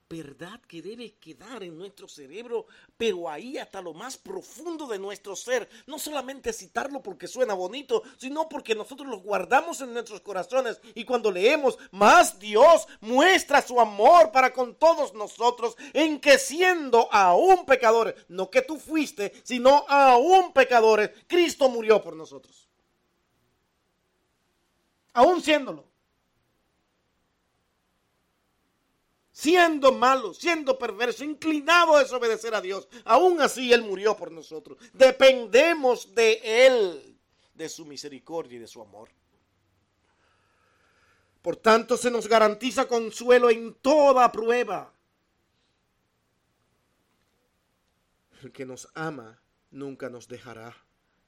verdad 0.09 0.61
que 0.69 0.83
debe 0.83 1.15
quedar 1.15 1.63
en 1.65 1.77
nuestro 1.77 2.07
cerebro, 2.07 2.67
pero 2.97 3.29
ahí 3.29 3.59
hasta 3.59 3.83
lo 3.83 3.93
más 3.93 4.17
profundo 4.17 4.87
de 4.87 4.99
nuestro 4.99 5.35
ser. 5.35 5.69
No 5.87 5.99
solamente 5.99 6.53
citarlo 6.53 7.03
porque 7.03 7.27
suena 7.27 7.55
bonito, 7.55 8.03
sino 8.17 8.49
porque 8.49 8.75
nosotros 8.75 9.09
lo 9.09 9.19
guardamos 9.19 9.81
en 9.81 9.93
nuestros 9.93 10.21
corazones 10.21 10.81
y 10.95 11.05
cuando 11.05 11.31
leemos, 11.31 11.79
más 11.91 12.39
Dios 12.39 12.87
muestra 13.01 13.61
su 13.63 13.81
amor 13.81 14.31
para 14.31 14.53
con 14.53 14.77
todos 14.77 15.13
nosotros 15.15 15.77
en 15.93 16.21
que 16.21 16.39
siendo 16.39 17.13
aún 17.13 17.67
pecadores, 17.67 18.15
no 18.29 18.51
que 18.51 18.63
tú 18.63 18.79
fuiste, 18.79 19.33
sino 19.43 19.85
aún 19.89 20.53
pecadores, 20.53 21.11
Cristo 21.27 21.69
murió 21.69 22.01
por 22.03 22.15
nosotros. 22.15 22.69
Aún 25.13 25.43
siéndolo. 25.43 25.96
Siendo 29.37 29.93
malo, 29.93 30.33
siendo 30.33 30.79
perverso, 30.79 31.23
inclinado 31.23 31.95
a 31.95 32.03
desobedecer 32.03 32.55
a 32.55 32.63
Dios. 32.63 32.89
Aún 33.05 33.43
así 33.43 33.71
Él 33.71 33.83
murió 33.83 34.17
por 34.17 34.33
nosotros. 34.33 34.79
Dependemos 34.95 36.15
de 36.15 36.41
Él, 36.43 37.19
de 37.53 37.69
su 37.69 37.85
misericordia 37.85 38.57
y 38.57 38.61
de 38.61 38.67
su 38.67 38.81
amor. 38.81 39.11
Por 41.43 41.57
tanto, 41.57 41.99
se 41.99 42.11
nos 42.11 42.27
garantiza 42.27 42.89
consuelo 42.89 43.51
en 43.51 43.75
toda 43.75 44.33
prueba. 44.33 44.91
El 48.43 48.53
que 48.53 48.65
nos 48.65 48.89
ama 48.95 49.39
nunca 49.71 50.09
nos 50.09 50.29
dejará 50.29 50.75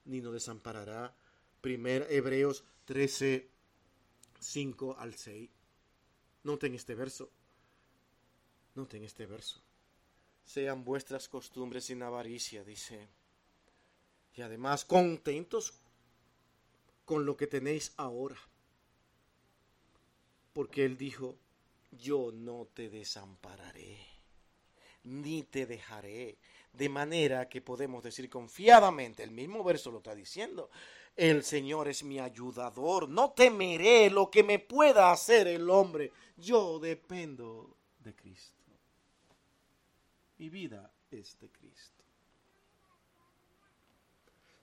ni 0.05 0.19
nos 0.19 0.33
desamparará. 0.33 1.13
Primer 1.61 2.07
Hebreos 2.09 2.63
13, 2.85 3.51
5 4.39 4.97
al 4.97 5.13
6. 5.13 5.47
Noten 6.41 6.73
este 6.73 6.95
verso. 6.95 7.29
Noten 8.75 9.03
este 9.03 9.25
verso. 9.25 9.61
Sean 10.45 10.83
vuestras 10.83 11.27
costumbres 11.27 11.85
sin 11.85 12.01
avaricia, 12.01 12.63
dice. 12.63 13.07
Y 14.35 14.41
además 14.41 14.85
contentos 14.85 15.73
con 17.05 17.25
lo 17.25 17.35
que 17.35 17.47
tenéis 17.47 17.93
ahora. 17.97 18.37
Porque 20.53 20.85
Él 20.85 20.97
dijo, 20.97 21.37
yo 21.91 22.31
no 22.31 22.67
te 22.73 22.89
desampararé, 22.89 23.97
ni 25.03 25.43
te 25.43 25.65
dejaré. 25.65 26.37
De 26.71 26.87
manera 26.87 27.49
que 27.49 27.61
podemos 27.61 28.03
decir 28.03 28.29
confiadamente, 28.29 29.23
el 29.23 29.31
mismo 29.31 29.63
verso 29.63 29.91
lo 29.91 29.97
está 29.97 30.13
diciendo, 30.13 30.69
el 31.15 31.43
Señor 31.43 31.87
es 31.87 32.03
mi 32.03 32.19
ayudador, 32.19 33.09
no 33.09 33.31
temeré 33.31 34.09
lo 34.09 34.29
que 34.29 34.43
me 34.43 34.59
pueda 34.59 35.11
hacer 35.11 35.47
el 35.47 35.69
hombre, 35.69 36.11
yo 36.37 36.79
dependo 36.79 37.75
de 37.99 38.15
Cristo. 38.15 38.58
Mi 40.39 40.49
vida 40.49 40.89
es 41.11 41.37
de 41.39 41.49
Cristo. 41.49 42.01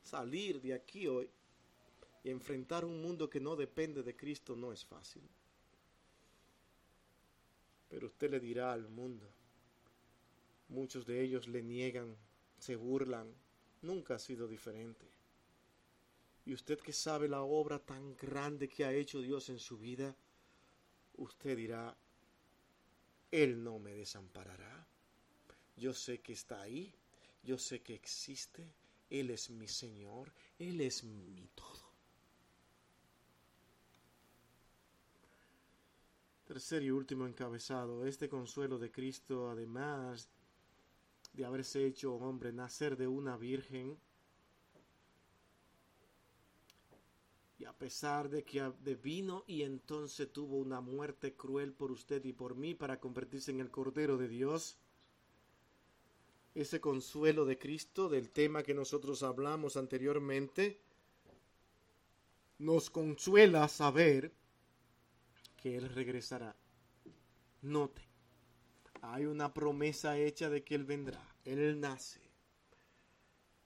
Salir 0.03 0.61
de 0.63 0.73
aquí 0.73 1.07
hoy 1.07 1.29
y 2.25 2.31
enfrentar 2.31 2.87
un 2.87 3.03
mundo 3.03 3.29
que 3.29 3.41
no 3.41 3.57
depende 3.57 4.03
de 4.03 4.17
Cristo 4.17 4.57
no 4.57 4.73
es 4.73 4.85
fácil. 4.87 5.23
Pero 7.91 8.07
usted 8.07 8.31
le 8.31 8.41
dirá 8.41 8.73
al 8.73 8.89
mundo, 8.89 9.29
muchos 10.69 11.05
de 11.05 11.23
ellos 11.23 11.47
le 11.47 11.63
niegan, 11.63 12.17
se 12.59 12.75
burlan, 12.75 13.33
nunca 13.83 14.15
ha 14.15 14.19
sido 14.19 14.49
diferente. 14.49 15.07
Y 16.47 16.55
usted 16.55 16.81
que 16.81 16.95
sabe 16.95 17.29
la 17.29 17.43
obra 17.43 17.79
tan 17.79 18.17
grande 18.17 18.67
que 18.69 18.87
ha 18.87 18.95
hecho 18.95 19.21
Dios 19.21 19.51
en 19.51 19.59
su 19.59 19.77
vida, 19.77 20.17
usted 21.17 21.55
dirá, 21.55 21.95
Él 23.31 23.63
no 23.63 23.79
me 23.79 23.93
desamparará. 23.93 24.86
Yo 25.77 25.93
sé 25.93 26.21
que 26.21 26.33
está 26.33 26.63
ahí, 26.63 26.93
yo 27.43 27.59
sé 27.59 27.83
que 27.83 27.95
existe, 27.95 28.67
Él 29.11 29.31
es 29.31 29.51
mi 29.51 29.69
Señor, 29.69 30.33
Él 30.59 30.81
es 30.81 31.05
mi 31.05 31.49
todo. 31.55 31.87
Tercer 36.47 36.83
y 36.83 36.91
último 36.91 37.27
encabezado, 37.27 38.07
este 38.07 38.29
consuelo 38.29 38.79
de 38.79 38.91
Cristo, 38.91 39.51
además 39.51 40.29
de 41.33 41.45
haberse 41.45 41.85
hecho 41.87 42.15
hombre, 42.15 42.53
nacer 42.53 42.97
de 42.97 43.07
una 43.07 43.37
virgen, 43.37 43.99
y 47.59 47.65
a 47.65 47.73
pesar 47.73 48.29
de 48.29 48.45
que 48.45 48.73
vino 49.03 49.45
y 49.47 49.63
entonces 49.63 50.33
tuvo 50.33 50.57
una 50.57 50.81
muerte 50.81 51.35
cruel 51.35 51.73
por 51.73 51.91
usted 51.91 52.25
y 52.25 52.33
por 52.33 52.55
mí 52.55 52.75
para 52.75 53.01
convertirse 53.01 53.51
en 53.51 53.61
el 53.61 53.71
Cordero 53.71 54.19
de 54.19 54.29
Dios, 54.29 54.79
ese 56.57 56.81
consuelo 56.81 57.45
de 57.45 57.59
Cristo 57.59 58.09
del 58.09 58.31
tema 58.31 58.63
que 58.63 58.73
nosotros 58.73 59.23
hablamos 59.23 59.77
anteriormente, 59.77 60.81
nos 62.59 62.89
consuela 62.89 63.69
saber 63.69 64.33
que 65.61 65.77
Él 65.77 65.91
regresará. 65.91 66.57
Note, 67.61 68.01
hay 69.03 69.27
una 69.27 69.53
promesa 69.53 70.17
hecha 70.17 70.49
de 70.49 70.65
que 70.65 70.75
Él 70.75 70.85
vendrá. 70.85 71.23
Él 71.45 71.79
nace, 71.79 72.23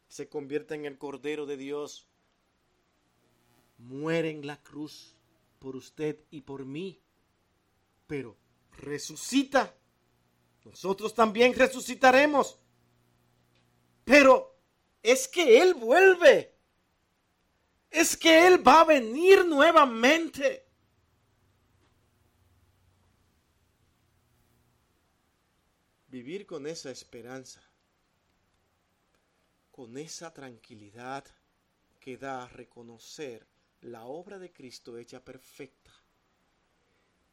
se 0.08 0.28
convierte 0.28 0.74
en 0.74 0.84
el 0.84 0.98
Cordero 0.98 1.46
de 1.46 1.56
Dios, 1.56 2.08
muere 3.78 4.30
en 4.30 4.44
la 4.44 4.60
cruz 4.60 5.14
por 5.60 5.76
usted 5.76 6.18
y 6.32 6.40
por 6.40 6.66
mí, 6.66 7.00
pero 8.08 8.36
resucita. 8.72 9.76
Nosotros 10.64 11.14
también 11.14 11.54
resucitaremos. 11.54 12.58
Pero 14.10 14.58
es 15.04 15.28
que 15.28 15.62
Él 15.62 15.74
vuelve. 15.74 16.52
Es 17.88 18.16
que 18.16 18.44
Él 18.48 18.66
va 18.66 18.80
a 18.80 18.84
venir 18.84 19.44
nuevamente. 19.44 20.66
Vivir 26.08 26.44
con 26.44 26.66
esa 26.66 26.90
esperanza, 26.90 27.62
con 29.70 29.96
esa 29.96 30.34
tranquilidad 30.34 31.24
que 32.00 32.16
da 32.16 32.42
a 32.42 32.48
reconocer 32.48 33.46
la 33.82 34.06
obra 34.06 34.40
de 34.40 34.52
Cristo 34.52 34.98
hecha 34.98 35.24
perfecta, 35.24 35.92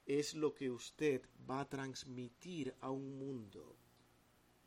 es 0.05 0.35
lo 0.35 0.53
que 0.53 0.69
usted 0.69 1.27
va 1.49 1.61
a 1.61 1.69
transmitir 1.69 2.75
a 2.81 2.91
un 2.91 3.17
mundo 3.17 3.75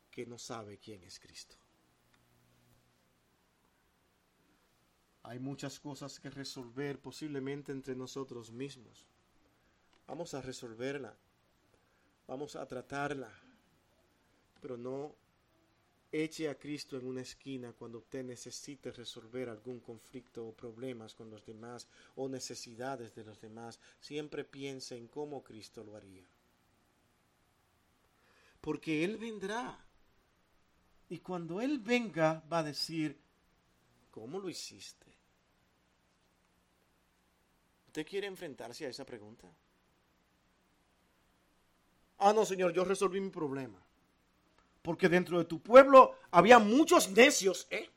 que 0.09 0.25
no 0.25 0.37
sabe 0.37 0.77
quién 0.77 1.05
es 1.05 1.17
Cristo. 1.17 1.60
Hay 5.23 5.39
muchas 5.39 5.79
cosas 5.79 6.19
que 6.19 6.29
resolver 6.29 6.99
posiblemente 6.99 7.71
entre 7.71 7.95
nosotros 7.95 8.51
mismos. 8.51 9.05
Vamos 10.07 10.33
a 10.33 10.41
resolverla. 10.41 11.15
Vamos 12.27 12.55
a 12.55 12.65
tratarla. 12.65 13.31
Pero 14.61 14.77
no 14.77 15.15
eche 16.11 16.49
a 16.49 16.57
Cristo 16.57 16.97
en 16.97 17.05
una 17.05 17.21
esquina 17.21 17.71
cuando 17.71 17.99
usted 17.99 18.23
necesite 18.23 18.91
resolver 18.91 19.47
algún 19.47 19.79
conflicto 19.79 20.45
o 20.45 20.53
problemas 20.53 21.13
con 21.13 21.29
los 21.29 21.45
demás 21.45 21.87
o 22.15 22.27
necesidades 22.27 23.15
de 23.15 23.23
los 23.23 23.39
demás. 23.39 23.79
Siempre 23.99 24.43
piense 24.43 24.97
en 24.97 25.07
cómo 25.07 25.43
Cristo 25.43 25.83
lo 25.83 25.95
haría. 25.95 26.25
Porque 28.59 29.03
Él 29.03 29.17
vendrá. 29.17 29.79
Y 31.09 31.19
cuando 31.19 31.61
Él 31.61 31.79
venga 31.79 32.43
va 32.51 32.59
a 32.59 32.63
decir, 32.63 33.17
¿cómo 34.11 34.39
lo 34.39 34.49
hiciste? 34.49 35.10
¿Usted 37.91 38.07
quiere 38.07 38.25
enfrentarse 38.27 38.85
a 38.85 38.89
esa 38.89 39.05
pregunta? 39.05 39.45
Ah, 42.19 42.31
no, 42.31 42.45
Señor, 42.45 42.71
yo 42.71 42.85
resolví 42.85 43.19
mi 43.19 43.29
problema. 43.29 43.85
Porque 44.81 45.09
dentro 45.09 45.37
de 45.37 45.43
tu 45.43 45.61
pueblo 45.61 46.15
había 46.31 46.57
muchos 46.57 47.09
necios, 47.09 47.67
¿eh? 47.69 47.89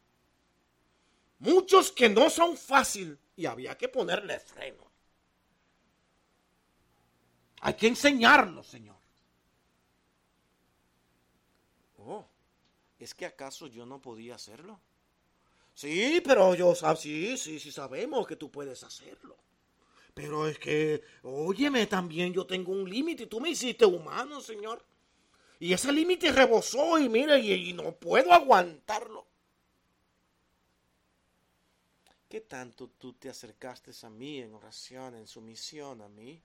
muchos 1.38 1.92
que 1.92 2.08
no 2.08 2.28
son 2.28 2.56
fácil 2.56 3.16
y 3.36 3.46
había 3.46 3.78
que 3.78 3.88
ponerle 3.88 4.40
freno. 4.40 4.84
Hay 7.60 7.74
que 7.74 7.86
enseñarlo, 7.86 8.64
Señor. 8.64 8.96
Oh, 11.98 12.26
¿es 12.98 13.14
que 13.14 13.26
acaso 13.26 13.68
yo 13.68 13.86
no 13.86 14.00
podía 14.00 14.34
hacerlo? 14.34 14.80
Sí, 15.72 16.20
pero 16.24 16.56
yo, 16.56 16.74
sí, 16.96 17.36
sí, 17.36 17.60
sí 17.60 17.70
sabemos 17.70 18.26
que 18.26 18.34
tú 18.34 18.50
puedes 18.50 18.82
hacerlo. 18.82 19.36
Pero 20.14 20.46
es 20.46 20.58
que, 20.60 21.02
óyeme, 21.22 21.86
también 21.86 22.32
yo 22.32 22.46
tengo 22.46 22.72
un 22.72 22.88
límite. 22.88 23.26
Tú 23.26 23.40
me 23.40 23.50
hiciste 23.50 23.84
humano, 23.84 24.40
Señor. 24.40 24.84
Y 25.58 25.72
ese 25.72 25.92
límite 25.92 26.30
rebosó 26.30 26.98
y 26.98 27.08
mira, 27.08 27.38
y, 27.38 27.72
no 27.72 27.92
puedo 27.92 28.32
aguantarlo. 28.32 29.26
¿Qué 32.28 32.40
tanto 32.40 32.88
tú 32.98 33.14
te 33.14 33.28
acercaste 33.28 33.92
a 34.02 34.10
mí 34.10 34.40
en 34.40 34.54
oración, 34.54 35.16
en 35.16 35.26
sumisión 35.26 36.00
a 36.00 36.08
mí? 36.08 36.40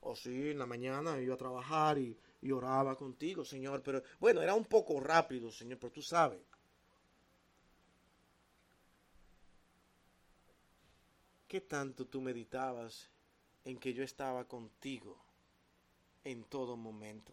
O 0.00 0.10
oh, 0.10 0.16
sí, 0.16 0.50
en 0.50 0.58
la 0.58 0.66
mañana 0.66 1.20
iba 1.20 1.34
a 1.34 1.38
trabajar 1.38 1.98
y, 1.98 2.16
y 2.42 2.52
oraba 2.52 2.96
contigo, 2.96 3.44
Señor. 3.44 3.82
Pero 3.82 4.02
bueno, 4.18 4.42
era 4.42 4.54
un 4.54 4.64
poco 4.64 5.00
rápido, 5.00 5.50
Señor, 5.50 5.78
pero 5.78 5.92
tú 5.92 6.02
sabes. 6.02 6.40
¿Qué 11.48 11.60
tanto 11.60 12.06
tú 12.06 12.20
meditabas 12.20 13.08
en 13.64 13.78
que 13.78 13.94
yo 13.94 14.02
estaba 14.02 14.48
contigo 14.48 15.16
en 16.24 16.42
todo 16.44 16.76
momento? 16.76 17.32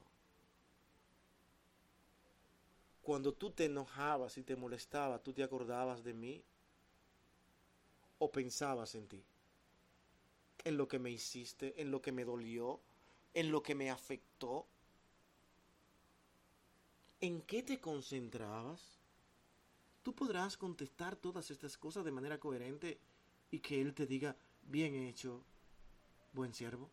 Cuando 3.01 3.34
tú 3.34 3.49
te 3.51 3.66
enojabas 3.66 4.38
y 4.38 4.43
te 4.43 4.55
molestabas, 4.55 5.24
¿tú 5.24 5.34
te 5.34 5.43
acordabas 5.43 6.03
de 6.03 6.14
mí? 6.14 6.43
¿O 8.20 8.32
pensabas 8.32 8.93
en 8.95 9.07
ti? 9.07 9.24
En 10.64 10.78
lo 10.78 10.88
que 10.88 10.99
me 10.99 11.09
hiciste, 11.09 11.82
en 11.82 11.89
lo 11.89 12.01
que 12.01 12.11
me 12.11 12.24
dolió, 12.24 12.80
en 13.34 13.51
lo 13.51 13.64
que 13.64 13.74
me 13.76 13.89
afectó. 13.89 14.68
¿En 17.20 17.41
qué 17.41 17.64
te 17.64 17.82
concentrabas? 17.82 18.99
Tú 20.03 20.14
podrás 20.14 20.55
contestar 20.55 21.16
todas 21.16 21.49
estas 21.49 21.78
cosas 21.78 22.05
de 22.05 22.11
manera 22.11 22.39
coherente 22.39 22.99
y 23.54 23.60
que 23.60 23.80
Él 23.80 23.93
te 23.93 24.08
diga, 24.08 24.36
bien 24.64 24.95
hecho, 24.95 25.45
buen 26.32 26.56
siervo? 26.56 26.89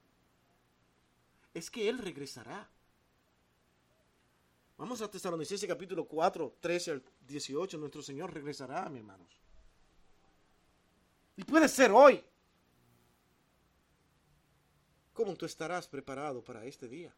Es 1.54 1.70
que 1.70 1.88
Él 1.88 1.96
regresará. 1.96 2.68
Vamos 4.76 5.00
a 5.00 5.11
Tesalonicenses 5.11 5.66
capítulo 5.66 6.04
4, 6.06 6.58
13 6.61 6.90
al 6.90 7.02
18. 7.26 7.78
Nuestro 7.78 8.02
Señor 8.02 8.34
regresará, 8.34 8.86
mis 8.90 9.00
hermanos. 9.00 9.40
Y 11.34 11.44
puede 11.44 11.66
ser 11.66 11.92
hoy. 11.92 12.22
¿Cómo 15.14 15.34
tú 15.34 15.46
estarás 15.46 15.88
preparado 15.88 16.44
para 16.44 16.66
este 16.66 16.88
día? 16.88 17.14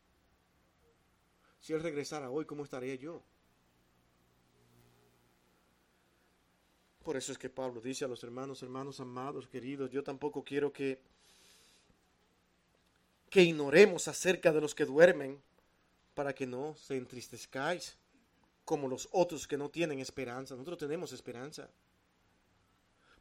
Si 1.59 1.73
Él 1.73 1.83
regresara 1.83 2.31
hoy, 2.31 2.45
¿cómo 2.45 2.63
estaría 2.63 2.95
yo? 2.95 3.25
Por 7.03 7.17
eso 7.17 7.33
es 7.33 7.39
que 7.39 7.51
Pablo 7.51 7.81
dice 7.81 8.05
a 8.05 8.09
los 8.09 8.23
hermanos, 8.23 8.63
hermanos 8.63 9.01
amados, 9.01 9.49
queridos, 9.49 9.91
yo 9.91 10.05
tampoco 10.05 10.45
quiero 10.45 10.73
que, 10.73 11.01
que 13.29 13.43
ignoremos 13.43 14.07
acerca 14.07 14.53
de 14.53 14.61
los 14.61 14.75
que 14.75 14.85
duermen 14.85 15.41
para 16.15 16.33
que 16.33 16.47
no 16.47 16.77
se 16.77 16.97
entristezcáis 16.97 17.97
como 18.65 18.87
los 18.87 19.09
otros 19.11 19.49
que 19.49 19.57
no 19.57 19.69
tienen 19.69 19.99
esperanza. 19.99 20.55
Nosotros 20.55 20.79
tenemos 20.79 21.13
esperanza. 21.13 21.69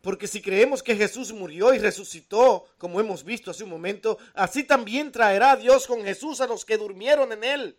Porque 0.01 0.27
si 0.27 0.41
creemos 0.41 0.83
que 0.83 0.95
Jesús 0.95 1.31
murió 1.31 1.73
y 1.73 1.79
resucitó, 1.79 2.67
como 2.77 2.99
hemos 2.99 3.23
visto 3.23 3.49
hace 3.49 3.63
un 3.63 3.69
momento, 3.69 4.17
así 4.33 4.63
también 4.63 5.11
traerá 5.11 5.55
Dios 5.55 5.87
con 5.87 6.03
Jesús 6.03 6.41
a 6.41 6.47
los 6.47 6.65
que 6.65 6.77
durmieron 6.77 7.31
en 7.31 7.43
él. 7.43 7.77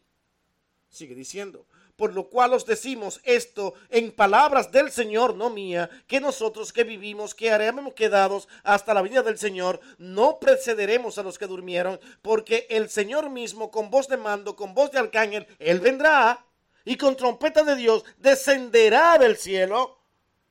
Sigue 0.89 1.15
diciendo, 1.15 1.67
por 1.97 2.15
lo 2.15 2.29
cual 2.29 2.55
os 2.55 2.67
decimos 2.67 3.21
esto 3.25 3.75
en 3.91 4.13
palabras 4.13 4.73
del 4.73 4.91
Señor, 4.91 5.35
no 5.35 5.51
mía, 5.51 5.91
que 6.07 6.21
nosotros 6.21 6.73
que 6.73 6.85
vivimos, 6.85 7.35
que 7.35 7.51
haremos 7.51 7.95
quedados 7.95 8.49
hasta 8.65 8.95
la 8.95 9.03
venida 9.03 9.23
del 9.23 9.39
Señor, 9.39 9.81
no 9.99 10.39
precederemos 10.39 11.19
a 11.19 11.23
los 11.23 11.39
que 11.39 11.47
durmieron, 11.47 12.01
porque 12.23 12.67
el 12.71 12.91
Señor 12.91 13.31
mismo, 13.31 13.71
con 13.71 13.91
voz 13.91 14.09
de 14.09 14.17
mando, 14.17 14.57
con 14.57 14.75
voz 14.75 14.91
de 14.91 14.99
arcángel, 14.99 15.47
Él 15.59 15.81
vendrá 15.81 16.45
y 16.85 16.97
con 16.97 17.17
trompeta 17.17 17.63
de 17.65 17.77
Dios 17.77 18.05
descenderá 18.19 19.19
del 19.19 19.37
cielo 19.37 20.02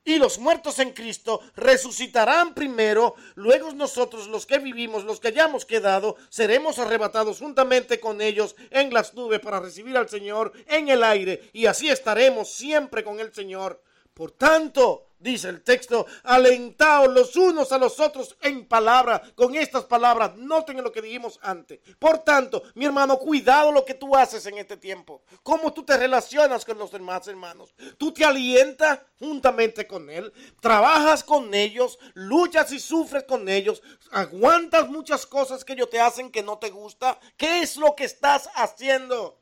y 0.04 0.18
los 0.18 0.39
muertos 0.39 0.80
en 0.80 0.91
Cristo 0.93 1.41
resucitarán 1.56 2.54
primero, 2.54 3.16
luego 3.36 3.72
nosotros 3.74 4.28
los 4.28 4.45
que 4.45 4.60
vivimos, 4.60 5.04
los 5.04 5.20
que 5.20 5.30
hayamos 5.30 5.66
quedado, 5.66 6.16
seremos 6.30 6.80
arrebatados 6.80 7.39
juntamente 7.39 7.99
con 7.99 8.22
ellos 8.22 8.56
en 8.72 8.93
las 8.93 9.14
nubes 9.14 9.39
para 9.39 9.60
recibir 9.60 9.95
al 9.97 10.10
Señor 10.10 10.54
en 10.68 10.89
el 10.89 11.04
aire 11.04 11.49
y 11.54 11.66
así 11.66 11.89
estaremos 11.89 12.52
siempre 12.52 13.04
con 13.04 13.20
el 13.20 13.34
Señor. 13.34 13.82
Por 14.14 14.32
tanto, 14.32 15.12
dice 15.22 15.47
el 15.47 15.64
texto, 15.64 16.05
alentaos 16.24 17.07
los 17.14 17.36
unos 17.36 17.72
a 17.72 17.78
los 17.78 17.99
otros 17.99 18.36
en 18.41 18.68
palabra. 18.68 19.22
Con 19.36 19.55
estas 19.55 19.86
palabras, 19.86 20.36
noten 20.36 20.84
lo 20.84 20.91
que 20.91 21.01
dijimos 21.01 21.39
antes. 21.41 21.80
Por 21.97 22.20
tanto, 22.20 22.64
mi 22.76 22.86
hermano, 22.86 23.18
cuidado 23.18 23.72
lo 23.72 23.86
que 23.86 23.93
tú 23.93 24.16
haces 24.16 24.45
en 24.47 24.57
este 24.57 24.78
tiempo. 24.78 25.24
Cómo 25.43 25.72
tú 25.72 25.84
te 25.84 25.95
relacionas 25.95 26.66
con 26.66 26.78
los 26.78 26.91
demás 26.91 27.28
hermanos. 27.28 27.74
Tú 27.97 28.12
te 28.12 28.26
alientas 28.26 28.99
juntamente 29.20 29.88
con 29.88 30.09
él, 30.09 30.34
trabajas 30.59 31.24
con 31.24 31.53
ellos, 31.53 31.97
luchas 32.14 32.72
y 32.72 32.80
sufres 32.80 33.24
con 33.24 33.47
ellos, 33.47 33.82
aguantas 34.12 34.89
muchas 34.89 35.26
cosas 35.26 35.64
que 35.64 35.74
ellos 35.74 35.89
te 35.89 36.01
hacen 36.01 36.32
que 36.32 36.43
no 36.43 36.57
te 36.57 36.70
gusta. 36.70 37.20
¿Qué 37.38 37.62
es 37.62 37.78
lo 37.78 37.95
que 37.95 38.05
estás 38.05 38.49
haciendo? 38.55 39.39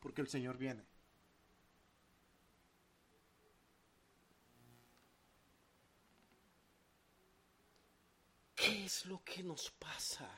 Porque 0.00 0.22
el 0.22 0.28
Señor 0.28 0.56
viene. 0.56 0.84
¿Qué 8.54 8.84
es 8.84 9.06
lo 9.06 9.22
que 9.24 9.42
nos 9.42 9.70
pasa? 9.72 10.30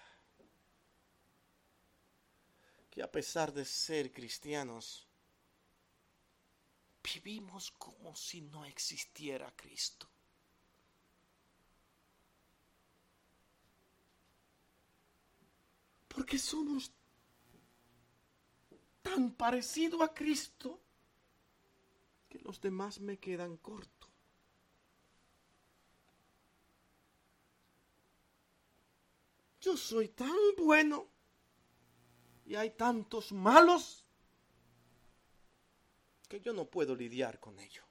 Que 2.90 3.02
a 3.02 3.10
pesar 3.10 3.52
de 3.52 3.64
ser 3.64 4.10
cristianos, 4.10 5.06
vivimos 7.02 7.70
como 7.72 8.16
si 8.16 8.40
no 8.40 8.64
existiera 8.64 9.54
Cristo. 9.54 10.08
Porque 16.08 16.38
somos 16.38 16.90
tan 19.02 19.32
parecidos 19.34 20.00
a 20.00 20.14
Cristo 20.14 20.80
que 22.28 22.38
los 22.38 22.60
demás 22.60 22.98
me 23.00 23.18
quedan 23.18 23.58
cortos. 23.58 23.95
Yo 29.66 29.76
soy 29.76 30.08
tan 30.10 30.30
bueno 30.56 31.08
y 32.44 32.54
hay 32.54 32.70
tantos 32.70 33.32
malos 33.32 34.04
que 36.28 36.40
yo 36.40 36.52
no 36.52 36.66
puedo 36.66 36.94
lidiar 36.94 37.40
con 37.40 37.58
ello. 37.58 37.82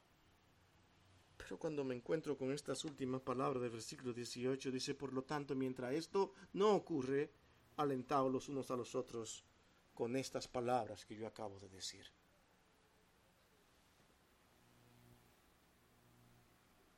Pero 1.35 1.59
cuando 1.59 1.83
me 1.83 1.93
encuentro 1.93 2.37
con 2.37 2.53
estas 2.53 2.85
últimas 2.85 3.21
palabras 3.21 3.61
del 3.61 3.71
versículo 3.71 4.13
18, 4.13 4.71
dice, 4.71 4.95
por 4.95 5.11
lo 5.11 5.23
tanto, 5.23 5.53
mientras 5.53 5.93
esto 5.93 6.31
no 6.53 6.73
ocurre, 6.73 7.33
alentaos 7.75 8.31
los 8.31 8.47
unos 8.47 8.71
a 8.71 8.77
los 8.77 8.95
otros 8.95 9.43
con 9.93 10.15
estas 10.15 10.47
palabras 10.47 11.05
que 11.05 11.17
yo 11.17 11.27
acabo 11.27 11.59
de 11.59 11.67
decir. 11.67 12.05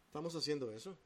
¿Estamos 0.05 0.35
haciendo 0.35 0.71
eso? 0.71 0.99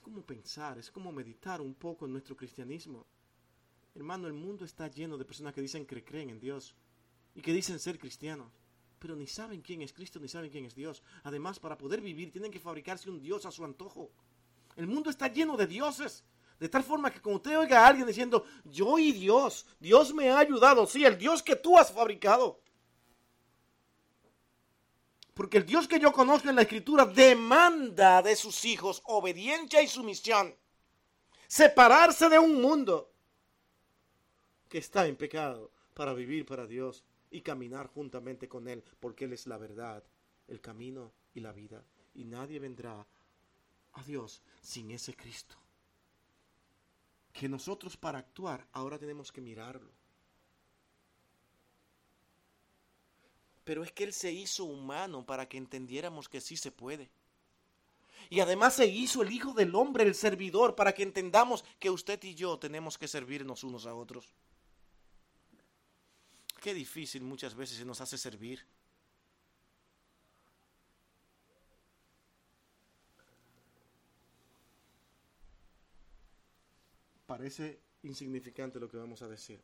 Como 0.00 0.22
pensar, 0.22 0.78
es 0.78 0.90
como 0.90 1.12
meditar 1.12 1.60
un 1.60 1.74
poco 1.74 2.06
en 2.06 2.12
nuestro 2.12 2.36
cristianismo. 2.36 3.06
Hermano, 3.94 4.26
el 4.26 4.32
mundo 4.32 4.64
está 4.64 4.88
lleno 4.88 5.18
de 5.18 5.24
personas 5.24 5.54
que 5.54 5.60
dicen 5.60 5.86
que 5.86 6.04
creen 6.04 6.30
en 6.30 6.40
Dios 6.40 6.74
y 7.34 7.42
que 7.42 7.52
dicen 7.52 7.78
ser 7.78 7.98
cristianos, 7.98 8.52
pero 8.98 9.16
ni 9.16 9.26
saben 9.26 9.62
quién 9.62 9.82
es 9.82 9.92
Cristo 9.92 10.20
ni 10.20 10.28
saben 10.28 10.50
quién 10.50 10.64
es 10.64 10.74
Dios. 10.74 11.02
Además, 11.24 11.58
para 11.58 11.78
poder 11.78 12.00
vivir 12.00 12.30
tienen 12.30 12.52
que 12.52 12.60
fabricarse 12.60 13.10
un 13.10 13.20
Dios 13.20 13.46
a 13.46 13.50
su 13.50 13.64
antojo. 13.64 14.10
El 14.76 14.86
mundo 14.86 15.10
está 15.10 15.28
lleno 15.28 15.56
de 15.56 15.66
dioses. 15.66 16.24
De 16.58 16.68
tal 16.68 16.84
forma 16.84 17.10
que 17.10 17.22
como 17.22 17.36
usted 17.36 17.58
oiga 17.58 17.80
a 17.80 17.88
alguien 17.88 18.06
diciendo, 18.06 18.44
yo 18.64 18.98
y 18.98 19.12
Dios, 19.12 19.66
Dios 19.80 20.12
me 20.12 20.28
ha 20.28 20.38
ayudado, 20.38 20.86
sí, 20.86 21.04
el 21.04 21.16
Dios 21.16 21.42
que 21.42 21.56
tú 21.56 21.78
has 21.78 21.90
fabricado. 21.90 22.60
Porque 25.40 25.56
el 25.56 25.64
Dios 25.64 25.88
que 25.88 25.98
yo 25.98 26.12
conozco 26.12 26.50
en 26.50 26.56
la 26.56 26.60
escritura 26.60 27.06
demanda 27.06 28.20
de 28.20 28.36
sus 28.36 28.66
hijos 28.66 29.00
obediencia 29.06 29.80
y 29.80 29.88
sumisión. 29.88 30.54
Separarse 31.46 32.28
de 32.28 32.38
un 32.38 32.60
mundo 32.60 33.10
que 34.68 34.76
está 34.76 35.06
en 35.06 35.16
pecado 35.16 35.70
para 35.94 36.12
vivir 36.12 36.44
para 36.44 36.66
Dios 36.66 37.04
y 37.30 37.40
caminar 37.40 37.86
juntamente 37.86 38.50
con 38.50 38.68
Él, 38.68 38.84
porque 39.00 39.24
Él 39.24 39.32
es 39.32 39.46
la 39.46 39.56
verdad, 39.56 40.04
el 40.46 40.60
camino 40.60 41.10
y 41.32 41.40
la 41.40 41.52
vida. 41.52 41.82
Y 42.12 42.24
nadie 42.24 42.58
vendrá 42.58 43.06
a 43.94 44.02
Dios 44.02 44.42
sin 44.60 44.90
ese 44.90 45.16
Cristo. 45.16 45.56
Que 47.32 47.48
nosotros 47.48 47.96
para 47.96 48.18
actuar 48.18 48.66
ahora 48.72 48.98
tenemos 48.98 49.32
que 49.32 49.40
mirarlo. 49.40 49.90
Pero 53.64 53.84
es 53.84 53.92
que 53.92 54.04
Él 54.04 54.12
se 54.12 54.32
hizo 54.32 54.64
humano 54.64 55.24
para 55.24 55.48
que 55.48 55.58
entendiéramos 55.58 56.28
que 56.28 56.40
sí 56.40 56.56
se 56.56 56.70
puede. 56.70 57.10
Y 58.30 58.40
además 58.40 58.74
se 58.74 58.86
hizo 58.86 59.22
el 59.22 59.32
Hijo 59.32 59.52
del 59.52 59.74
Hombre, 59.74 60.04
el 60.04 60.14
servidor, 60.14 60.76
para 60.76 60.92
que 60.92 61.02
entendamos 61.02 61.64
que 61.78 61.90
usted 61.90 62.22
y 62.22 62.34
yo 62.34 62.58
tenemos 62.58 62.96
que 62.96 63.08
servirnos 63.08 63.64
unos 63.64 63.86
a 63.86 63.94
otros. 63.94 64.32
Qué 66.60 66.74
difícil 66.74 67.22
muchas 67.22 67.54
veces 67.54 67.78
se 67.78 67.84
nos 67.84 68.00
hace 68.00 68.18
servir. 68.18 68.64
Parece 77.26 77.80
insignificante 78.02 78.78
lo 78.78 78.88
que 78.88 78.96
vamos 78.96 79.22
a 79.22 79.28
decir. 79.28 79.60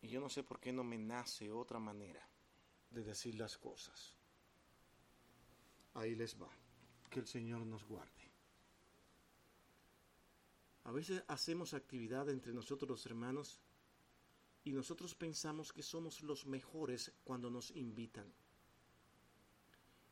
Y 0.00 0.08
yo 0.08 0.20
no 0.20 0.28
sé 0.28 0.42
por 0.42 0.60
qué 0.60 0.72
no 0.72 0.84
me 0.84 0.98
nace 0.98 1.50
otra 1.50 1.78
manera 1.78 2.28
de 2.90 3.02
decir 3.02 3.34
las 3.34 3.58
cosas. 3.58 4.16
Ahí 5.94 6.14
les 6.14 6.40
va. 6.40 6.50
Que 7.10 7.20
el 7.20 7.26
Señor 7.26 7.64
nos 7.64 7.84
guarde. 7.84 8.30
A 10.84 10.92
veces 10.92 11.22
hacemos 11.26 11.74
actividad 11.74 12.28
entre 12.30 12.52
nosotros 12.52 12.88
los 12.88 13.06
hermanos 13.06 13.60
y 14.64 14.72
nosotros 14.72 15.14
pensamos 15.14 15.72
que 15.72 15.82
somos 15.82 16.22
los 16.22 16.46
mejores 16.46 17.12
cuando 17.24 17.50
nos 17.50 17.70
invitan. 17.72 18.32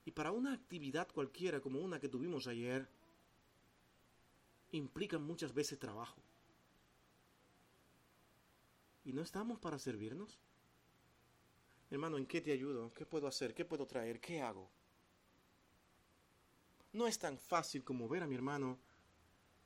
Y 0.04 0.12
para 0.12 0.32
una 0.32 0.52
actividad 0.52 1.08
cualquiera 1.12 1.60
como 1.60 1.80
una 1.80 1.98
que 1.98 2.08
tuvimos 2.08 2.46
ayer, 2.46 2.88
implican 4.72 5.22
muchas 5.22 5.52
veces 5.52 5.78
trabajo. 5.78 6.22
¿Y 9.06 9.12
no 9.12 9.22
estamos 9.22 9.60
para 9.60 9.78
servirnos? 9.78 10.40
Hermano, 11.90 12.18
¿en 12.18 12.26
qué 12.26 12.40
te 12.40 12.50
ayudo? 12.50 12.92
¿Qué 12.92 13.06
puedo 13.06 13.28
hacer? 13.28 13.54
¿Qué 13.54 13.64
puedo 13.64 13.86
traer? 13.86 14.18
¿Qué 14.18 14.42
hago? 14.42 14.68
No 16.92 17.06
es 17.06 17.16
tan 17.16 17.38
fácil 17.38 17.84
como 17.84 18.08
ver 18.08 18.24
a 18.24 18.26
mi 18.26 18.34
hermano 18.34 18.80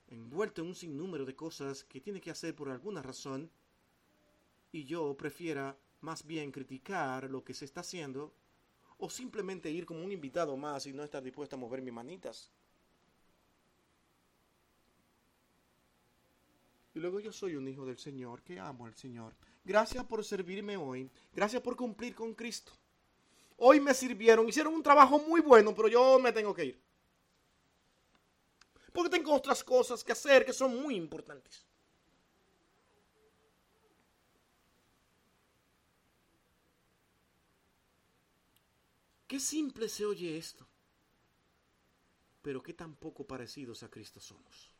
envuelto 0.09 0.61
en 0.61 0.67
un 0.67 0.75
sinnúmero 0.75 1.25
de 1.25 1.35
cosas 1.35 1.83
que 1.85 1.99
tiene 1.99 2.21
que 2.21 2.29
hacer 2.29 2.55
por 2.55 2.69
alguna 2.69 3.01
razón 3.01 3.49
y 4.71 4.83
yo 4.83 5.17
prefiera 5.17 5.75
más 6.01 6.23
bien 6.23 6.51
criticar 6.51 7.27
lo 7.27 7.43
que 7.43 7.55
se 7.55 7.65
está 7.65 7.81
haciendo 7.81 8.35
o 8.99 9.09
simplemente 9.09 9.71
ir 9.71 9.87
como 9.87 10.03
un 10.03 10.11
invitado 10.11 10.55
más 10.55 10.85
y 10.85 10.93
no 10.93 11.03
estar 11.03 11.23
dispuesto 11.23 11.55
a 11.55 11.59
mover 11.59 11.81
mis 11.81 11.93
manitas. 11.93 12.51
Y 16.93 16.99
luego 16.99 17.19
yo 17.19 17.31
soy 17.31 17.55
un 17.55 17.67
hijo 17.67 17.85
del 17.85 17.97
Señor, 17.97 18.41
que 18.41 18.59
amo 18.59 18.85
al 18.85 18.95
Señor. 18.95 19.33
Gracias 19.63 20.03
por 20.05 20.25
servirme 20.25 20.75
hoy. 20.75 21.09
Gracias 21.33 21.61
por 21.61 21.75
cumplir 21.75 22.13
con 22.13 22.33
Cristo. 22.33 22.73
Hoy 23.57 23.79
me 23.79 23.93
sirvieron, 23.93 24.49
hicieron 24.49 24.73
un 24.73 24.83
trabajo 24.83 25.19
muy 25.19 25.39
bueno, 25.39 25.73
pero 25.73 25.87
yo 25.87 26.19
me 26.19 26.33
tengo 26.33 26.53
que 26.53 26.65
ir. 26.65 26.81
Porque 28.91 29.09
tengo 29.09 29.33
otras 29.33 29.63
cosas 29.63 30.03
que 30.03 30.11
hacer 30.11 30.45
que 30.45 30.51
son 30.51 30.81
muy 30.81 30.95
importantes. 30.95 31.65
Qué 39.27 39.39
simple 39.39 39.87
se 39.87 40.05
oye 40.05 40.37
esto, 40.37 40.67
pero 42.41 42.61
qué 42.61 42.73
tan 42.73 42.95
poco 42.95 43.25
parecidos 43.25 43.81
a 43.81 43.89
Cristo 43.89 44.19
somos. 44.19 44.70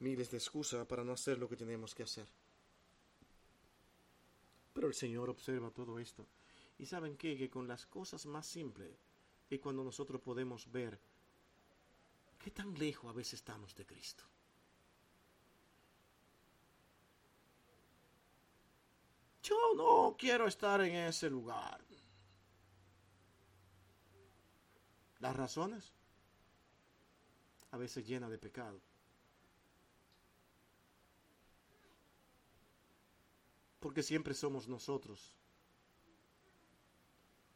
Miles 0.00 0.30
de 0.30 0.36
excusas 0.36 0.86
para 0.86 1.04
no 1.04 1.12
hacer 1.12 1.38
lo 1.38 1.48
que 1.48 1.56
tenemos 1.56 1.94
que 1.94 2.04
hacer. 2.04 2.26
Pero 4.72 4.86
el 4.86 4.94
Señor 4.94 5.28
observa 5.28 5.70
todo 5.70 5.98
esto. 5.98 6.26
Y 6.78 6.86
saben 6.86 7.16
qué? 7.16 7.36
Que 7.36 7.50
con 7.50 7.66
las 7.66 7.86
cosas 7.86 8.26
más 8.26 8.46
simples 8.46 8.92
es 9.50 9.60
cuando 9.60 9.82
nosotros 9.82 10.20
podemos 10.20 10.70
ver 10.70 11.00
qué 12.38 12.50
tan 12.50 12.74
lejos 12.74 13.10
a 13.10 13.14
veces 13.14 13.34
estamos 13.34 13.74
de 13.74 13.86
Cristo. 13.86 14.24
Yo 19.42 19.56
no 19.74 20.14
quiero 20.18 20.46
estar 20.46 20.80
en 20.82 20.94
ese 20.94 21.30
lugar. 21.30 21.80
Las 25.20 25.34
razones 25.34 25.92
a 27.70 27.76
veces 27.76 28.06
llenas 28.06 28.30
de 28.30 28.38
pecado. 28.38 28.80
Porque 33.80 34.02
siempre 34.02 34.34
somos 34.34 34.68
nosotros. 34.68 35.34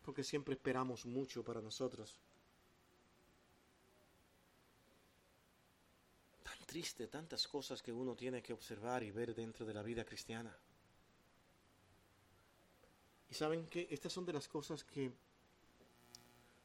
Porque 0.03 0.25
siempre 0.25 0.55
esperamos 0.55 1.05
mucho 1.07 1.45
para 1.45 1.61
nosotros. 1.61 2.21
Tan 6.43 6.59
triste, 6.67 7.07
tantas 7.09 7.47
cosas 7.47 7.83
que 7.83 7.93
uno 7.93 8.15
tiene 8.15 8.43
que 8.43 8.53
observar 8.53 9.03
y 9.03 9.11
ver 9.11 9.35
dentro 9.35 9.65
de 9.67 9.75
la 9.75 9.83
vida 9.83 10.05
cristiana. 10.05 10.57
Y 13.29 13.35
saben 13.35 13.67
que 13.67 13.89
estas 13.91 14.13
son 14.13 14.27
de 14.27 14.33
las 14.33 14.47
cosas 14.47 14.85
que, 14.85 15.11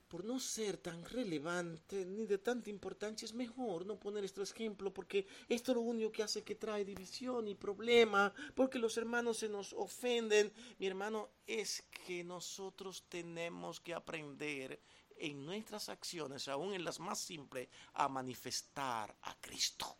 por 0.07 0.23
no 0.23 0.39
ser 0.39 0.77
tan 0.77 1.03
relevante 1.05 2.05
ni 2.05 2.25
de 2.25 2.37
tanta 2.37 2.69
importancia, 2.69 3.25
es 3.25 3.33
mejor 3.33 3.85
no 3.85 3.99
poner 3.99 4.23
este 4.23 4.41
ejemplo, 4.41 4.93
porque 4.93 5.27
esto 5.49 5.71
es 5.71 5.75
lo 5.75 5.81
único 5.81 6.11
que 6.11 6.23
hace 6.23 6.43
que 6.43 6.55
trae 6.55 6.85
división 6.85 7.47
y 7.47 7.55
problema, 7.55 8.33
porque 8.55 8.79
los 8.79 8.97
hermanos 8.97 9.37
se 9.37 9.49
nos 9.49 9.73
ofenden. 9.73 10.51
Mi 10.79 10.87
hermano, 10.87 11.29
es 11.45 11.83
que 12.05 12.23
nosotros 12.23 13.05
tenemos 13.09 13.79
que 13.79 13.93
aprender 13.93 14.81
en 15.17 15.45
nuestras 15.45 15.89
acciones, 15.89 16.47
aún 16.47 16.73
en 16.73 16.83
las 16.83 16.99
más 16.99 17.19
simples, 17.19 17.67
a 17.93 18.07
manifestar 18.07 19.15
a 19.23 19.35
Cristo. 19.41 19.97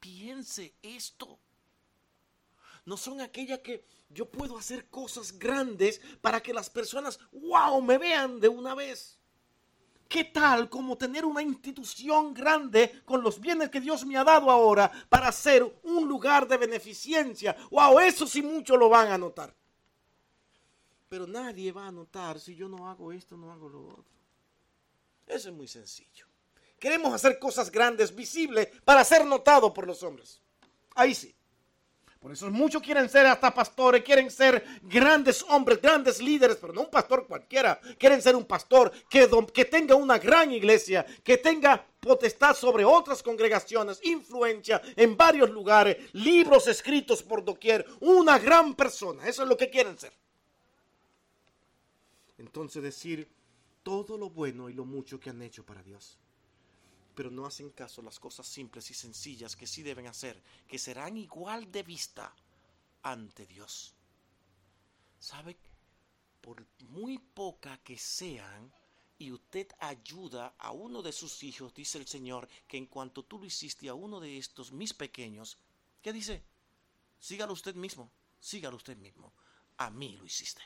Piense 0.00 0.74
esto 0.82 1.38
no 2.90 2.96
son 2.96 3.20
aquellas 3.20 3.60
que 3.60 3.84
yo 4.08 4.28
puedo 4.28 4.58
hacer 4.58 4.88
cosas 4.90 5.38
grandes 5.38 6.00
para 6.20 6.42
que 6.42 6.52
las 6.52 6.68
personas, 6.68 7.20
wow, 7.30 7.80
me 7.80 7.98
vean 7.98 8.40
de 8.40 8.48
una 8.48 8.74
vez. 8.74 9.16
¿Qué 10.08 10.24
tal 10.24 10.68
como 10.68 10.98
tener 10.98 11.24
una 11.24 11.40
institución 11.40 12.34
grande 12.34 13.00
con 13.04 13.22
los 13.22 13.38
bienes 13.38 13.70
que 13.70 13.80
Dios 13.80 14.04
me 14.04 14.16
ha 14.16 14.24
dado 14.24 14.50
ahora 14.50 14.90
para 15.08 15.30
ser 15.30 15.62
un 15.84 16.08
lugar 16.08 16.48
de 16.48 16.56
beneficencia? 16.56 17.56
Wow, 17.70 18.00
eso 18.00 18.26
sí 18.26 18.42
muchos 18.42 18.76
lo 18.76 18.88
van 18.88 19.12
a 19.12 19.18
notar. 19.18 19.54
Pero 21.08 21.28
nadie 21.28 21.70
va 21.70 21.86
a 21.86 21.92
notar 21.92 22.40
si 22.40 22.56
yo 22.56 22.68
no 22.68 22.90
hago 22.90 23.12
esto, 23.12 23.36
no 23.36 23.52
hago 23.52 23.68
lo 23.68 23.86
otro. 23.86 24.18
Eso 25.28 25.50
es 25.50 25.54
muy 25.54 25.68
sencillo. 25.68 26.26
Queremos 26.80 27.14
hacer 27.14 27.38
cosas 27.38 27.70
grandes, 27.70 28.12
visibles, 28.12 28.66
para 28.84 29.04
ser 29.04 29.24
notado 29.24 29.72
por 29.72 29.86
los 29.86 30.02
hombres. 30.02 30.40
Ahí 30.96 31.14
sí. 31.14 31.32
Por 32.20 32.32
eso 32.32 32.50
muchos 32.50 32.82
quieren 32.82 33.08
ser 33.08 33.24
hasta 33.26 33.52
pastores, 33.52 34.04
quieren 34.04 34.30
ser 34.30 34.62
grandes 34.82 35.42
hombres, 35.48 35.80
grandes 35.80 36.20
líderes, 36.20 36.58
pero 36.60 36.74
no 36.74 36.82
un 36.82 36.90
pastor 36.90 37.26
cualquiera. 37.26 37.80
Quieren 37.98 38.20
ser 38.20 38.36
un 38.36 38.44
pastor 38.44 38.92
que, 39.08 39.26
que 39.54 39.64
tenga 39.64 39.94
una 39.94 40.18
gran 40.18 40.52
iglesia, 40.52 41.06
que 41.24 41.38
tenga 41.38 41.82
potestad 41.98 42.54
sobre 42.54 42.84
otras 42.84 43.22
congregaciones, 43.22 44.00
influencia 44.02 44.82
en 44.96 45.16
varios 45.16 45.48
lugares, 45.48 45.96
libros 46.12 46.66
escritos 46.68 47.22
por 47.22 47.42
doquier, 47.42 47.86
una 48.00 48.38
gran 48.38 48.74
persona. 48.74 49.26
Eso 49.26 49.42
es 49.42 49.48
lo 49.48 49.56
que 49.56 49.70
quieren 49.70 49.98
ser. 49.98 50.12
Entonces 52.36 52.82
decir 52.82 53.26
todo 53.82 54.18
lo 54.18 54.28
bueno 54.28 54.68
y 54.68 54.74
lo 54.74 54.84
mucho 54.84 55.18
que 55.18 55.30
han 55.30 55.40
hecho 55.40 55.64
para 55.64 55.82
Dios 55.82 56.18
pero 57.20 57.30
no 57.30 57.44
hacen 57.44 57.68
caso 57.68 58.00
las 58.00 58.18
cosas 58.18 58.46
simples 58.46 58.90
y 58.90 58.94
sencillas 58.94 59.54
que 59.54 59.66
sí 59.66 59.82
deben 59.82 60.06
hacer, 60.06 60.42
que 60.66 60.78
serán 60.78 61.18
igual 61.18 61.70
de 61.70 61.82
vista 61.82 62.34
ante 63.02 63.44
Dios. 63.44 63.92
¿Sabe? 65.18 65.58
Por 66.40 66.66
muy 66.88 67.18
poca 67.18 67.76
que 67.84 67.98
sean, 67.98 68.72
y 69.18 69.32
usted 69.32 69.68
ayuda 69.80 70.54
a 70.56 70.70
uno 70.70 71.02
de 71.02 71.12
sus 71.12 71.42
hijos, 71.42 71.74
dice 71.74 71.98
el 71.98 72.06
Señor, 72.06 72.48
que 72.66 72.78
en 72.78 72.86
cuanto 72.86 73.22
tú 73.22 73.38
lo 73.38 73.44
hiciste 73.44 73.90
a 73.90 73.92
uno 73.92 74.18
de 74.18 74.38
estos, 74.38 74.72
mis 74.72 74.94
pequeños, 74.94 75.58
¿qué 76.00 76.14
dice? 76.14 76.42
Sígalo 77.18 77.52
usted 77.52 77.74
mismo, 77.74 78.10
sígalo 78.38 78.78
usted 78.78 78.96
mismo. 78.96 79.30
A 79.76 79.90
mí 79.90 80.16
lo 80.16 80.24
hiciste. 80.24 80.62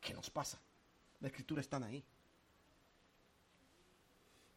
¿Qué 0.00 0.14
nos 0.14 0.30
pasa? 0.30 0.62
La 1.18 1.26
escritura 1.26 1.60
está 1.60 1.84
ahí. 1.84 2.04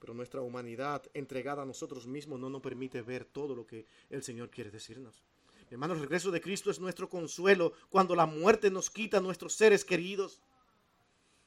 Pero 0.01 0.15
nuestra 0.15 0.41
humanidad 0.41 1.03
entregada 1.13 1.61
a 1.61 1.65
nosotros 1.65 2.07
mismos 2.07 2.39
no 2.39 2.49
nos 2.49 2.61
permite 2.61 3.03
ver 3.03 3.23
todo 3.23 3.55
lo 3.55 3.67
que 3.67 3.85
el 4.09 4.23
Señor 4.23 4.49
quiere 4.49 4.71
decirnos. 4.71 5.23
Mi 5.69 5.75
hermano, 5.75 5.93
el 5.93 6.01
regreso 6.01 6.31
de 6.31 6.41
Cristo 6.41 6.71
es 6.71 6.79
nuestro 6.79 7.07
consuelo 7.07 7.73
cuando 7.89 8.15
la 8.15 8.25
muerte 8.25 8.71
nos 8.71 8.89
quita 8.89 9.17
a 9.17 9.21
nuestros 9.21 9.53
seres 9.53 9.85
queridos. 9.85 10.41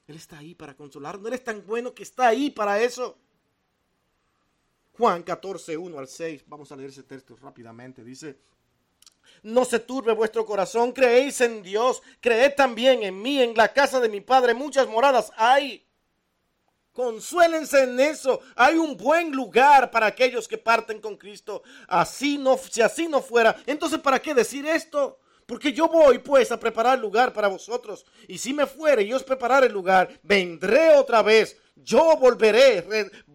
Él 0.07 0.15
está 0.15 0.39
ahí 0.39 0.55
para 0.55 0.77
consolarnos. 0.77 1.27
Él 1.27 1.35
es 1.35 1.43
tan 1.43 1.67
bueno 1.67 1.93
que 1.93 2.05
está 2.05 2.29
ahí 2.29 2.49
para 2.49 2.81
eso. 2.81 3.19
Juan 4.97 5.25
14, 5.25 5.77
1 5.77 5.99
al 5.99 6.07
6. 6.07 6.45
Vamos 6.47 6.71
a 6.71 6.77
leer 6.77 6.91
ese 6.91 7.03
texto 7.03 7.35
rápidamente. 7.37 8.05
Dice, 8.05 8.39
no 9.43 9.65
se 9.65 9.81
turbe 9.81 10.13
vuestro 10.13 10.47
corazón, 10.47 10.93
creéis 10.93 11.41
en 11.41 11.63
Dios, 11.63 12.03
creed 12.21 12.55
también 12.55 13.03
en 13.03 13.21
mí, 13.21 13.43
en 13.43 13.57
la 13.57 13.73
casa 13.73 13.99
de 13.99 14.09
mi 14.09 14.21
Padre 14.21 14.55
muchas 14.55 14.89
moradas 14.89 15.33
hay. 15.37 15.85
Consuélense 16.95 17.83
en 17.83 17.99
eso. 17.99 18.41
Hay 18.55 18.77
un 18.77 18.97
buen 18.97 19.33
lugar 19.33 19.91
para 19.91 20.07
aquellos 20.07 20.47
que 20.47 20.57
parten 20.57 21.01
con 21.01 21.17
Cristo. 21.17 21.65
Así 21.89 22.39
no, 22.39 22.57
si 22.57 22.81
así 22.81 23.09
no 23.09 23.21
fuera, 23.21 23.57
entonces 23.67 23.99
¿para 23.99 24.23
qué 24.23 24.33
decir 24.33 24.65
esto? 24.65 25.19
Porque 25.45 25.73
yo 25.73 25.89
voy 25.89 26.21
pues 26.21 26.53
a 26.53 26.61
preparar 26.61 27.01
lugar 27.01 27.33
para 27.33 27.49
vosotros. 27.49 28.07
Y 28.29 28.39
si 28.39 28.55
me 28.55 28.65
fuere 28.65 29.03
y 29.03 29.13
os 29.13 29.25
preparar 29.25 29.65
el 29.65 29.73
lugar, 29.73 30.09
vendré 30.23 30.97
otra 30.97 31.21
vez. 31.23 31.61
Yo 31.75 32.17
volveré, 32.17 32.87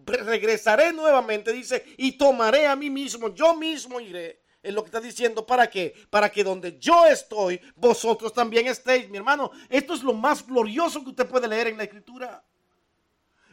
regresaré 0.06 0.94
nuevamente, 0.94 1.52
dice, 1.52 1.84
y 1.98 2.12
tomaré 2.12 2.66
a 2.66 2.74
mí 2.74 2.88
mismo, 2.88 3.28
yo 3.34 3.54
mismo 3.54 4.00
iré. 4.00 4.40
Es 4.62 4.72
lo 4.72 4.82
que 4.82 4.88
está 4.88 5.00
diciendo, 5.00 5.46
¿para 5.46 5.68
qué? 5.68 5.94
Para 6.08 6.32
que 6.32 6.42
donde 6.42 6.78
yo 6.78 7.06
estoy, 7.06 7.60
vosotros 7.76 8.32
también 8.32 8.66
estéis, 8.66 9.08
mi 9.10 9.18
hermano. 9.18 9.50
Esto 9.68 9.92
es 9.92 10.02
lo 10.02 10.14
más 10.14 10.46
glorioso 10.46 11.04
que 11.04 11.10
usted 11.10 11.26
puede 11.26 11.46
leer 11.46 11.68
en 11.68 11.76
la 11.76 11.84
escritura. 11.84 12.42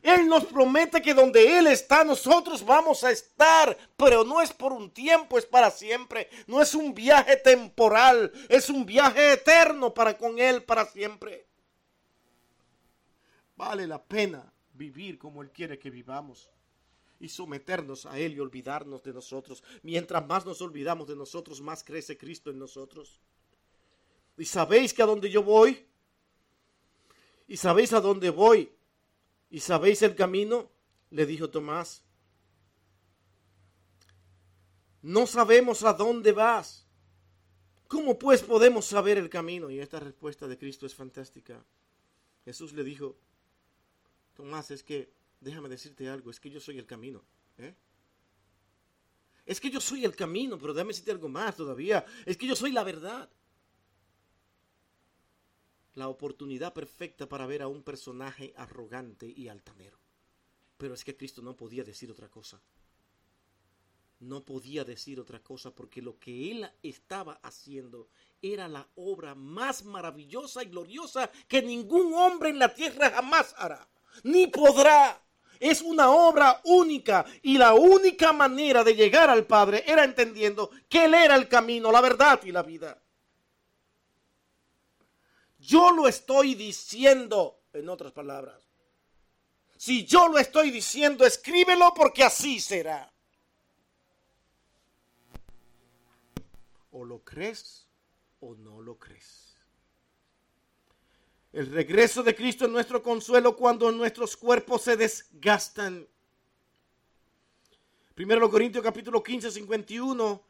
Él 0.08 0.26
nos 0.30 0.46
promete 0.46 1.02
que 1.02 1.14
donde 1.14 1.60
Él 1.60 1.68
está, 1.68 2.06
nosotros 2.06 2.66
vamos 2.66 3.04
a 3.04 3.12
estar, 3.12 3.78
pero 3.98 4.24
no 4.24 4.42
es 4.42 4.54
por 4.54 4.72
un 4.72 4.90
tiempo, 4.90 5.38
es 5.38 5.46
para 5.46 5.70
siempre. 5.70 6.30
No 6.48 6.62
es 6.62 6.74
un 6.74 6.94
viaje 6.94 7.36
temporal, 7.36 8.32
es 8.48 8.70
un 8.70 8.86
viaje 8.86 9.34
eterno 9.34 9.94
para 9.94 10.18
con 10.18 10.40
Él 10.40 10.64
para 10.64 10.86
siempre. 10.86 11.46
Vale 13.58 13.86
la 13.86 14.02
pena 14.02 14.50
vivir 14.72 15.20
como 15.20 15.42
Él 15.42 15.52
quiere 15.52 15.78
que 15.78 15.90
vivamos 15.90 16.50
y 17.20 17.28
someternos 17.28 18.06
a 18.06 18.18
Él 18.18 18.32
y 18.34 18.40
olvidarnos 18.40 19.04
de 19.04 19.12
nosotros. 19.12 19.62
Mientras 19.84 20.26
más 20.26 20.46
nos 20.46 20.62
olvidamos 20.62 21.10
de 21.10 21.18
nosotros, 21.18 21.60
más 21.60 21.84
crece 21.84 22.18
Cristo 22.18 22.50
en 22.50 22.60
nosotros. 22.60 23.20
¿Y 24.38 24.46
sabéis 24.46 24.94
que 24.94 25.02
a 25.02 25.06
dónde 25.06 25.30
yo 25.30 25.44
voy? 25.44 25.86
¿Y 27.46 27.58
sabéis 27.58 27.92
a 27.92 28.00
dónde 28.00 28.30
voy? 28.30 28.72
¿Y 29.50 29.60
sabéis 29.60 30.02
el 30.02 30.16
camino? 30.16 30.70
Le 31.10 31.26
dijo 31.26 31.50
Tomás. 31.50 32.04
No 35.02 35.26
sabemos 35.26 35.84
a 35.84 35.94
dónde 35.94 36.32
vas. 36.32 36.86
¿Cómo 37.88 38.20
pues 38.20 38.44
podemos 38.44 38.86
saber 38.86 39.18
el 39.18 39.30
camino? 39.30 39.70
Y 39.70 39.80
esta 39.80 40.00
respuesta 40.00 40.48
de 40.48 40.58
Cristo 40.58 40.86
es 40.86 40.94
fantástica. 40.94 41.64
Jesús 42.44 42.74
le 42.74 42.84
dijo, 42.84 43.16
Tomás, 44.34 44.72
es 44.72 44.84
que, 44.84 45.14
déjame 45.40 45.70
decirte 45.70 46.10
algo, 46.10 46.30
es 46.30 46.40
que 46.40 46.50
yo 46.50 46.60
soy 46.60 46.78
el 46.78 46.86
camino. 46.86 47.24
¿eh? 47.58 47.74
Es 49.46 49.62
que 49.62 49.70
yo 49.70 49.80
soy 49.80 50.04
el 50.04 50.16
camino, 50.16 50.60
pero 50.60 50.74
déjame 50.74 50.90
decirte 50.90 51.12
algo 51.12 51.30
más 51.30 51.56
todavía. 51.56 52.06
Es 52.26 52.36
que 52.36 52.48
yo 52.48 52.56
soy 52.56 52.74
la 52.74 52.84
verdad 52.84 53.30
la 55.98 56.10
oportunidad 56.10 56.74
perfecta 56.74 57.28
para 57.28 57.48
ver 57.48 57.64
a 57.64 57.68
un 57.68 57.82
personaje 57.82 58.54
arrogante 58.56 59.34
y 59.36 59.48
altanero. 59.48 59.98
Pero 60.78 60.94
es 60.94 61.04
que 61.04 61.18
Cristo 61.18 61.42
no 61.42 61.58
podía 61.58 61.84
decir 61.84 62.12
otra 62.12 62.30
cosa. 62.30 62.62
No 64.20 64.46
podía 64.46 64.84
decir 64.84 65.20
otra 65.20 65.40
cosa 65.40 65.72
porque 65.72 66.04
lo 66.04 66.20
que 66.20 66.52
él 66.52 66.70
estaba 66.84 67.40
haciendo 67.42 68.10
era 68.44 68.68
la 68.68 68.88
obra 68.96 69.34
más 69.34 69.86
maravillosa 69.86 70.62
y 70.62 70.68
gloriosa 70.68 71.32
que 71.48 71.64
ningún 71.64 72.14
hombre 72.14 72.50
en 72.50 72.60
la 72.60 72.76
tierra 72.76 73.10
jamás 73.10 73.56
hará, 73.58 73.90
ni 74.24 74.46
podrá. 74.46 75.24
Es 75.60 75.82
una 75.82 76.12
obra 76.12 76.62
única 76.66 77.26
y 77.42 77.58
la 77.58 77.74
única 77.74 78.32
manera 78.34 78.84
de 78.84 78.94
llegar 78.94 79.32
al 79.32 79.48
Padre 79.48 79.84
era 79.88 80.04
entendiendo 80.04 80.70
que 80.88 81.06
Él 81.06 81.16
era 81.16 81.36
el 81.36 81.48
camino, 81.48 81.92
la 81.92 82.02
verdad 82.02 82.40
y 82.44 82.52
la 82.52 82.62
vida. 82.62 83.02
Yo 85.68 85.92
lo 85.92 86.08
estoy 86.08 86.56
diciendo, 86.56 87.60
en 87.74 87.90
otras 87.90 88.14
palabras. 88.14 88.56
Si 89.76 90.06
yo 90.06 90.30
lo 90.30 90.40
estoy 90.40 90.72
diciendo, 90.72 91.26
escríbelo 91.26 91.94
porque 91.94 92.24
así 92.24 92.62
será. 92.62 93.12
O 96.92 97.04
lo 97.04 97.20
crees 97.20 97.86
o 98.40 98.56
no 98.56 98.82
lo 98.82 98.98
crees. 98.98 99.58
El 101.52 101.70
regreso 101.70 102.24
de 102.24 102.34
Cristo 102.34 102.64
es 102.64 102.72
nuestro 102.72 103.04
consuelo 103.04 103.58
cuando 103.58 103.92
nuestros 103.92 104.38
cuerpos 104.38 104.84
se 104.84 104.96
desgastan. 104.96 106.08
Primero 108.16 108.50
Corintios 108.50 108.82
capítulo 108.82 109.22
15, 109.22 109.52
51 109.52 110.44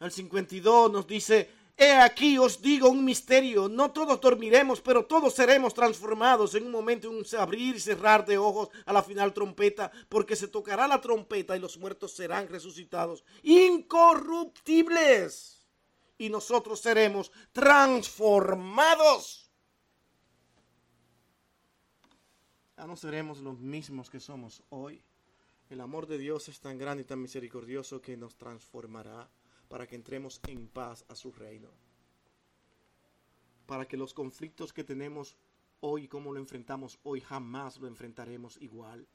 al 0.00 0.12
52 0.12 0.92
nos 0.92 1.06
dice, 1.06 1.61
He 1.76 1.92
aquí 1.92 2.38
os 2.38 2.60
digo 2.60 2.88
un 2.88 3.04
misterio, 3.04 3.68
no 3.68 3.90
todos 3.90 4.20
dormiremos, 4.20 4.80
pero 4.80 5.04
todos 5.06 5.34
seremos 5.34 5.74
transformados. 5.74 6.54
En 6.54 6.66
un 6.66 6.70
momento, 6.70 7.08
en 7.08 7.16
un 7.16 7.24
abrir 7.38 7.74
y 7.76 7.80
cerrar 7.80 8.26
de 8.26 8.38
ojos 8.38 8.68
a 8.84 8.92
la 8.92 9.02
final 9.02 9.32
trompeta, 9.32 9.90
porque 10.08 10.36
se 10.36 10.48
tocará 10.48 10.86
la 10.86 11.00
trompeta 11.00 11.56
y 11.56 11.60
los 11.60 11.78
muertos 11.78 12.12
serán 12.12 12.48
resucitados, 12.48 13.24
incorruptibles, 13.42 15.66
y 16.18 16.28
nosotros 16.28 16.80
seremos 16.80 17.32
transformados. 17.52 19.50
Ya 22.76 22.86
no 22.86 22.96
seremos 22.96 23.38
los 23.38 23.58
mismos 23.58 24.10
que 24.10 24.20
somos 24.20 24.62
hoy. 24.68 25.02
El 25.70 25.80
amor 25.80 26.06
de 26.06 26.18
Dios 26.18 26.48
es 26.48 26.60
tan 26.60 26.76
grande 26.78 27.02
y 27.02 27.06
tan 27.06 27.22
misericordioso 27.22 28.02
que 28.02 28.16
nos 28.16 28.36
transformará 28.36 29.28
para 29.72 29.86
que 29.86 29.96
entremos 29.96 30.38
en 30.48 30.68
paz 30.68 31.02
a 31.08 31.14
su 31.14 31.32
reino. 31.32 31.70
Para 33.64 33.88
que 33.88 33.96
los 33.96 34.12
conflictos 34.12 34.70
que 34.70 34.84
tenemos 34.84 35.34
hoy, 35.80 36.08
como 36.08 36.30
lo 36.30 36.38
enfrentamos 36.38 36.98
hoy, 37.04 37.22
jamás 37.22 37.78
lo 37.78 37.86
enfrentaremos 37.86 38.60
igual. 38.60 39.08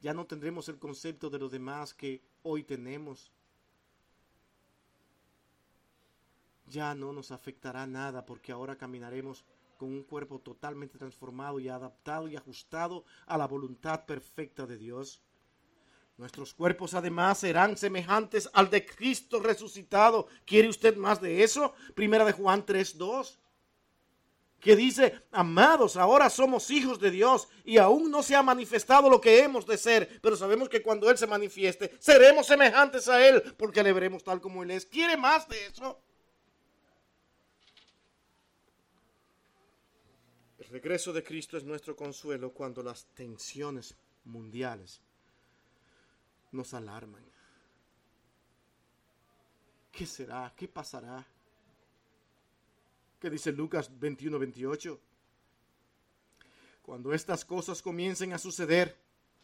Ya 0.00 0.14
no 0.14 0.26
tendremos 0.26 0.70
el 0.70 0.78
concepto 0.78 1.28
de 1.28 1.38
los 1.38 1.52
demás 1.52 1.92
que 1.92 2.22
hoy 2.42 2.64
tenemos. 2.64 3.30
Ya 6.64 6.94
no 6.94 7.12
nos 7.12 7.30
afectará 7.30 7.86
nada 7.86 8.24
porque 8.24 8.52
ahora 8.52 8.78
caminaremos 8.78 9.44
con 9.76 9.90
un 9.90 10.02
cuerpo 10.02 10.38
totalmente 10.38 10.96
transformado 10.96 11.60
y 11.60 11.68
adaptado 11.68 12.26
y 12.26 12.36
ajustado 12.36 13.04
a 13.26 13.36
la 13.36 13.46
voluntad 13.46 14.06
perfecta 14.06 14.64
de 14.66 14.78
Dios. 14.78 15.20
Nuestros 16.18 16.52
cuerpos 16.52 16.94
además 16.94 17.38
serán 17.38 17.76
semejantes 17.76 18.50
al 18.52 18.68
de 18.70 18.84
Cristo 18.84 19.38
resucitado. 19.38 20.26
¿Quiere 20.44 20.68
usted 20.68 20.96
más 20.96 21.20
de 21.20 21.44
eso? 21.44 21.74
Primera 21.94 22.24
de 22.24 22.32
Juan 22.32 22.66
3:2. 22.66 23.38
Que 24.58 24.74
dice, 24.74 25.22
amados, 25.30 25.96
ahora 25.96 26.28
somos 26.28 26.72
hijos 26.72 26.98
de 26.98 27.12
Dios 27.12 27.46
y 27.64 27.78
aún 27.78 28.10
no 28.10 28.24
se 28.24 28.34
ha 28.34 28.42
manifestado 28.42 29.08
lo 29.08 29.20
que 29.20 29.44
hemos 29.44 29.64
de 29.64 29.78
ser, 29.78 30.20
pero 30.20 30.36
sabemos 30.36 30.68
que 30.68 30.82
cuando 30.82 31.08
Él 31.08 31.16
se 31.16 31.28
manifieste, 31.28 31.96
seremos 32.00 32.48
semejantes 32.48 33.06
a 33.06 33.24
Él, 33.24 33.40
porque 33.56 33.84
le 33.84 33.92
veremos 33.92 34.24
tal 34.24 34.40
como 34.40 34.64
Él 34.64 34.72
es. 34.72 34.84
¿Quiere 34.84 35.16
más 35.16 35.48
de 35.48 35.66
eso? 35.66 36.00
El 40.58 40.66
regreso 40.66 41.12
de 41.12 41.22
Cristo 41.22 41.56
es 41.56 41.62
nuestro 41.62 41.94
consuelo 41.94 42.52
cuando 42.52 42.82
las 42.82 43.06
tensiones 43.14 43.94
mundiales 44.24 45.00
nos 46.52 46.74
alarman. 46.74 47.24
¿Qué 49.92 50.06
será? 50.06 50.52
¿Qué 50.56 50.68
pasará? 50.68 51.26
¿Qué 53.20 53.28
dice 53.28 53.50
Lucas 53.52 53.90
21, 53.98 54.38
28? 54.38 55.00
Cuando 56.82 57.12
estas 57.12 57.44
cosas 57.44 57.82
comiencen 57.82 58.32
a 58.32 58.38
suceder, 58.38 58.96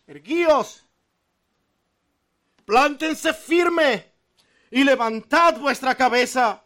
erguíos, 0.07 0.85
plántense 2.65 3.35
firme 3.35 4.13
y 4.71 4.85
levantad 4.85 5.59
vuestra 5.59 5.95
cabeza, 5.95 6.65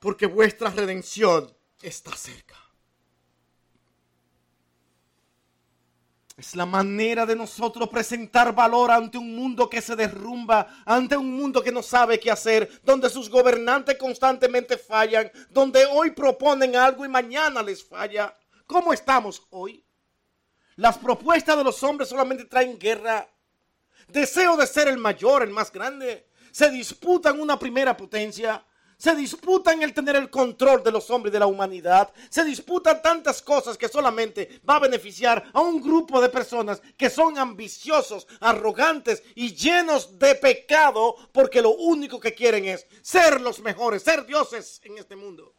porque 0.00 0.26
vuestra 0.26 0.70
redención 0.70 1.54
está 1.82 2.16
cerca. 2.16 2.63
Es 6.36 6.56
la 6.56 6.66
manera 6.66 7.24
de 7.24 7.36
nosotros 7.36 7.88
presentar 7.88 8.52
valor 8.52 8.90
ante 8.90 9.16
un 9.18 9.36
mundo 9.36 9.70
que 9.70 9.80
se 9.80 9.94
derrumba, 9.94 10.82
ante 10.84 11.16
un 11.16 11.32
mundo 11.32 11.62
que 11.62 11.70
no 11.70 11.80
sabe 11.80 12.18
qué 12.18 12.28
hacer, 12.28 12.80
donde 12.82 13.08
sus 13.08 13.30
gobernantes 13.30 13.96
constantemente 13.96 14.76
fallan, 14.76 15.30
donde 15.50 15.86
hoy 15.86 16.10
proponen 16.10 16.74
algo 16.74 17.04
y 17.04 17.08
mañana 17.08 17.62
les 17.62 17.84
falla. 17.84 18.36
¿Cómo 18.66 18.92
estamos 18.92 19.46
hoy? 19.50 19.84
Las 20.74 20.98
propuestas 20.98 21.56
de 21.56 21.62
los 21.62 21.80
hombres 21.84 22.08
solamente 22.08 22.46
traen 22.46 22.80
guerra. 22.80 23.28
Deseo 24.08 24.56
de 24.56 24.66
ser 24.66 24.88
el 24.88 24.98
mayor, 24.98 25.44
el 25.44 25.50
más 25.50 25.70
grande. 25.70 26.28
Se 26.50 26.68
disputan 26.68 27.40
una 27.40 27.56
primera 27.60 27.96
potencia. 27.96 28.64
Se 29.04 29.14
disputan 29.14 29.82
el 29.82 29.92
tener 29.92 30.16
el 30.16 30.30
control 30.30 30.82
de 30.82 30.90
los 30.90 31.10
hombres 31.10 31.30
de 31.30 31.38
la 31.38 31.46
humanidad. 31.46 32.10
Se 32.30 32.42
disputan 32.42 33.02
tantas 33.02 33.42
cosas 33.42 33.76
que 33.76 33.86
solamente 33.86 34.62
va 34.66 34.76
a 34.76 34.78
beneficiar 34.78 35.44
a 35.52 35.60
un 35.60 35.82
grupo 35.82 36.22
de 36.22 36.30
personas 36.30 36.80
que 36.96 37.10
son 37.10 37.36
ambiciosos, 37.36 38.26
arrogantes 38.40 39.22
y 39.34 39.54
llenos 39.54 40.18
de 40.18 40.36
pecado 40.36 41.16
porque 41.32 41.60
lo 41.60 41.74
único 41.74 42.18
que 42.18 42.32
quieren 42.32 42.64
es 42.64 42.86
ser 43.02 43.42
los 43.42 43.60
mejores, 43.60 44.02
ser 44.02 44.24
dioses 44.24 44.80
en 44.84 44.96
este 44.96 45.16
mundo. 45.16 45.54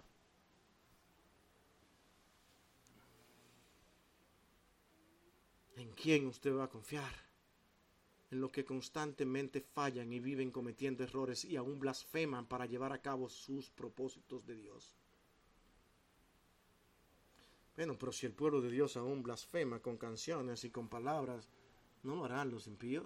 ¿En 5.78 5.92
quién 5.92 6.26
usted 6.26 6.52
va 6.52 6.64
a 6.64 6.68
confiar? 6.68 7.25
En 8.32 8.42
los 8.42 8.52
que 8.52 8.66
constantemente 8.66 9.62
fallan 9.62 10.12
y 10.12 10.20
viven 10.20 10.52
cometiendo 10.52 11.04
errores 11.04 11.46
y 11.46 11.56
aún 11.56 11.80
blasfeman 11.80 12.48
para 12.48 12.66
llevar 12.66 12.92
a 12.92 13.02
cabo 13.02 13.30
sus 13.30 13.70
propósitos 13.70 14.46
de 14.46 14.56
Dios. 14.56 14.96
Bueno, 17.76 17.98
pero 17.98 18.12
si 18.12 18.26
el 18.26 18.34
pueblo 18.34 18.62
de 18.62 18.70
Dios 18.70 18.96
aún 18.96 19.22
blasfema 19.22 19.80
con 19.80 19.98
canciones 19.98 20.64
y 20.64 20.70
con 20.70 20.88
palabras, 20.88 21.50
¿no 22.04 22.16
lo 22.16 22.26
harán 22.26 22.50
los 22.50 22.68
impíos? 22.68 23.06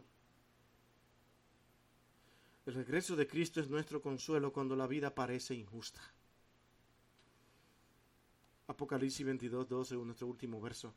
El 2.65 2.75
regreso 2.75 3.15
de 3.15 3.27
Cristo 3.27 3.59
es 3.59 3.69
nuestro 3.69 3.99
consuelo 3.99 4.53
cuando 4.53 4.75
la 4.75 4.85
vida 4.85 5.15
parece 5.15 5.55
injusta. 5.55 6.01
Apocalipsis 8.67 9.25
22, 9.25 9.67
12, 9.67 9.95
nuestro 9.95 10.27
último 10.27 10.61
verso. 10.61 10.93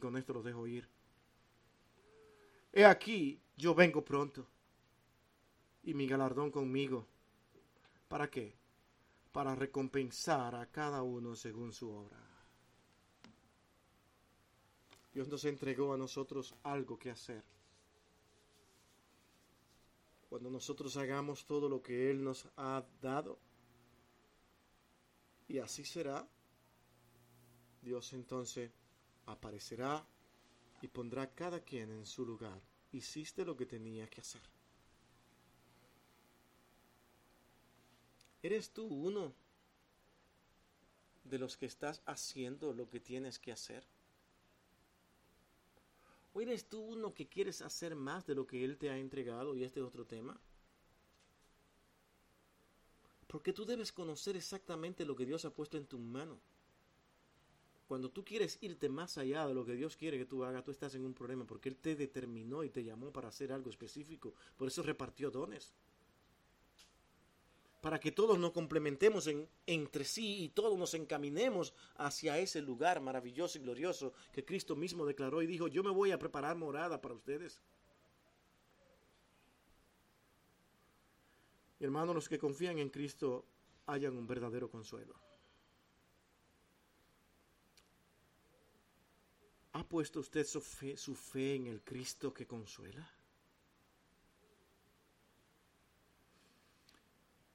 con 0.00 0.16
esto 0.16 0.32
lo 0.32 0.42
dejo 0.42 0.66
ir. 0.66 0.88
He 2.72 2.86
aquí, 2.86 3.38
yo 3.56 3.74
vengo 3.74 4.02
pronto, 4.02 4.46
y 5.82 5.92
mi 5.92 6.06
galardón 6.06 6.50
conmigo. 6.50 7.06
¿Para 8.08 8.30
qué? 8.30 8.56
Para 9.30 9.54
recompensar 9.54 10.54
a 10.54 10.66
cada 10.66 11.02
uno 11.02 11.34
según 11.34 11.72
su 11.72 11.90
obra. 11.90 12.18
Dios 15.12 15.28
nos 15.28 15.44
entregó 15.44 15.92
a 15.92 15.98
nosotros 15.98 16.54
algo 16.62 16.98
que 16.98 17.10
hacer. 17.10 17.44
Cuando 20.30 20.50
nosotros 20.50 20.96
hagamos 20.96 21.44
todo 21.44 21.68
lo 21.68 21.82
que 21.82 22.10
Él 22.10 22.24
nos 22.24 22.48
ha 22.56 22.82
dado, 23.02 23.38
y 25.46 25.58
así 25.58 25.84
será, 25.84 26.26
Dios 27.82 28.14
entonces 28.14 28.70
aparecerá 29.26 30.06
y 30.82 30.88
pondrá 30.88 31.32
cada 31.32 31.60
quien 31.60 31.90
en 31.90 32.04
su 32.04 32.26
lugar. 32.26 32.60
Hiciste 32.90 33.44
lo 33.44 33.56
que 33.56 33.64
tenía 33.64 34.10
que 34.10 34.20
hacer. 34.20 34.42
¿Eres 38.42 38.70
tú 38.70 38.84
uno 38.84 39.32
de 41.24 41.38
los 41.38 41.56
que 41.56 41.66
estás 41.66 42.02
haciendo 42.04 42.74
lo 42.74 42.90
que 42.90 42.98
tienes 42.98 43.38
que 43.38 43.52
hacer? 43.52 43.86
¿O 46.34 46.40
eres 46.40 46.68
tú 46.68 46.80
uno 46.80 47.14
que 47.14 47.28
quieres 47.28 47.62
hacer 47.62 47.94
más 47.94 48.26
de 48.26 48.34
lo 48.34 48.46
que 48.46 48.64
Él 48.64 48.76
te 48.76 48.90
ha 48.90 48.98
entregado? 48.98 49.54
Y 49.54 49.62
este 49.62 49.78
es 49.80 49.86
otro 49.86 50.04
tema. 50.04 50.40
Porque 53.28 53.52
tú 53.52 53.64
debes 53.64 53.92
conocer 53.92 54.36
exactamente 54.36 55.04
lo 55.04 55.14
que 55.14 55.26
Dios 55.26 55.44
ha 55.44 55.54
puesto 55.54 55.78
en 55.78 55.86
tu 55.86 55.98
mano. 55.98 56.40
Cuando 57.92 58.10
tú 58.10 58.24
quieres 58.24 58.56
irte 58.62 58.88
más 58.88 59.18
allá 59.18 59.46
de 59.46 59.52
lo 59.52 59.66
que 59.66 59.74
Dios 59.74 59.98
quiere 59.98 60.16
que 60.16 60.24
tú 60.24 60.44
hagas, 60.44 60.64
tú 60.64 60.70
estás 60.70 60.94
en 60.94 61.04
un 61.04 61.12
problema 61.12 61.44
porque 61.44 61.68
Él 61.68 61.76
te 61.76 61.94
determinó 61.94 62.64
y 62.64 62.70
te 62.70 62.82
llamó 62.82 63.12
para 63.12 63.28
hacer 63.28 63.52
algo 63.52 63.68
específico. 63.68 64.32
Por 64.56 64.68
eso 64.68 64.82
repartió 64.82 65.30
dones. 65.30 65.74
Para 67.82 68.00
que 68.00 68.10
todos 68.10 68.38
nos 68.38 68.52
complementemos 68.52 69.26
en, 69.26 69.46
entre 69.66 70.06
sí 70.06 70.42
y 70.42 70.48
todos 70.48 70.78
nos 70.78 70.94
encaminemos 70.94 71.74
hacia 71.96 72.38
ese 72.38 72.62
lugar 72.62 73.02
maravilloso 73.02 73.58
y 73.58 73.60
glorioso 73.60 74.14
que 74.32 74.42
Cristo 74.42 74.74
mismo 74.74 75.04
declaró 75.04 75.42
y 75.42 75.46
dijo, 75.46 75.68
yo 75.68 75.82
me 75.82 75.90
voy 75.90 76.12
a 76.12 76.18
preparar 76.18 76.56
morada 76.56 76.98
para 76.98 77.12
ustedes. 77.12 77.60
Hermanos, 81.78 82.14
los 82.14 82.26
que 82.30 82.38
confían 82.38 82.78
en 82.78 82.88
Cristo 82.88 83.44
hayan 83.84 84.16
un 84.16 84.26
verdadero 84.26 84.70
consuelo. 84.70 85.31
¿Ha 89.72 89.84
puesto 89.84 90.20
usted 90.20 90.46
su 90.46 90.60
fe, 90.60 91.54
en 91.54 91.66
el 91.66 91.82
Cristo 91.82 92.32
que 92.32 92.46
consuela? 92.46 93.10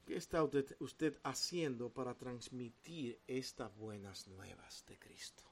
¿Qué 0.04 0.16
está 0.16 0.42
usted, 0.42 0.76
usted, 0.80 1.18
haciendo 1.22 1.90
para 1.90 2.14
transmitir 2.14 3.20
estas 3.26 3.76
buenas 3.76 4.26
nuevas 4.26 4.84
de 4.86 4.98
Cristo? 4.98 5.44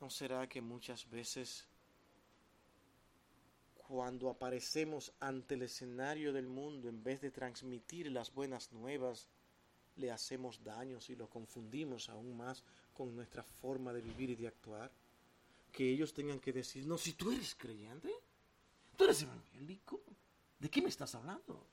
¿No 0.00 0.08
será 0.08 0.48
que 0.48 0.60
muchas 0.60 1.10
veces 1.10 1.66
cuando 3.74 4.30
aparecemos 4.30 5.12
ante 5.20 5.54
el 5.54 5.62
escenario 5.62 6.32
del 6.32 6.46
mundo, 6.46 6.88
en 6.88 7.02
vez 7.02 7.20
de 7.20 7.30
transmitir 7.30 8.10
las 8.10 8.32
buenas 8.32 8.72
nuevas, 8.72 9.28
le 9.96 10.10
hacemos 10.10 10.62
daños 10.62 11.08
y 11.10 11.16
lo 11.16 11.28
confundimos 11.28 12.08
aún 12.08 12.36
más 12.36 12.62
con 12.92 13.14
nuestra 13.14 13.42
forma 13.42 13.92
de 13.92 14.00
vivir 14.00 14.30
y 14.30 14.36
de 14.36 14.48
actuar. 14.48 14.90
Que 15.72 15.90
ellos 15.90 16.12
tengan 16.12 16.40
que 16.40 16.52
decir, 16.52 16.86
no, 16.86 16.96
si 16.98 17.14
tú 17.14 17.32
eres 17.32 17.54
creyente, 17.54 18.10
tú 18.96 19.04
eres 19.04 19.22
evangélico, 19.22 20.00
¿de 20.58 20.70
qué 20.70 20.80
me 20.80 20.88
estás 20.88 21.14
hablando? 21.14 21.66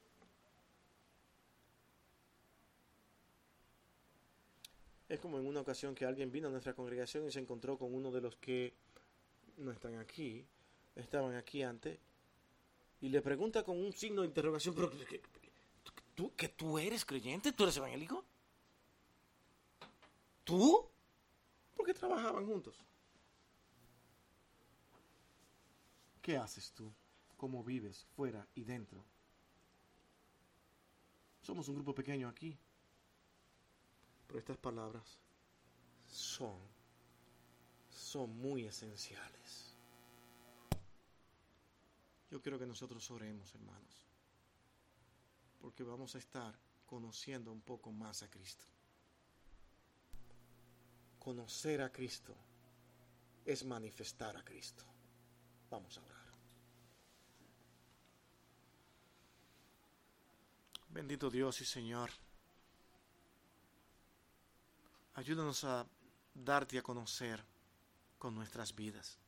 Es 5.07 5.19
como 5.19 5.37
en 5.39 5.45
una 5.45 5.59
ocasión 5.59 5.93
que 5.93 6.05
alguien 6.05 6.31
vino 6.31 6.47
a 6.47 6.51
nuestra 6.51 6.73
congregación 6.73 7.27
y 7.27 7.31
se 7.31 7.39
encontró 7.39 7.77
con 7.77 7.93
uno 7.93 8.11
de 8.11 8.21
los 8.21 8.37
que 8.37 8.73
no 9.57 9.71
están 9.71 9.99
aquí, 9.99 10.45
estaban 10.95 11.35
aquí 11.35 11.63
antes, 11.63 11.99
y 13.01 13.09
le 13.09 13.21
pregunta 13.21 13.63
con 13.63 13.77
un 13.77 13.91
signo 13.91 14.21
de 14.21 14.27
interrogación, 14.27 14.73
pero 14.73 14.89
¿Tú, 16.21 16.35
¿Que 16.35 16.49
tú 16.49 16.77
eres 16.77 17.03
creyente? 17.03 17.51
¿Tú 17.51 17.63
eres 17.63 17.77
evangélico? 17.77 18.23
¿Tú? 20.43 20.87
¿Por 21.75 21.83
qué 21.83 21.95
trabajaban 21.95 22.45
juntos? 22.45 22.75
¿Qué 26.21 26.37
haces 26.37 26.73
tú? 26.73 26.93
¿Cómo 27.37 27.63
vives 27.63 28.05
fuera 28.15 28.47
y 28.53 28.63
dentro? 28.63 29.03
Somos 31.41 31.67
un 31.69 31.73
grupo 31.73 31.95
pequeño 31.95 32.29
aquí. 32.29 32.55
Pero 34.27 34.37
estas 34.37 34.57
palabras 34.57 35.17
son, 36.07 36.59
son 37.89 38.29
muy 38.37 38.65
esenciales. 38.65 39.75
Yo 42.29 42.39
quiero 42.43 42.59
que 42.59 42.67
nosotros 42.67 43.09
oremos, 43.09 43.55
hermanos 43.55 44.00
porque 45.61 45.83
vamos 45.83 46.15
a 46.15 46.17
estar 46.17 46.57
conociendo 46.85 47.51
un 47.51 47.61
poco 47.61 47.91
más 47.91 48.23
a 48.23 48.29
Cristo. 48.29 48.65
Conocer 51.19 51.81
a 51.81 51.91
Cristo 51.91 52.35
es 53.45 53.63
manifestar 53.63 54.35
a 54.35 54.43
Cristo. 54.43 54.83
Vamos 55.69 55.97
a 55.97 56.01
orar. 56.01 56.21
Bendito 60.89 61.29
Dios 61.29 61.61
y 61.61 61.65
Señor, 61.65 62.09
ayúdanos 65.13 65.63
a 65.63 65.87
darte 66.33 66.77
a 66.77 66.81
conocer 66.81 67.41
con 68.17 68.35
nuestras 68.35 68.75
vidas. 68.75 69.20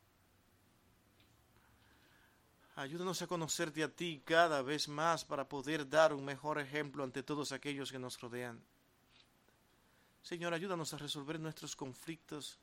Ayúdanos 2.76 3.22
a 3.22 3.28
conocerte 3.28 3.84
a 3.84 3.88
ti 3.88 4.20
cada 4.24 4.60
vez 4.60 4.88
más 4.88 5.24
para 5.24 5.48
poder 5.48 5.88
dar 5.88 6.12
un 6.12 6.24
mejor 6.24 6.58
ejemplo 6.58 7.04
ante 7.04 7.22
todos 7.22 7.52
aquellos 7.52 7.92
que 7.92 8.00
nos 8.00 8.20
rodean. 8.20 8.60
Señor, 10.24 10.52
ayúdanos 10.52 10.92
a 10.92 10.98
resolver 10.98 11.38
nuestros 11.38 11.76
conflictos, 11.76 12.58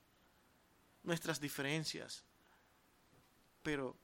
nuestras 1.04 1.40
diferencias, 1.40 2.26
pero 3.64 3.96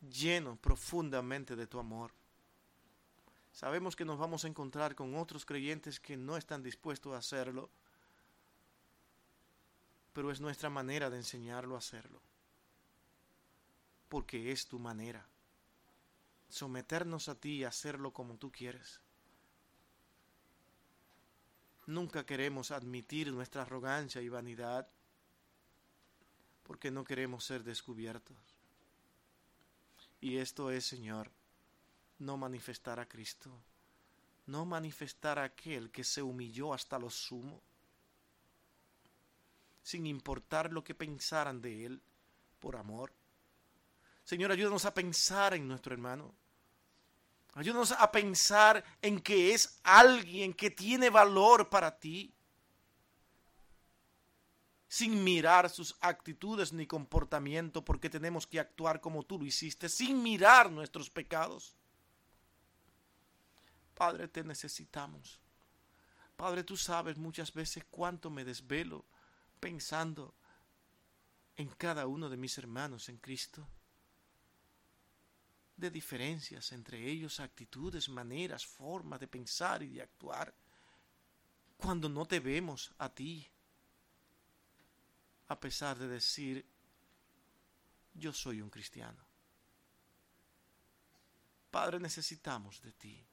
lleno 0.00 0.56
profundamente 0.56 1.56
de 1.56 1.66
tu 1.66 1.78
amor. 1.78 2.10
Sabemos 3.52 3.96
que 3.96 4.06
nos 4.06 4.18
vamos 4.18 4.46
a 4.46 4.48
encontrar 4.48 4.94
con 4.94 5.14
otros 5.14 5.44
creyentes 5.44 6.00
que 6.00 6.16
no 6.16 6.38
están 6.38 6.62
dispuestos 6.62 7.12
a 7.12 7.18
hacerlo, 7.18 7.68
pero 10.14 10.30
es 10.30 10.40
nuestra 10.40 10.70
manera 10.70 11.10
de 11.10 11.18
enseñarlo 11.18 11.74
a 11.74 11.78
hacerlo, 11.78 12.22
porque 14.08 14.50
es 14.50 14.66
tu 14.66 14.78
manera 14.78 15.28
someternos 16.48 17.28
a 17.28 17.34
ti 17.34 17.56
y 17.56 17.64
hacerlo 17.64 18.12
como 18.12 18.36
tú 18.36 18.50
quieres. 18.50 19.00
Nunca 21.86 22.24
queremos 22.24 22.70
admitir 22.70 23.30
nuestra 23.32 23.62
arrogancia 23.62 24.22
y 24.22 24.28
vanidad 24.28 24.88
porque 26.62 26.90
no 26.90 27.04
queremos 27.04 27.44
ser 27.44 27.62
descubiertos. 27.62 28.36
Y 30.20 30.38
esto 30.38 30.70
es, 30.70 30.86
Señor, 30.86 31.30
no 32.18 32.38
manifestar 32.38 32.98
a 32.98 33.06
Cristo, 33.06 33.50
no 34.46 34.64
manifestar 34.64 35.38
a 35.38 35.44
aquel 35.44 35.90
que 35.90 36.04
se 36.04 36.22
humilló 36.22 36.72
hasta 36.72 36.98
lo 36.98 37.10
sumo, 37.10 37.60
sin 39.82 40.06
importar 40.06 40.72
lo 40.72 40.82
que 40.82 40.94
pensaran 40.94 41.60
de 41.60 41.84
Él, 41.84 42.02
por 42.58 42.76
amor. 42.76 43.12
Señor, 44.24 44.50
ayúdanos 44.50 44.84
a 44.84 44.94
pensar 44.94 45.54
en 45.54 45.68
nuestro 45.68 45.92
hermano. 45.92 46.34
Ayúdanos 47.54 47.92
a 47.92 48.10
pensar 48.10 48.82
en 49.00 49.20
que 49.20 49.54
es 49.54 49.78
alguien 49.84 50.52
que 50.52 50.70
tiene 50.70 51.08
valor 51.10 51.68
para 51.68 51.98
ti 51.98 52.34
sin 54.88 55.24
mirar 55.24 55.70
sus 55.70 55.96
actitudes 56.00 56.72
ni 56.72 56.86
comportamiento, 56.86 57.84
porque 57.84 58.08
tenemos 58.08 58.46
que 58.46 58.60
actuar 58.60 59.00
como 59.00 59.24
tú 59.24 59.38
lo 59.38 59.44
hiciste, 59.44 59.88
sin 59.88 60.22
mirar 60.22 60.70
nuestros 60.70 61.10
pecados. 61.10 61.74
Padre, 63.94 64.28
te 64.28 64.44
necesitamos. 64.44 65.40
Padre, 66.36 66.62
tú 66.62 66.76
sabes 66.76 67.16
muchas 67.16 67.52
veces 67.52 67.84
cuánto 67.90 68.30
me 68.30 68.44
desvelo 68.44 69.04
pensando 69.58 70.34
en 71.56 71.68
cada 71.70 72.06
uno 72.06 72.28
de 72.28 72.36
mis 72.36 72.58
hermanos 72.58 73.08
en 73.08 73.16
Cristo, 73.18 73.66
de 75.76 75.90
diferencias 75.90 76.72
entre 76.72 77.08
ellos, 77.08 77.40
actitudes, 77.40 78.08
maneras, 78.08 78.64
formas 78.64 79.20
de 79.20 79.28
pensar 79.28 79.82
y 79.82 79.88
de 79.88 80.02
actuar, 80.02 80.54
cuando 81.76 82.08
no 82.08 82.24
te 82.26 82.40
vemos 82.40 82.92
a 82.98 83.08
ti 83.08 83.46
a 85.48 85.60
pesar 85.60 85.98
de 85.98 86.08
decir, 86.08 86.64
yo 88.14 88.32
soy 88.32 88.60
un 88.60 88.70
cristiano. 88.70 89.22
Padre, 91.70 91.98
necesitamos 91.98 92.80
de 92.80 92.92
ti, 92.92 93.26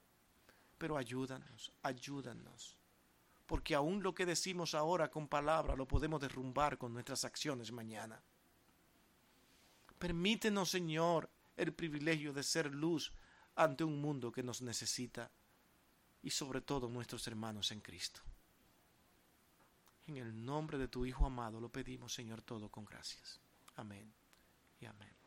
pero 0.76 0.96
ayúdanos, 0.96 1.72
ayúdanos, 1.82 2.76
porque 3.46 3.74
aún 3.74 4.02
lo 4.02 4.14
que 4.14 4.26
decimos 4.26 4.74
ahora 4.74 5.10
con 5.10 5.28
palabras 5.28 5.78
lo 5.78 5.86
podemos 5.86 6.20
derrumbar 6.20 6.76
con 6.76 6.92
nuestras 6.92 7.24
acciones 7.24 7.70
mañana. 7.70 8.20
Permítenos, 9.98 10.70
Señor, 10.70 11.30
el 11.56 11.72
privilegio 11.72 12.32
de 12.32 12.42
ser 12.42 12.72
luz 12.72 13.12
ante 13.54 13.84
un 13.84 14.00
mundo 14.00 14.32
que 14.32 14.42
nos 14.42 14.62
necesita 14.62 15.30
y 16.22 16.30
sobre 16.30 16.60
todo 16.60 16.88
nuestros 16.88 17.26
hermanos 17.26 17.72
en 17.72 17.80
Cristo. 17.80 18.20
En 20.06 20.16
el 20.16 20.44
nombre 20.44 20.78
de 20.78 20.88
tu 20.88 21.06
Hijo 21.06 21.26
amado 21.26 21.60
lo 21.60 21.68
pedimos, 21.68 22.12
Señor, 22.12 22.42
todo 22.42 22.68
con 22.68 22.84
gracias. 22.84 23.40
Amén 23.76 24.12
y 24.80 24.86
amén. 24.86 25.21